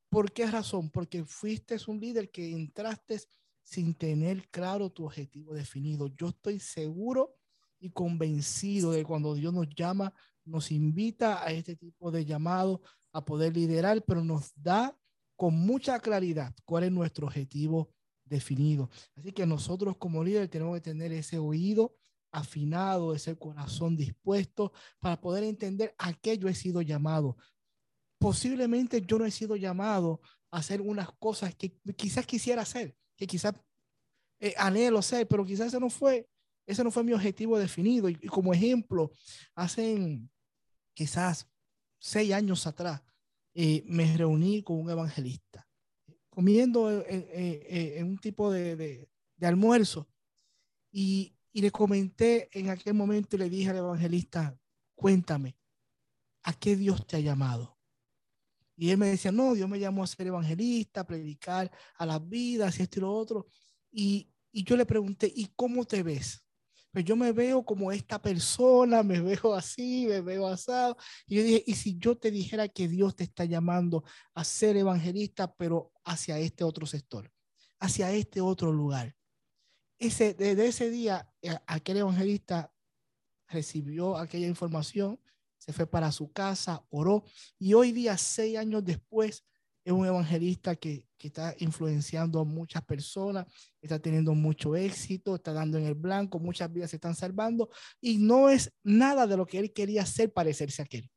¿Por 0.09 0.33
qué 0.33 0.47
razón? 0.47 0.91
Porque 0.91 1.25
fuiste 1.25 1.77
un 1.87 2.01
líder 2.01 2.31
que 2.31 2.53
entraste 2.53 3.21
sin 3.63 3.95
tener 3.95 4.49
claro 4.51 4.91
tu 4.91 5.07
objetivo 5.07 5.55
definido. 5.55 6.09
Yo 6.09 6.29
estoy 6.29 6.61
seguro 6.61 7.35
y 7.81 7.91
convencido 7.91 8.93
de 8.93 9.05
cuando 9.05 9.35
Dios 9.35 9.53
nos 9.53 9.69
llama, 9.75 10.15
nos 10.45 10.71
invita 10.71 11.45
a 11.45 11.51
este 11.51 11.77
tipo 11.77 12.11
de 12.11 12.25
llamado 12.25 12.83
a 13.13 13.25
poder 13.25 13.55
liderar, 13.55 14.03
pero 14.05 14.23
nos 14.23 14.53
da 14.55 14.97
con 15.37 15.55
mucha 15.55 15.99
claridad 15.99 16.55
cuál 16.65 16.85
es 16.85 16.93
nuestro 16.93 17.27
objetivo 17.27 17.91
definido. 18.25 18.91
Así 19.17 19.33
que 19.33 19.47
nosotros 19.47 19.97
como 19.97 20.25
líderes 20.25 20.51
tenemos 20.51 20.75
que 20.75 20.81
tener 20.81 21.13
ese 21.13 21.39
oído 21.39 21.97
afinado, 22.31 23.15
ese 23.15 23.37
corazón 23.37 23.97
dispuesto 23.97 24.73
para 24.99 25.21
poder 25.21 25.45
entender 25.45 25.95
a 25.99 26.13
qué 26.13 26.37
yo 26.37 26.49
he 26.49 26.55
sido 26.55 26.83
llamado. 26.83 27.37
Posiblemente 28.19 29.01
yo 29.03 29.19
no 29.19 29.25
he 29.25 29.31
sido 29.31 29.57
llamado 29.57 30.21
a 30.51 30.59
hacer 30.59 30.81
unas 30.81 31.11
cosas 31.13 31.55
que 31.55 31.79
quizás 31.97 32.27
quisiera 32.27 32.63
hacer, 32.63 32.97
que 33.17 33.27
quizás 33.27 33.55
eh, 34.41 34.55
anhelo 34.57 35.01
ser, 35.01 35.27
pero 35.29 35.45
quizás 35.45 35.69
ese 35.69 35.81
no 35.81 35.91
fue, 35.91 36.29
ese 36.67 36.83
no 36.83 36.91
fue 36.91 37.05
mi 37.05 37.13
objetivo 37.13 37.59
definido. 37.59 38.09
Y, 38.09 38.17
como 38.27 38.53
ejemplo, 38.53 39.11
hace 39.55 40.21
quizás 40.93 41.49
seis 41.99 42.33
años 42.33 42.67
atrás, 42.67 43.03
eh, 43.55 43.85
me 43.87 44.17
reuní 44.17 44.63
con 44.63 44.81
un 44.81 44.91
evangelista, 44.91 45.69
comiendo 46.35 47.05
en, 47.07 48.07
un 48.07 48.19
tipo 48.19 48.51
de, 48.51 48.77
de, 48.77 49.09
de 49.37 49.47
almuerzo. 49.47 50.09
Y, 50.91 51.35
y 51.53 51.61
le 51.61 51.71
comenté 51.71 52.49
en 52.53 52.69
aquel 52.69 52.95
momento 52.95 53.37
y 53.37 53.39
le 53.39 53.49
dije 53.49 53.71
al 53.71 53.77
evangelista, 53.77 54.59
cuéntame, 54.95 55.57
¿a 56.43 56.53
qué 56.53 56.77
Dios 56.77 57.07
te 57.07 57.17
ha 57.17 57.21
llamado? 57.21 57.79
Y 58.77 58.91
él 58.91 58.99
me 58.99 59.07
decía, 59.07 59.31
no, 59.31 59.55
Dios 59.55 59.69
me 59.69 59.79
llamó 59.79 60.03
a 60.03 60.09
ser 60.09 60.27
evangelista, 60.27 61.01
a 61.03 61.07
predicar 61.07 61.71
a 61.97 62.07
las 62.07 62.29
vidas 62.29 62.79
y 62.79 62.83
esto 62.83 62.99
y 62.99 63.03
lo 63.03 63.13
otro. 63.13 63.47
Y, 63.93 64.33
y 64.51 64.65
yo 64.65 64.77
le 64.77 64.85
pregunté, 64.85 65.33
¿y 65.35 65.47
cómo 65.55 65.85
te 65.85 66.03
ves? 66.03 66.45
Pues 66.91 67.05
yo 67.05 67.15
me 67.17 67.31
veo 67.31 67.65
como 67.65 67.93
esta 67.93 68.21
persona, 68.21 69.03
me 69.05 69.21
veo 69.21 69.55
así, 69.55 70.07
me 70.09 70.21
veo 70.21 70.49
asado. 70.49 70.97
Y 71.27 71.37
yo 71.37 71.43
dije, 71.45 71.65
¿y 71.67 71.75
si 71.75 71.99
yo 71.99 72.17
te 72.17 72.33
dijera 72.33 72.69
que 72.69 72.89
Dios 72.89 73.15
te 73.15 73.25
está 73.25 73.45
llamando 73.45 74.05
a 74.35 74.43
ser 74.43 74.77
evangelista, 74.77 75.55
pero 75.55 75.93
hacia 76.05 76.39
este 76.39 76.65
otro 76.65 76.87
sector, 76.87 77.31
hacia 77.79 78.11
este 78.13 78.41
otro 78.41 78.73
lugar? 78.73 79.15
Ese, 79.99 80.35
desde 80.35 80.67
ese 80.67 80.91
día, 80.91 81.33
eh, 81.43 81.57
aquel 81.67 81.99
evangelista 81.99 82.73
recibió 83.49 84.17
aquella 84.17 84.49
información 84.49 85.21
se 85.65 85.73
fue 85.73 85.87
para 85.87 86.13
su 86.13 86.31
casa, 86.31 86.85
oró 86.91 87.25
y 87.59 87.73
hoy 87.73 87.91
día, 87.91 88.19
seis 88.19 88.59
años 88.59 88.85
después, 88.85 89.47
es 89.83 89.93
un 89.93 90.05
evangelista 90.05 90.77
que, 90.77 91.07
que, 91.17 91.29
está 91.29 91.55
influenciando 91.59 92.41
a 92.41 92.45
muchas 92.45 92.83
personas, 92.85 93.47
está 93.81 93.99
teniendo 93.99 94.35
mucho 94.35 94.77
éxito, 94.77 95.35
está 95.35 95.55
dando 95.55 95.79
en 95.79 95.87
el 95.87 95.95
blanco, 95.95 96.39
muchas 96.39 96.71
vidas 96.71 96.91
se 96.91 96.97
están 96.97 97.15
salvando 97.15 97.71
y 97.99 98.19
no 98.19 98.51
es 98.51 98.71
nada 98.83 99.27
de 99.27 99.39
lo 99.39 99.47
que 99.47 99.59
él 99.59 99.73
quería 99.73 100.03
hacer 100.03 100.33
parecerse 100.33 100.83
a 100.83 100.85
aquel. 100.85 101.11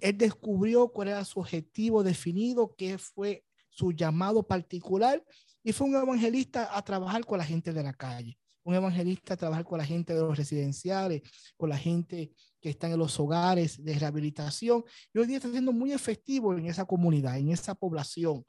Él 0.00 0.16
descubrió 0.16 0.88
cuál 0.88 1.08
era 1.08 1.24
su 1.26 1.40
objetivo 1.40 2.02
definido, 2.02 2.74
qué 2.74 2.96
fue 2.96 3.44
su 3.78 3.92
llamado 3.92 4.42
particular 4.42 5.24
y 5.62 5.72
fue 5.72 5.86
un 5.86 5.94
evangelista 5.94 6.76
a 6.76 6.82
trabajar 6.82 7.24
con 7.24 7.38
la 7.38 7.44
gente 7.44 7.72
de 7.72 7.82
la 7.82 7.92
calle 7.92 8.38
un 8.68 8.74
evangelista 8.74 9.34
trabajar 9.34 9.64
con 9.64 9.78
la 9.78 9.86
gente 9.86 10.12
de 10.12 10.20
los 10.20 10.36
residenciales, 10.36 11.22
con 11.56 11.70
la 11.70 11.78
gente 11.78 12.32
que 12.60 12.68
está 12.68 12.86
en 12.86 12.98
los 12.98 13.18
hogares 13.18 13.82
de 13.82 13.98
rehabilitación. 13.98 14.84
Y 15.14 15.18
hoy 15.18 15.26
día 15.26 15.38
está 15.38 15.50
siendo 15.50 15.72
muy 15.72 15.92
efectivo 15.92 16.52
en 16.52 16.66
esa 16.66 16.84
comunidad, 16.84 17.38
en 17.38 17.48
esa 17.48 17.74
población, 17.74 18.44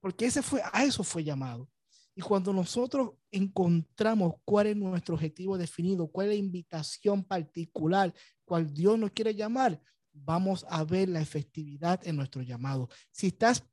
porque 0.00 0.26
ese 0.26 0.42
fue, 0.42 0.60
a 0.72 0.84
eso 0.84 1.04
fue 1.04 1.22
llamado. 1.22 1.68
Y 2.16 2.20
cuando 2.20 2.52
nosotros 2.52 3.12
encontramos 3.30 4.34
cuál 4.44 4.66
es 4.66 4.76
nuestro 4.76 5.14
objetivo 5.14 5.56
definido, 5.56 6.08
cuál 6.08 6.26
es 6.26 6.32
la 6.32 6.44
invitación 6.44 7.22
particular, 7.22 8.12
cuál 8.44 8.74
Dios 8.74 8.98
nos 8.98 9.12
quiere 9.12 9.36
llamar, 9.36 9.80
vamos 10.12 10.66
a 10.68 10.82
ver 10.82 11.08
la 11.08 11.20
efectividad 11.20 12.04
en 12.04 12.16
nuestro 12.16 12.42
llamado. 12.42 12.88
Si 13.12 13.28
estás 13.28 13.64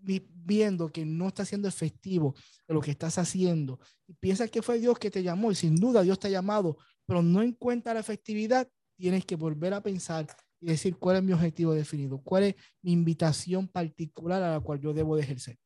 viendo 0.00 0.90
que 0.90 1.04
no 1.04 1.28
está 1.28 1.44
siendo 1.44 1.68
efectivo 1.68 2.34
de 2.66 2.74
lo 2.74 2.80
que 2.80 2.90
estás 2.90 3.18
haciendo 3.18 3.78
y 4.06 4.14
piensas 4.14 4.50
que 4.50 4.62
fue 4.62 4.78
Dios 4.78 4.98
que 4.98 5.10
te 5.10 5.22
llamó 5.22 5.50
y 5.50 5.54
sin 5.54 5.76
duda 5.76 6.02
Dios 6.02 6.18
te 6.18 6.28
ha 6.28 6.30
llamado, 6.30 6.78
pero 7.06 7.22
no 7.22 7.42
encuentra 7.42 7.94
la 7.94 8.00
efectividad, 8.00 8.68
tienes 8.96 9.24
que 9.24 9.36
volver 9.36 9.74
a 9.74 9.82
pensar 9.82 10.26
y 10.60 10.66
decir 10.66 10.96
cuál 10.96 11.16
es 11.16 11.22
mi 11.22 11.32
objetivo 11.32 11.74
definido, 11.74 12.18
cuál 12.22 12.44
es 12.44 12.54
mi 12.82 12.92
invitación 12.92 13.68
particular 13.68 14.42
a 14.42 14.52
la 14.52 14.60
cual 14.60 14.80
yo 14.80 14.92
debo 14.92 15.16
de 15.16 15.22
ejercer. 15.22 15.58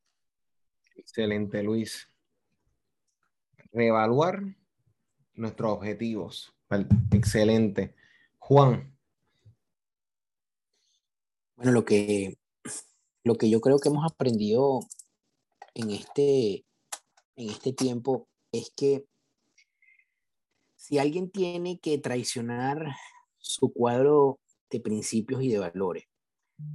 Excelente, 0.95 1.63
Luis. 1.63 2.07
Reevaluar 3.71 4.43
nuestros 5.33 5.71
objetivos. 5.71 6.53
Excelente. 7.11 7.95
Juan. 8.37 8.95
Bueno, 11.55 11.71
lo 11.71 11.85
que 11.85 12.37
lo 13.23 13.35
que 13.35 13.49
yo 13.49 13.61
creo 13.61 13.79
que 13.79 13.89
hemos 13.89 14.05
aprendido 14.05 14.81
en 15.73 15.91
este, 15.91 16.65
en 17.35 17.49
este 17.49 17.73
tiempo 17.73 18.27
es 18.51 18.71
que 18.75 19.05
si 20.75 20.99
alguien 20.99 21.31
tiene 21.31 21.79
que 21.79 21.97
traicionar 21.97 22.85
su 23.37 23.71
cuadro 23.71 24.39
de 24.69 24.81
principios 24.81 25.41
y 25.41 25.49
de 25.49 25.59
valores, 25.59 26.03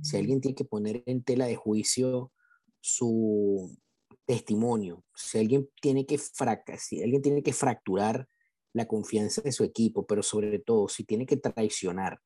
si 0.02 0.16
alguien 0.16 0.40
tiene 0.40 0.54
que 0.54 0.64
poner 0.64 1.02
en 1.06 1.22
tela 1.22 1.46
de 1.46 1.56
juicio 1.56 2.32
su 2.80 3.76
testimonio, 4.24 5.04
si 5.14 5.38
alguien 5.38 5.68
tiene 5.80 6.06
que 6.06 6.18
fracasar, 6.18 6.78
si 6.78 7.02
alguien 7.02 7.22
tiene 7.22 7.42
que 7.42 7.52
fracturar 7.52 8.28
la 8.72 8.86
confianza 8.86 9.42
de 9.42 9.52
su 9.52 9.64
equipo, 9.64 10.06
pero 10.06 10.22
sobre 10.22 10.58
todo 10.58 10.88
si 10.88 11.04
tiene 11.04 11.26
que 11.26 11.36
traicionar 11.36 12.20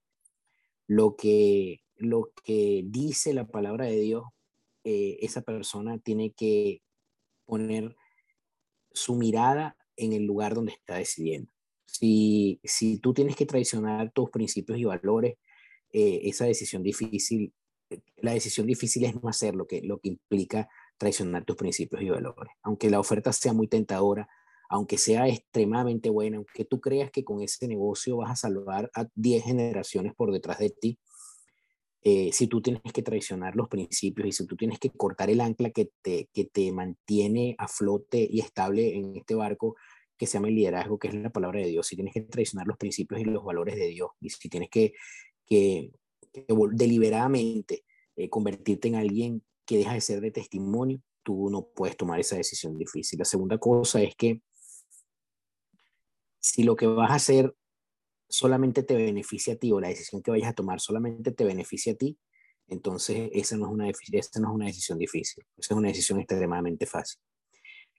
lo 0.87 1.17
que 1.17 1.81
lo 2.03 2.33
que 2.45 2.83
dice 2.85 3.33
la 3.33 3.47
palabra 3.47 3.87
de 3.87 4.01
Dios, 4.01 4.25
eh, 4.85 5.19
esa 5.21 5.43
persona 5.43 5.99
tiene 5.99 6.33
que 6.33 6.83
poner 7.47 7.97
su 8.93 9.15
mirada 9.15 9.77
en 9.97 10.13
el 10.13 10.25
lugar 10.25 10.55
donde 10.55 10.73
está 10.73 10.97
decidiendo. 10.97 11.51
Si, 11.87 12.61
si 12.65 12.99
tú 12.99 13.15
tienes 13.15 13.37
que 13.37 13.47
traicionar 13.47 14.11
tus 14.13 14.31
principios 14.31 14.79
y 14.79 14.85
valores, 14.85 15.37
eh, 15.93 16.21
esa 16.25 16.47
decisión 16.47 16.83
difícil, 16.83 17.53
la 18.17 18.33
decisión 18.33 18.67
difícil 18.67 19.05
es 19.05 19.21
no 19.21 19.29
hacer 19.29 19.55
lo 19.55 19.67
que, 19.67 19.83
lo 19.83 19.99
que 20.01 20.09
implica 20.09 20.69
traicionar 20.97 21.45
tus 21.45 21.57
principios 21.57 22.03
y 22.03 22.11
valores. 22.11 22.53
Aunque 22.63 22.91
la 22.91 22.99
oferta 22.99 23.33
sea 23.33 23.53
muy 23.53 23.69
tentadora, 23.69 24.29
aunque 24.69 24.97
sea 24.97 25.29
extremadamente 25.29 26.09
buena, 26.09 26.39
aunque 26.39 26.65
tú 26.65 26.81
creas 26.81 27.11
que 27.11 27.25
con 27.25 27.43
ese 27.43 27.69
negocio 27.69 28.17
vas 28.17 28.31
a 28.31 28.37
salvar 28.37 28.91
a 28.95 29.07
10 29.15 29.45
generaciones 29.45 30.15
por 30.15 30.33
detrás 30.33 30.59
de 30.59 30.71
ti, 30.71 30.99
eh, 32.05 32.33
si 32.33 32.49
tú 32.49 32.61
tienes 32.61 32.83
que 32.93 33.03
traicionar 33.03 33.55
los 33.55 33.69
principios 33.69 34.27
y 34.27 34.33
si 34.33 34.47
tú 34.47 34.57
tienes 34.57 34.81
que 34.81 34.91
cortar 34.91 35.31
el 35.31 35.41
ancla 35.41 35.71
que 35.71 35.91
te, 36.03 36.29
que 36.33 36.47
te 36.47 36.73
mantiene 36.73 37.55
a 37.59 37.69
flote 37.69 38.27
y 38.29 38.41
estable 38.41 38.97
en 38.97 39.17
este 39.17 39.37
barco 39.37 39.77
que 40.17 40.27
se 40.27 40.35
llama 40.35 40.49
el 40.49 40.57
liderazgo, 40.57 40.99
que 40.99 41.09
es 41.09 41.15
la 41.15 41.31
palabra 41.31 41.61
de 41.61 41.67
Dios, 41.67 41.87
si 41.87 41.95
tienes 41.95 42.13
que 42.13 42.23
traicionar 42.23 42.67
los 42.67 42.77
principios 42.77 43.21
y 43.21 43.25
los 43.25 43.45
valores 43.45 43.77
de 43.77 43.89
Dios, 43.89 44.11
y 44.21 44.31
si 44.31 44.49
tienes 44.49 44.69
que, 44.69 44.95
que, 45.47 45.91
deliberadamente 46.73 47.85
eh, 48.17 48.29
convertirte 48.29 48.89
en 48.89 48.97
alguien 48.97 49.43
que 49.65 49.79
deja 49.79 49.95
de 49.95 50.01
ser 50.01 50.21
de 50.21 50.31
testimonio, 50.31 51.01
tú 51.23 51.51
no 51.51 51.69
puedes 51.75 51.97
tomar 51.97 52.19
esa 52.19 52.37
decisión 52.37 52.77
difícil. 52.77 53.19
La 53.19 53.25
segunda 53.25 53.59
cosa 53.59 54.03
es 54.03 54.15
que 54.17 54.41
si 56.41 56.65
lo 56.65 56.75
que 56.75 56.87
vas 56.87 57.11
a 57.13 57.15
hacer 57.15 57.55
solamente 58.33 58.83
te 58.83 58.95
beneficia 58.95 59.55
a 59.55 59.57
ti 59.57 59.71
o 59.73 59.81
la 59.81 59.89
decisión 59.89 60.23
que 60.23 60.31
vayas 60.31 60.49
a 60.49 60.55
tomar 60.55 60.81
solamente 60.81 61.33
te 61.33 61.45
beneficia 61.45 61.93
a 61.93 61.97
ti, 61.97 62.19
entonces 62.67 63.29
esa 63.35 63.59
no 63.59 63.67
es 63.67 63.73
una, 63.73 63.91
esa 63.91 64.41
no 64.41 64.49
es 64.49 64.55
una 64.55 64.67
decisión 64.67 64.99
difícil, 64.99 65.45
esa 65.59 65.75
es 65.75 65.79
una 65.79 65.89
decisión 65.89 66.19
extremadamente 66.19 66.87
fácil. 66.87 67.21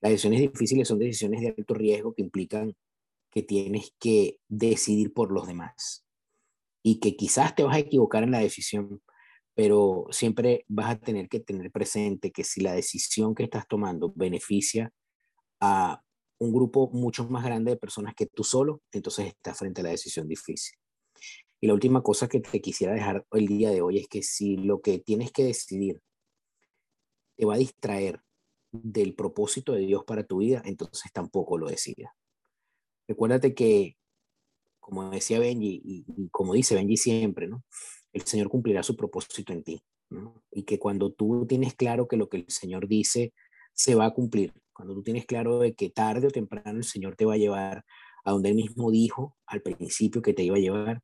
Las 0.02 0.12
decisiones 0.12 0.42
difíciles 0.42 0.88
son 0.88 0.98
decisiones 0.98 1.42
de 1.42 1.54
alto 1.56 1.76
riesgo 1.76 2.16
que 2.16 2.24
implican 2.24 2.76
que 3.30 3.44
tienes 3.44 3.94
que 4.00 4.40
decidir 4.48 5.14
por 5.14 5.32
los 5.32 5.46
demás 5.46 6.04
y 6.82 7.00
que 7.00 7.16
quizás 7.16 7.54
te 7.56 7.62
vas 7.62 7.76
a 7.76 7.80
equivocar 7.80 8.24
en 8.24 8.32
la 8.32 8.40
decisión, 8.40 9.04
pero 9.54 10.08
siempre 10.10 10.66
vas 10.68 10.90
a 10.90 11.00
tener 11.00 11.30
que 11.30 11.42
tener 11.42 11.72
presente 11.72 12.32
que 12.32 12.44
si 12.44 12.62
la 12.62 12.74
decisión 12.74 13.36
que 13.36 13.44
estás 13.44 13.68
tomando 13.68 14.12
beneficia 14.16 14.92
a 15.60 16.02
un 16.44 16.54
grupo 16.54 16.90
mucho 16.92 17.28
más 17.30 17.44
grande 17.44 17.72
de 17.72 17.78
personas 17.78 18.14
que 18.16 18.28
tú 18.28 18.44
solo, 18.44 18.82
entonces 18.92 19.28
estás 19.28 19.58
frente 19.58 19.82
a 19.82 19.86
la 19.86 19.90
decisión 19.92 20.28
difícil. 20.28 20.78
Y 21.62 21.68
la 21.68 21.74
última 21.74 22.02
cosa 22.02 22.28
que 22.28 22.42
te 22.42 22.62
quisiera 22.62 22.94
dejar 22.94 23.26
el 23.32 23.48
día 23.48 23.70
de 23.72 23.82
hoy 23.82 24.00
es 24.00 24.08
que 24.08 24.22
si 24.22 24.58
lo 24.58 24.82
que 24.82 25.00
tienes 25.00 25.32
que 25.32 25.46
decidir 25.46 26.02
te 27.38 27.46
va 27.46 27.56
a 27.56 27.58
distraer 27.58 28.22
del 28.72 29.16
propósito 29.16 29.74
de 29.74 29.82
Dios 29.82 30.04
para 30.04 30.26
tu 30.26 30.40
vida, 30.40 30.62
entonces 30.66 31.12
tampoco 31.14 31.58
lo 31.58 31.68
decidas. 31.68 32.12
Recuérdate 33.08 33.54
que, 33.54 33.96
como 34.80 35.10
decía 35.10 35.40
Benji, 35.40 35.82
y, 35.86 36.30
como 36.32 36.54
dice 36.54 36.76
Benji 36.76 36.98
siempre, 36.98 37.48
¿no? 37.48 37.64
El 38.12 38.24
Señor 38.24 38.50
cumplirá 38.50 38.84
su 38.84 38.96
propósito 38.96 39.54
en 39.54 39.64
ti, 39.64 39.82
Y 40.52 40.64
que 40.64 40.80
cuando 40.80 41.12
tú 41.12 41.46
tienes 41.48 41.76
claro 41.76 42.08
que 42.08 42.18
lo 42.18 42.30
que 42.30 42.38
el 42.38 42.46
Señor 42.50 42.88
dice 42.88 43.34
se 43.74 43.96
va 43.96 44.06
a 44.06 44.14
cumplir, 44.14 44.54
cuando 44.74 44.94
tú 44.94 45.04
tienes 45.04 45.26
claro 45.26 45.60
de 45.60 45.74
que 45.74 45.90
tarde 45.90 46.28
o 46.28 46.32
temprano 46.32 46.78
el 46.78 46.84
Señor 46.84 47.16
te 47.16 47.26
va 47.26 47.34
a 47.34 47.38
llevar 47.38 47.86
a 48.26 48.32
donde 48.32 48.50
Él 48.50 48.56
mismo 48.56 48.92
dijo 48.92 49.38
al 49.46 49.62
principio 49.62 50.22
que 50.22 50.34
te 50.34 50.44
iba 50.44 50.56
a 50.56 50.60
llevar, 50.60 51.02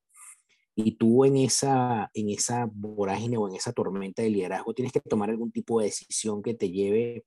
y 0.76 0.93
tú 0.93 1.26
en 1.26 1.36
esa, 1.36 2.09
en 2.13 2.30
esa 2.30 2.70
vorágine 2.72 3.38
o 3.38 3.49
en 3.49 3.55
esa 3.55 3.74
tormenta 3.74 4.22
de 4.22 4.30
liderazgo 4.30 4.74
tienes 4.74 4.93
que 4.93 5.01
tomar 5.01 5.30
algún 5.30 5.51
tipo 5.51 5.80
de 5.80 5.88
decisión 5.88 6.41
que 6.41 6.53
te 6.53 6.72
lleve 6.72 7.26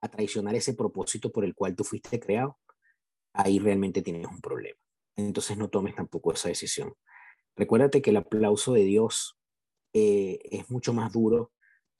a 0.00 0.08
traicionar 0.08 0.54
ese 0.54 0.74
propósito 0.74 1.32
por 1.32 1.44
el 1.44 1.54
cual 1.54 1.74
tú 1.74 1.84
fuiste 1.84 2.20
creado, 2.20 2.58
ahí 3.32 3.58
realmente 3.58 4.02
tienes 4.02 4.26
un 4.26 4.40
problema. 4.40 4.78
Entonces 5.16 5.56
no 5.58 5.70
tomes 5.70 5.94
tampoco 5.94 6.32
esa 6.32 6.48
decisión. 6.48 6.94
Recuérdate 7.56 8.00
que 8.00 8.10
el 8.10 8.16
aplauso 8.16 8.72
de 8.72 8.84
Dios 8.84 9.36
eh, 9.92 10.38
es 10.50 10.70
mucho 10.70 10.92
más 10.92 11.12
duro 11.12 11.52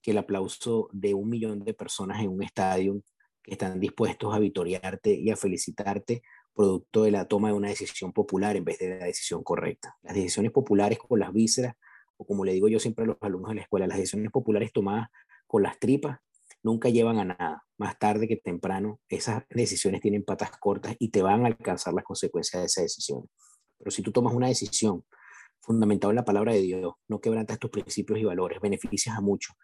que 0.03 0.11
el 0.11 0.19
aplauso 0.19 0.89
de 0.93 1.15
un 1.15 1.29
millón 1.29 1.65
de 1.65 1.75
personas 1.75 2.21
en 2.21 2.29
un 2.29 2.43
estadio 2.43 3.03
que 3.43 3.53
están 3.53 3.81
dispuestos 3.81 4.35
a 4.35 4.39
vitorearte 4.39 5.15
y 5.15 5.31
a 5.31 5.37
felicitarte 5.37 6.23
producto 6.55 7.05
de 7.05 7.11
la 7.11 7.27
toma 7.27 7.49
de 7.49 7.55
una 7.55 7.69
decisión 7.69 8.13
popular 8.13 8.57
en 8.57 8.65
vez 8.65 8.79
de 8.79 8.99
la 8.99 9.07
decisión 9.07 9.43
correcta. 9.43 9.97
Las 10.03 10.15
decisiones 10.15 10.53
populares 10.53 10.99
con 10.99 11.19
las 11.19 11.33
vísceras, 11.33 11.75
o 12.17 12.27
como 12.27 12.45
le 12.45 12.53
digo 12.53 12.69
yo 12.69 12.79
siempre 12.79 13.05
a 13.05 13.09
los 13.09 13.17
alumnos 13.21 13.51
de 13.51 13.55
la 13.57 13.63
escuela, 13.63 13.87
las 13.87 13.97
decisiones 13.97 14.31
populares 14.31 14.73
tomadas 14.73 15.09
con 15.47 15.63
las 15.63 15.79
tripas 15.79 16.19
nunca 16.63 16.89
llevan 16.89 17.19
a 17.19 17.25
nada. 17.25 17.65
Más 17.79 17.99
tarde 17.99 18.29
que 18.29 18.37
temprano, 18.37 19.01
esas 19.09 19.45
decisiones 19.51 20.01
tienen 20.01 20.25
patas 20.25 20.51
cortas 20.59 20.95
y 20.99 21.09
te 21.09 21.23
van 21.23 21.45
a 21.45 21.49
alcanzar 21.49 21.95
las 21.95 22.05
consecuencias 22.05 22.63
de 22.63 22.67
esa 22.67 22.83
decisión. 22.83 23.29
Pero 23.79 23.91
si 23.91 24.03
tú 24.03 24.13
tomas 24.13 24.35
una 24.35 24.49
decisión 24.49 25.05
fundamentada 25.61 26.13
en 26.13 26.17
la 26.17 26.25
palabra 26.25 26.53
de 26.53 26.61
Dios, 26.61 26.95
no 27.09 27.21
quebrantas 27.21 27.59
tus 27.59 27.71
principios 27.71 28.19
y 28.19 28.25
valores, 28.25 28.61
beneficias 28.61 29.17
a 29.17 29.21
muchos, 29.21 29.57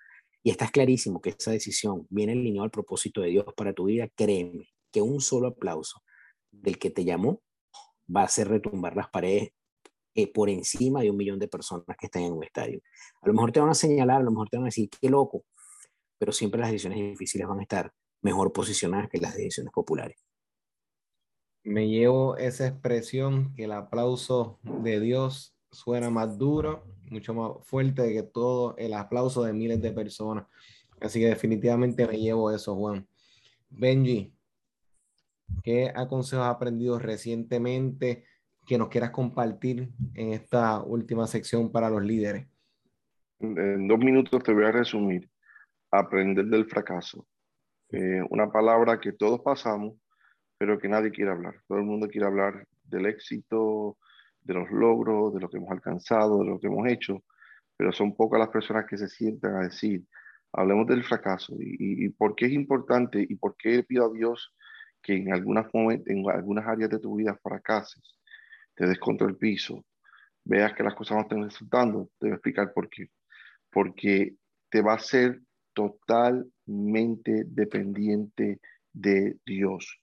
y 0.43 0.51
estás 0.51 0.71
clarísimo 0.71 1.21
que 1.21 1.31
esa 1.31 1.51
decisión 1.51 2.07
viene 2.11 2.33
alineada 2.33 2.65
al 2.65 2.71
propósito 2.71 3.21
de 3.21 3.29
Dios 3.29 3.47
para 3.57 3.73
tu 3.73 3.85
vida, 3.85 4.09
créeme 4.15 4.69
que 4.91 5.03
un 5.03 5.21
solo 5.21 5.49
aplauso 5.49 6.03
del 6.51 6.79
que 6.79 6.91
te 6.91 7.05
llamó 7.05 7.43
va 8.15 8.23
a 8.23 8.25
hacer 8.25 8.49
retumbar 8.49 8.97
las 8.97 9.09
paredes 9.11 9.51
eh, 10.15 10.33
por 10.33 10.49
encima 10.49 11.03
de 11.03 11.11
un 11.11 11.17
millón 11.17 11.39
de 11.39 11.49
personas 11.49 11.97
que 11.99 12.07
están 12.07 12.23
en 12.23 12.33
un 12.33 12.45
estadio. 12.45 12.81
A 13.23 13.29
lo 13.29 13.35
mejor 13.35 13.53
te 13.53 13.61
van 13.61 13.69
a 13.71 13.75
señalar, 13.75 14.21
a 14.21 14.25
lo 14.25 14.31
mejor 14.31 14.49
te 14.49 14.57
van 14.57 14.65
a 14.65 14.69
decir, 14.73 14.89
qué 15.01 15.09
loco, 15.09 15.45
pero 16.19 16.33
siempre 16.33 16.61
las 16.61 16.71
decisiones 16.71 16.99
difíciles 16.99 17.47
van 17.47 17.61
a 17.61 17.63
estar 17.63 17.93
mejor 18.23 18.53
posicionadas 18.53 19.09
que 19.09 19.19
las 19.19 19.35
decisiones 19.35 19.73
populares. 19.73 20.19
Me 21.63 21.89
llevo 21.89 22.37
esa 22.37 22.67
expresión 22.67 23.55
que 23.55 23.65
el 23.65 23.73
aplauso 23.73 24.59
de 24.63 25.01
Dios 25.01 25.58
suena 25.71 26.11
más 26.11 26.39
duro, 26.39 26.85
mucho 27.11 27.35
más 27.35 27.67
fuerte 27.67 28.13
que 28.13 28.23
todo 28.23 28.77
el 28.77 28.95
aplauso 28.95 29.43
de 29.43 29.53
miles 29.53 29.81
de 29.81 29.93
personas. 29.93 30.47
Así 31.01 31.21
que 31.21 31.27
definitivamente 31.27 32.07
me 32.07 32.19
llevo 32.19 32.51
eso, 32.51 32.75
Juan. 32.75 33.07
Benji, 33.71 34.33
¿Qué 35.63 35.93
consejos 36.09 36.47
has 36.47 36.55
aprendido 36.55 36.99
recientemente 36.99 38.25
que 38.67 38.79
nos 38.79 38.89
quieras 38.89 39.11
compartir 39.11 39.91
en 40.15 40.33
esta 40.33 40.83
última 40.83 41.27
sección 41.27 41.73
para 41.73 41.91
los 41.91 42.03
líderes? 42.03 42.47
En 43.41 43.89
dos 43.89 43.99
minutos 43.99 44.43
te 44.43 44.53
voy 44.53 44.65
a 44.65 44.73
resumir. 44.73 45.29
Aprender 45.91 46.45
del 46.47 46.67
fracaso. 46.67 47.27
Eh, 47.91 48.23
una 48.31 48.51
palabra 48.51 49.01
que 49.01 49.13
todos 49.13 49.41
pasamos, 49.41 49.95
pero 50.59 50.79
que 50.79 50.89
nadie 50.89 51.11
quiere 51.11 51.31
hablar. 51.31 51.55
Todo 51.67 51.79
el 51.79 51.85
mundo 51.85 52.09
quiere 52.09 52.27
hablar 52.27 52.67
del 52.85 53.07
éxito, 53.07 53.97
de 54.49 54.55
los 54.55 54.71
logros, 54.71 55.35
de 55.35 55.41
lo 55.41 55.49
que 55.49 55.59
hemos 55.59 55.71
alcanzado, 55.71 56.41
de 56.41 56.47
lo 56.47 56.59
que 56.59 56.67
hemos 56.67 56.89
hecho, 56.89 57.23
pero 57.77 57.93
son 57.93 58.17
pocas 58.17 58.41
las 58.41 58.49
personas 58.49 58.87
que 58.87 58.97
se 58.97 59.09
sientan 59.09 59.57
a 59.57 59.65
decir, 59.65 60.03
hablemos 60.53 60.87
del 60.87 61.05
fracaso 61.05 61.55
y, 61.61 62.07
y 62.07 62.09
por 62.09 62.35
qué 62.35 62.47
es 62.47 62.53
importante 62.53 63.25
y 63.29 63.37
por 63.37 63.57
qué 63.57 63.85
pido 63.85 64.07
a 64.07 64.13
Dios 64.13 64.55
que 65.03 65.17
en 65.17 65.33
algunas, 65.33 65.67
en 65.75 66.29
algunas 66.31 66.67
áreas 66.67 66.91
de 66.91 66.99
tu 66.99 67.17
vida 67.17 67.39
fracases, 67.43 68.19
te 68.75 68.87
des 68.87 68.99
contra 68.99 69.29
el 69.29 69.37
piso, 69.37 69.85
veas 70.45 70.73
que 70.73 70.83
las 70.83 70.95
cosas 70.95 71.17
no 71.17 71.23
están 71.23 71.45
resultando, 71.45 72.11
te 72.19 72.27
voy 72.27 72.31
a 72.33 72.35
explicar 72.35 72.73
por 72.73 72.89
qué. 72.89 73.11
Porque 73.71 74.35
te 74.71 74.81
va 74.81 74.95
a 74.95 74.99
ser 74.99 75.41
totalmente 75.75 77.45
dependiente 77.47 78.61
de 78.93 79.37
Dios. 79.45 80.01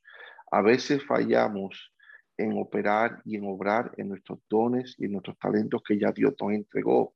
A 0.52 0.62
veces 0.62 1.04
fallamos 1.04 1.94
en 2.38 2.58
operar 2.58 3.22
y 3.26 3.38
en 3.38 3.46
obrar 3.46 3.92
en 3.98 4.10
nuestros 4.10 4.40
dones 4.50 4.96
y 4.98 5.06
en 5.06 5.14
nuestros 5.14 5.38
talentos 5.38 5.82
que 5.84 5.98
ya 5.98 6.12
Dios 6.12 6.34
nos 6.42 6.52
entregó. 6.52 7.16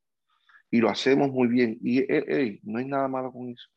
Y 0.72 0.80
lo 0.80 0.89
hacemos 0.89 1.32
muy 1.32 1.47
bien. 1.47 1.78
Y 1.82 2.05
no 2.63 2.80
hay 2.80 2.86
nada 2.86 3.07
malo 3.07 3.32
con 3.32 3.49
eso. 3.49 3.67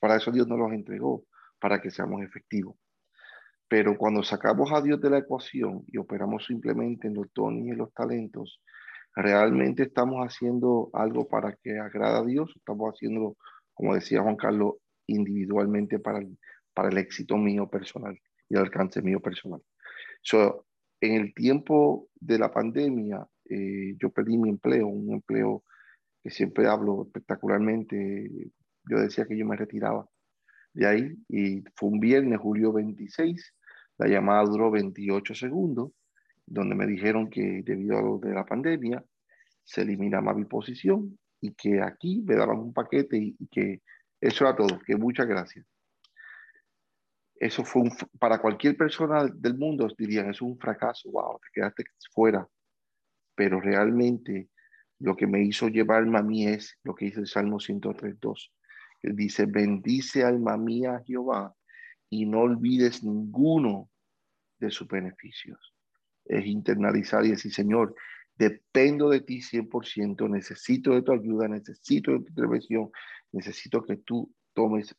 Para 0.00 0.16
eso 0.16 0.30
Dios 0.30 0.48
nos 0.48 0.58
los 0.58 0.72
entregó, 0.72 1.24
para 1.58 1.80
que 1.80 1.90
seamos 1.90 2.22
efectivos. 2.22 2.76
Pero 3.68 3.96
cuando 3.96 4.22
sacamos 4.22 4.72
a 4.72 4.80
Dios 4.80 5.00
de 5.00 5.10
la 5.10 5.18
ecuación 5.18 5.84
y 5.88 5.98
operamos 5.98 6.46
simplemente 6.46 7.08
en 7.08 7.14
los 7.14 7.26
dones 7.34 7.66
y 7.66 7.70
en 7.70 7.78
los 7.78 7.92
talentos, 7.92 8.60
realmente 9.14 9.84
estamos 9.84 10.24
haciendo 10.24 10.90
algo 10.92 11.28
para 11.28 11.54
que 11.56 11.78
agrada 11.78 12.18
a 12.18 12.24
Dios, 12.24 12.52
estamos 12.56 12.94
haciendo, 12.94 13.36
como 13.74 13.94
decía 13.94 14.22
Juan 14.22 14.36
Carlos, 14.36 14.74
individualmente 15.06 15.98
para 15.98 16.20
para 16.76 16.90
el 16.90 16.98
éxito 16.98 17.38
mío 17.38 17.70
personal 17.70 18.20
y 18.50 18.54
el 18.54 18.60
alcance 18.60 19.00
mío 19.00 19.18
personal. 19.18 19.62
So, 20.26 20.66
en 21.00 21.12
el 21.14 21.34
tiempo 21.34 22.08
de 22.16 22.36
la 22.36 22.50
pandemia, 22.50 23.24
eh, 23.48 23.94
yo 23.96 24.10
perdí 24.10 24.36
mi 24.36 24.48
empleo, 24.48 24.88
un 24.88 25.12
empleo 25.12 25.62
que 26.20 26.30
siempre 26.30 26.66
hablo 26.66 27.04
espectacularmente. 27.04 28.50
Yo 28.90 28.98
decía 28.98 29.24
que 29.24 29.38
yo 29.38 29.46
me 29.46 29.56
retiraba 29.56 30.04
de 30.74 30.86
ahí 30.86 31.16
y 31.28 31.62
fue 31.76 31.90
un 31.90 32.00
viernes, 32.00 32.40
julio 32.40 32.72
26, 32.72 33.54
la 33.98 34.08
llamada 34.08 34.42
duró 34.42 34.72
28 34.72 35.32
segundos, 35.36 35.92
donde 36.44 36.74
me 36.74 36.88
dijeron 36.88 37.30
que 37.30 37.62
debido 37.64 37.96
a 37.96 38.02
lo 38.02 38.18
de 38.18 38.34
la 38.34 38.44
pandemia 38.44 39.04
se 39.62 39.82
eliminaba 39.82 40.34
mi 40.34 40.44
posición 40.44 41.16
y 41.40 41.54
que 41.54 41.80
aquí 41.80 42.24
me 42.26 42.34
daban 42.34 42.58
un 42.58 42.72
paquete 42.72 43.16
y, 43.16 43.46
que 43.46 43.80
eso 44.20 44.44
era 44.44 44.56
todo, 44.56 44.80
que 44.84 44.96
muchas 44.96 45.28
gracias. 45.28 45.64
Eso 47.38 47.64
fue 47.64 47.82
un, 47.82 47.92
para 48.18 48.40
cualquier 48.40 48.76
persona 48.76 49.26
del 49.26 49.56
mundo 49.58 49.88
dirían, 49.98 50.30
es 50.30 50.40
un 50.40 50.58
fracaso, 50.58 51.10
wow, 51.10 51.38
te 51.40 51.48
quedaste 51.52 51.84
fuera. 52.12 52.48
Pero 53.34 53.60
realmente 53.60 54.48
lo 54.98 55.14
que 55.14 55.26
me 55.26 55.42
hizo 55.44 55.68
llevarme 55.68 56.18
a 56.18 56.22
mí 56.22 56.46
es 56.46 56.78
lo 56.82 56.94
que 56.94 57.06
dice 57.06 57.20
el 57.20 57.26
Salmo 57.26 57.58
103.2 57.58 58.50
dice, 59.14 59.46
bendice 59.46 60.24
alma 60.24 60.56
mía 60.56 61.02
Jehová 61.06 61.54
y 62.10 62.26
no 62.26 62.40
olvides 62.40 63.02
ninguno 63.02 63.90
de 64.58 64.70
sus 64.70 64.88
beneficios. 64.88 65.74
Es 66.24 66.46
internalizar 66.46 67.24
y 67.24 67.30
decir, 67.30 67.52
Señor, 67.52 67.94
dependo 68.34 69.08
de 69.08 69.20
ti 69.20 69.40
100%, 69.40 70.28
necesito 70.30 70.94
de 70.94 71.02
tu 71.02 71.12
ayuda, 71.12 71.48
necesito 71.48 72.12
de 72.12 72.18
tu 72.18 72.28
intervención, 72.28 72.90
necesito 73.32 73.82
que 73.84 73.98
tú 73.98 74.32
tomes 74.54 74.94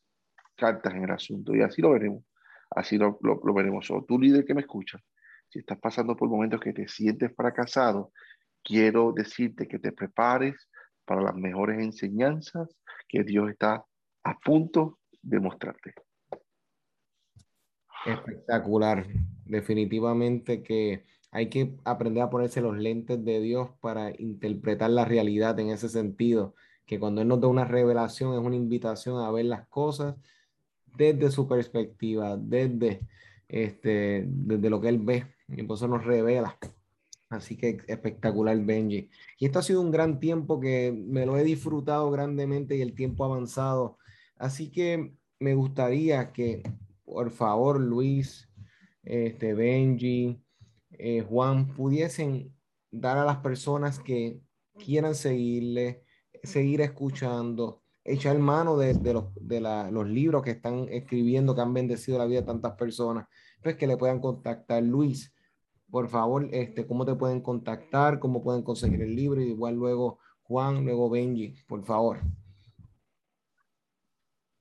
cartas 0.56 0.94
en 0.94 1.04
el 1.04 1.10
asunto. 1.10 1.54
Y 1.54 1.62
así 1.62 1.82
lo 1.82 1.92
veremos, 1.92 2.24
así 2.70 2.98
lo, 2.98 3.18
lo, 3.22 3.54
veremos. 3.54 3.90
O 3.90 4.04
tú 4.04 4.18
líder 4.18 4.44
que 4.44 4.54
me 4.54 4.62
escuchas, 4.62 5.02
si 5.48 5.60
estás 5.60 5.78
pasando 5.78 6.16
por 6.16 6.28
momentos 6.28 6.60
que 6.60 6.72
te 6.72 6.88
sientes 6.88 7.34
fracasado, 7.34 8.12
quiero 8.62 9.12
decirte 9.12 9.66
que 9.66 9.78
te 9.78 9.92
prepares 9.92 10.68
para 11.04 11.22
las 11.22 11.34
mejores 11.34 11.80
enseñanzas 11.80 12.68
que 13.08 13.24
Dios 13.24 13.50
está 13.50 13.84
a 14.24 14.38
punto 14.38 14.98
de 15.22 15.40
mostrarte. 15.40 15.94
Espectacular. 18.04 19.06
Definitivamente 19.44 20.62
que 20.62 21.04
hay 21.30 21.48
que 21.48 21.76
aprender 21.84 22.22
a 22.22 22.30
ponerse 22.30 22.60
los 22.60 22.76
lentes 22.76 23.22
de 23.24 23.40
Dios 23.40 23.70
para 23.80 24.10
interpretar 24.18 24.90
la 24.90 25.04
realidad 25.04 25.58
en 25.58 25.70
ese 25.70 25.88
sentido, 25.88 26.54
que 26.86 26.98
cuando 26.98 27.20
Él 27.22 27.28
nos 27.28 27.40
da 27.40 27.48
una 27.48 27.64
revelación 27.64 28.34
es 28.34 28.40
una 28.40 28.56
invitación 28.56 29.22
a 29.22 29.30
ver 29.30 29.46
las 29.46 29.66
cosas 29.68 30.16
desde 30.98 31.30
su 31.30 31.46
perspectiva, 31.46 32.36
desde, 32.36 33.00
este, 33.48 34.24
desde 34.26 34.68
lo 34.68 34.80
que 34.80 34.88
Él 34.88 34.98
ve, 34.98 35.26
y 35.48 35.62
por 35.62 35.76
eso 35.76 35.88
nos 35.88 36.04
revela. 36.04 36.58
Así 37.30 37.56
que 37.56 37.78
espectacular, 37.86 38.58
Benji. 38.64 39.10
Y 39.38 39.46
esto 39.46 39.58
ha 39.58 39.62
sido 39.62 39.80
un 39.80 39.90
gran 39.90 40.18
tiempo 40.18 40.60
que 40.60 40.92
me 40.92 41.26
lo 41.26 41.36
he 41.36 41.44
disfrutado 41.44 42.10
grandemente 42.10 42.76
y 42.76 42.82
el 42.82 42.94
tiempo 42.94 43.24
ha 43.24 43.28
avanzado. 43.28 43.98
Así 44.36 44.70
que 44.70 45.14
me 45.38 45.54
gustaría 45.54 46.32
que, 46.32 46.62
por 47.04 47.30
favor, 47.30 47.80
Luis, 47.80 48.48
este, 49.02 49.54
Benji, 49.54 50.42
eh, 50.92 51.20
Juan, 51.20 51.68
pudiesen 51.74 52.54
dar 52.90 53.18
a 53.18 53.24
las 53.24 53.38
personas 53.38 54.00
que 54.00 54.40
quieran 54.78 55.14
seguirle, 55.14 56.02
seguir 56.42 56.80
escuchando, 56.80 57.82
echar 58.08 58.38
mano 58.38 58.76
de, 58.76 58.94
los, 59.12 59.26
de 59.34 59.60
los 59.60 60.08
libros 60.08 60.42
que 60.42 60.50
están 60.50 60.88
escribiendo, 60.90 61.54
que 61.54 61.60
han 61.60 61.74
bendecido 61.74 62.18
la 62.18 62.26
vida 62.26 62.40
de 62.40 62.46
tantas 62.46 62.72
personas, 62.72 63.26
pues 63.62 63.76
que 63.76 63.86
le 63.86 63.96
puedan 63.96 64.20
contactar. 64.20 64.82
Luis, 64.82 65.32
por 65.90 66.08
favor, 66.08 66.48
este, 66.52 66.86
cómo 66.86 67.04
te 67.04 67.14
pueden 67.14 67.40
contactar, 67.40 68.18
cómo 68.18 68.42
pueden 68.42 68.62
conseguir 68.62 69.02
el 69.02 69.14
libro, 69.14 69.40
y 69.40 69.48
igual 69.48 69.74
luego 69.74 70.18
Juan, 70.42 70.84
luego 70.84 71.10
Benji, 71.10 71.54
por 71.66 71.84
favor. 71.84 72.20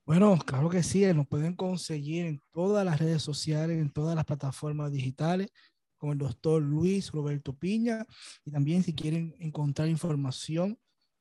Bueno, 0.06 0.38
claro 0.45 0.70
que 0.70 0.84
sí, 0.84 1.06
nos 1.14 1.28
pueden 1.28 1.54
conseguir 1.54 2.26
en 2.26 2.41
todas 2.52 2.86
las 2.86 3.00
redes 3.00 3.22
sociales, 3.22 3.78
en 3.78 3.91
todas 3.91 4.16
las 4.16 4.24
plataformas 4.24 4.91
digitales, 4.91 5.50
con 5.98 6.12
el 6.12 6.18
doctor 6.18 6.62
Luis 6.62 7.12
Roberto 7.12 7.54
Piña, 7.54 8.06
y 8.45 8.52
también 8.52 8.84
si 8.84 8.93
quieren 8.93 9.36
encontrar 9.39 9.89
información 9.89 10.78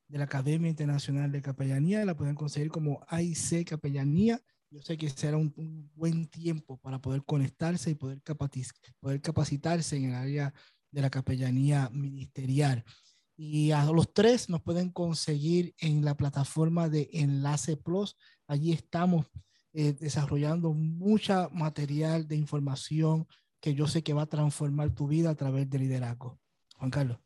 de 0.09 0.19
la 0.19 0.25
Academia 0.25 0.71
Internacional 0.71 1.33
de 1.33 1.43
Capellanía, 1.43 2.05
la 2.05 2.17
pueden 2.17 2.35
conseguir 2.35 2.71
como 2.71 3.05
AIC 3.09 3.69
Capellanía. 3.69 4.41
Yo 4.71 4.83
sé 4.83 4.97
que 4.97 5.09
será 5.11 5.37
un, 5.37 5.91
buen 5.95 6.27
tiempo 6.27 6.77
para 6.79 7.01
poder 7.01 7.25
conectarse 7.25 7.91
y 7.91 7.95
poder, 7.95 8.21
poder 9.01 9.21
capacitarse 9.21 9.97
en 9.97 10.07
el 10.07 10.15
área 10.15 10.55
de 10.91 11.03
la 11.03 11.11
capellanía 11.11 11.89
ministerial. 11.93 12.85
Y 13.37 13.71
a 13.73 13.85
los 13.85 14.13
tres 14.13 14.49
nos 14.49 14.63
pueden 14.63 14.91
conseguir 14.91 15.75
en 15.79 16.05
la 16.05 16.17
plataforma 16.17 16.89
de 16.89 17.11
Enlace 17.13 17.77
Plus. 17.77 18.17
Allí 18.47 18.73
estamos 18.73 19.27
eh, 19.73 19.93
desarrollando 19.93 20.73
mucha 20.73 21.49
material 21.51 22.27
de 22.27 22.37
información 22.37 23.27
que 23.61 23.75
yo 23.75 23.87
sé 23.87 24.03
que 24.03 24.15
va 24.15 24.23
a 24.23 24.27
transformar 24.27 24.95
tu 24.95 25.07
vida 25.07 25.31
a 25.31 25.35
través 25.35 25.69
del 25.69 25.83
liderazgo. 25.83 26.39
Juan 26.77 26.91
Carlos. 26.91 27.26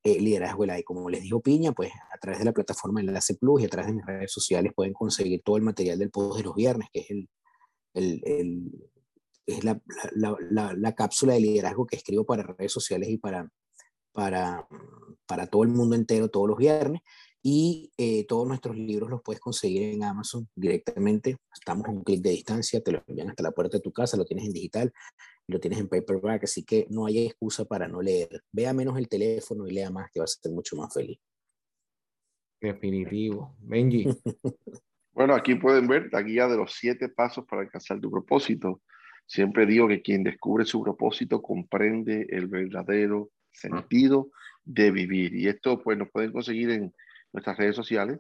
eh, 0.03 0.21
Liderazgo 0.21 0.65
Elai. 0.65 0.83
Como 0.83 1.09
les 1.09 1.23
dijo 1.23 1.41
Piña, 1.41 1.71
pues 1.71 1.93
a 2.13 2.19
través 2.19 2.41
de 2.41 2.47
la 2.47 2.53
plataforma 2.53 2.99
Enlace 2.99 3.37
Plus 3.37 3.63
y 3.63 3.67
a 3.67 3.69
través 3.69 3.87
de 3.87 3.95
mis 3.95 4.05
redes 4.05 4.33
sociales 4.33 4.73
pueden 4.75 4.93
conseguir 4.93 5.41
todo 5.45 5.57
el 5.57 5.63
material 5.63 6.01
del 6.01 6.11
Poder 6.11 6.39
de 6.39 6.43
los 6.43 6.57
Viernes, 6.57 6.89
que 6.93 6.99
es 6.99 7.11
el, 7.11 7.29
el 7.95 8.21
es 9.55 9.65
la, 9.65 9.81
la, 10.15 10.75
la, 10.77 10.95
cápsula 10.95 11.35
de 11.35 11.41
liderazgo 11.41 11.87
que 11.87 11.97
escribo 11.97 12.25
para 12.25 12.43
redes 12.43 12.73
sociales 12.73 13.09
y 13.09 13.17
para, 13.17 13.49
para, 14.13 14.67
para 15.27 15.47
todo 15.47 15.63
el 15.63 15.71
mundo 15.71 15.97
entero 15.97 16.29
todos 16.29 16.49
los 16.49 16.59
viernes. 16.59 17.01
Y 17.43 17.91
eh, 17.97 18.27
todos 18.27 18.47
nuestros 18.47 18.77
libros 18.77 19.09
los 19.09 19.23
puedes 19.23 19.41
conseguir 19.41 19.95
en 19.95 20.05
Amazon 20.05 20.47
directamente. 20.55 21.39
Estamos 21.55 21.87
a 21.87 21.91
un 21.91 22.05
clic 22.05 22.21
de 22.21 22.31
distancia, 22.31 22.83
te 22.83 22.93
lo 22.93 23.03
envían 23.07 23.31
hasta 23.31 23.43
la 23.43 23.53
puerta 23.53 23.79
de 23.79 23.83
tu 23.83 23.93
casa, 23.93 24.19
lo 24.19 24.27
tienes 24.27 24.45
en 24.45 24.53
digital, 24.53 24.93
lo 25.47 25.59
tienes 25.59 25.81
en 25.81 25.89
paperback, 25.89 26.45
así 26.45 26.65
que 26.65 26.87
no 26.91 27.07
hay 27.07 27.27
excusa 27.27 27.65
para 27.65 27.89
no 27.89 28.03
leer. 28.03 28.43
Vea 28.53 28.75
menos 28.75 28.99
el 28.99 29.09
teléfono 29.09 29.67
y 29.67 29.73
lea 29.73 29.91
más, 29.91 30.11
que 30.11 30.21
vas 30.21 30.37
a 30.39 30.43
ser 30.43 30.53
mucho 30.53 30.77
más 30.77 30.93
feliz. 30.93 31.19
Definitivo. 32.61 33.57
Benji. 33.59 34.05
bueno, 35.13 35.35
aquí 35.35 35.55
pueden 35.55 35.89
ver 35.89 36.11
la 36.13 36.21
guía 36.21 36.47
de 36.47 36.59
los 36.59 36.75
siete 36.75 37.09
pasos 37.09 37.47
para 37.47 37.63
alcanzar 37.63 38.01
tu 38.01 38.11
propósito. 38.11 38.83
Siempre 39.31 39.65
digo 39.65 39.87
que 39.87 40.03
quien 40.03 40.25
descubre 40.25 40.65
su 40.65 40.83
propósito 40.83 41.41
comprende 41.41 42.27
el 42.31 42.49
verdadero 42.49 43.31
sentido 43.53 44.33
de 44.65 44.91
vivir. 44.91 45.37
Y 45.37 45.47
esto 45.47 45.81
pues 45.81 45.97
nos 45.97 46.11
pueden 46.11 46.33
conseguir 46.33 46.71
en 46.71 46.93
nuestras 47.33 47.57
redes 47.57 47.77
sociales, 47.77 48.19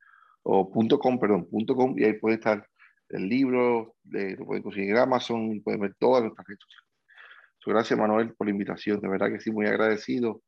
o 0.41 0.71
.com, 0.99 1.19
perdón, 1.19 1.47
.com, 1.67 1.99
y 1.99 2.03
ahí 2.03 2.13
puede 2.13 2.37
estar 2.37 2.67
el 3.09 3.29
libro, 3.29 3.93
lo 4.05 4.45
pueden 4.47 4.63
conseguir 4.63 4.89
en 4.89 4.97
Amazon 4.97 5.53
y 5.53 5.59
pueden 5.59 5.81
ver 5.81 5.93
todas 5.99 6.23
nuestras 6.23 6.47
redes 6.47 6.61
sociales. 6.61 6.89
Gracias, 7.63 7.99
Manuel, 7.99 8.33
por 8.33 8.47
la 8.47 8.51
invitación. 8.51 8.99
De 8.99 9.07
verdad 9.07 9.31
que 9.31 9.39
sí, 9.39 9.51
muy 9.51 9.67
agradecido 9.67 10.41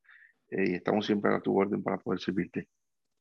eh, 0.50 0.72
y 0.72 0.74
estamos 0.76 1.06
siempre 1.06 1.34
a 1.34 1.40
tu 1.40 1.58
orden 1.58 1.84
para 1.84 1.98
poder 1.98 2.20
servirte. 2.20 2.68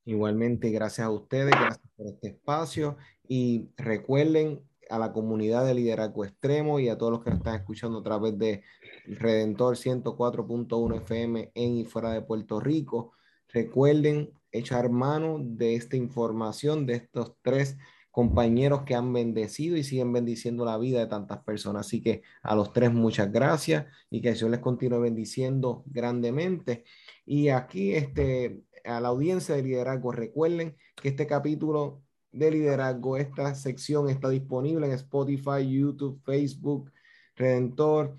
Igualmente, 0.05 0.71
gracias 0.71 1.07
a 1.07 1.11
ustedes, 1.11 1.51
gracias 1.51 1.91
por 1.97 2.07
este 2.07 2.29
espacio 2.29 2.97
y 3.27 3.69
recuerden 3.77 4.63
a 4.89 4.99
la 4.99 5.13
comunidad 5.13 5.67
de 5.67 5.75
liderazgo 5.75 6.25
extremo 6.25 6.79
y 6.79 6.89
a 6.89 6.97
todos 6.97 7.13
los 7.13 7.25
que 7.25 7.31
nos 7.31 7.41
están 7.41 7.57
escuchando 7.57 7.99
a 7.99 8.03
través 8.03 8.39
de 8.39 8.63
Redentor 9.07 9.77
104.1 9.77 10.97
FM 10.99 11.51
en 11.55 11.77
y 11.77 11.85
fuera 11.85 12.13
de 12.13 12.23
Puerto 12.23 12.61
Rico. 12.61 13.13
Recuerden 13.49 14.31
echar 14.53 14.91
mano 14.91 15.39
de 15.41 15.75
esta 15.75 15.97
información 15.97 16.87
de 16.87 16.95
estos 16.95 17.35
tres 17.43 17.77
compañeros 18.17 18.85
que 18.85 18.95
han 18.95 19.13
bendecido 19.13 19.77
y 19.77 19.85
siguen 19.85 20.11
bendiciendo 20.11 20.65
la 20.65 20.79
vida 20.79 21.01
de 21.01 21.07
tantas 21.07 21.43
personas. 21.45 21.87
Así 21.87 22.01
que 22.01 22.23
a 22.43 22.55
los 22.55 22.73
tres 22.73 22.91
muchas 22.91 23.31
gracias 23.31 23.85
y 24.09 24.23
que 24.23 24.33
Dios 24.33 24.51
les 24.51 24.61
continúe 24.61 25.01
bendiciendo 25.01 25.85
grandemente. 25.85 26.85
Y 27.27 27.51
aquí, 27.51 27.93
este, 27.93 28.63
a 28.87 29.03
la 29.03 29.09
audiencia 29.09 29.55
de 29.55 29.63
liderazgo, 29.63 30.13
recuerden 30.13 30.77
que 30.95 31.11
este 31.11 31.27
capítulo 31.27 32.03
de 32.33 32.53
liderazgo, 32.53 33.19
esta 33.19 33.55
sección 33.55 34.09
está 34.09 34.31
disponible 34.31 34.87
en 34.87 34.93
Spotify, 34.93 35.69
YouTube, 35.69 36.19
Facebook, 36.25 36.91
Redentor. 37.35 38.17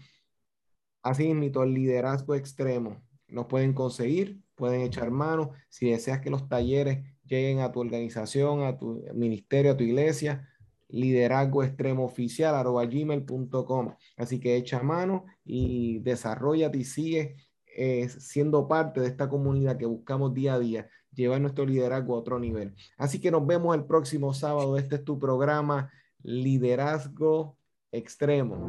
Así 1.02 1.34
mismo, 1.34 1.64
el 1.64 1.74
liderazgo 1.74 2.36
extremo. 2.36 3.02
Nos 3.28 3.48
pueden 3.48 3.74
conseguir, 3.74 4.43
pueden 4.54 4.82
echar 4.82 5.10
mano. 5.10 5.54
Si 5.70 5.89
deseas 5.89 6.22
que 6.22 6.30
los 6.30 6.48
talleres 6.48 7.00
lleguen 7.28 7.60
a 7.60 7.72
tu 7.72 7.80
organización, 7.80 8.64
a 8.64 8.78
tu 8.78 9.04
ministerio, 9.14 9.72
a 9.72 9.78
tu 9.78 9.84
iglesia, 9.84 10.50
liderazgo 10.90 11.64
extremo 11.64 12.06
oficial 12.06 12.64
gmail.com. 12.64 13.94
Así 14.16 14.40
que 14.40 14.56
echa 14.56 14.82
mano 14.82 15.26
y 15.46 16.00
desarrolla 16.00 16.72
y 16.74 16.84
sigue 16.84 17.36
eh, 17.66 18.10
siendo 18.10 18.68
parte 18.68 19.02
de 19.02 19.08
esta 19.08 19.30
comunidad 19.30 19.78
que 19.78 19.86
buscamos 19.86 20.34
día 20.34 20.56
a 20.56 20.60
día 20.60 20.90
llevar 21.14 21.42
nuestro 21.42 21.66
liderazgo 21.66 22.16
a 22.16 22.20
otro 22.20 22.40
nivel. 22.40 22.76
Así 22.98 23.20
que 23.20 23.32
nos 23.32 23.46
vemos 23.46 23.76
el 23.76 23.86
próximo 23.86 24.34
sábado. 24.34 24.78
Este 24.78 24.96
es 24.96 25.04
tu 25.04 25.20
programa 25.20 25.92
Liderazgo 26.24 27.58
Extremo. 27.92 28.66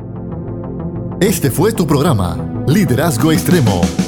Este 1.21 1.51
fue 1.51 1.73
tu 1.73 1.87
programa 1.87 2.65
Liderazgo 2.67 3.33
Extremo. 3.33 4.08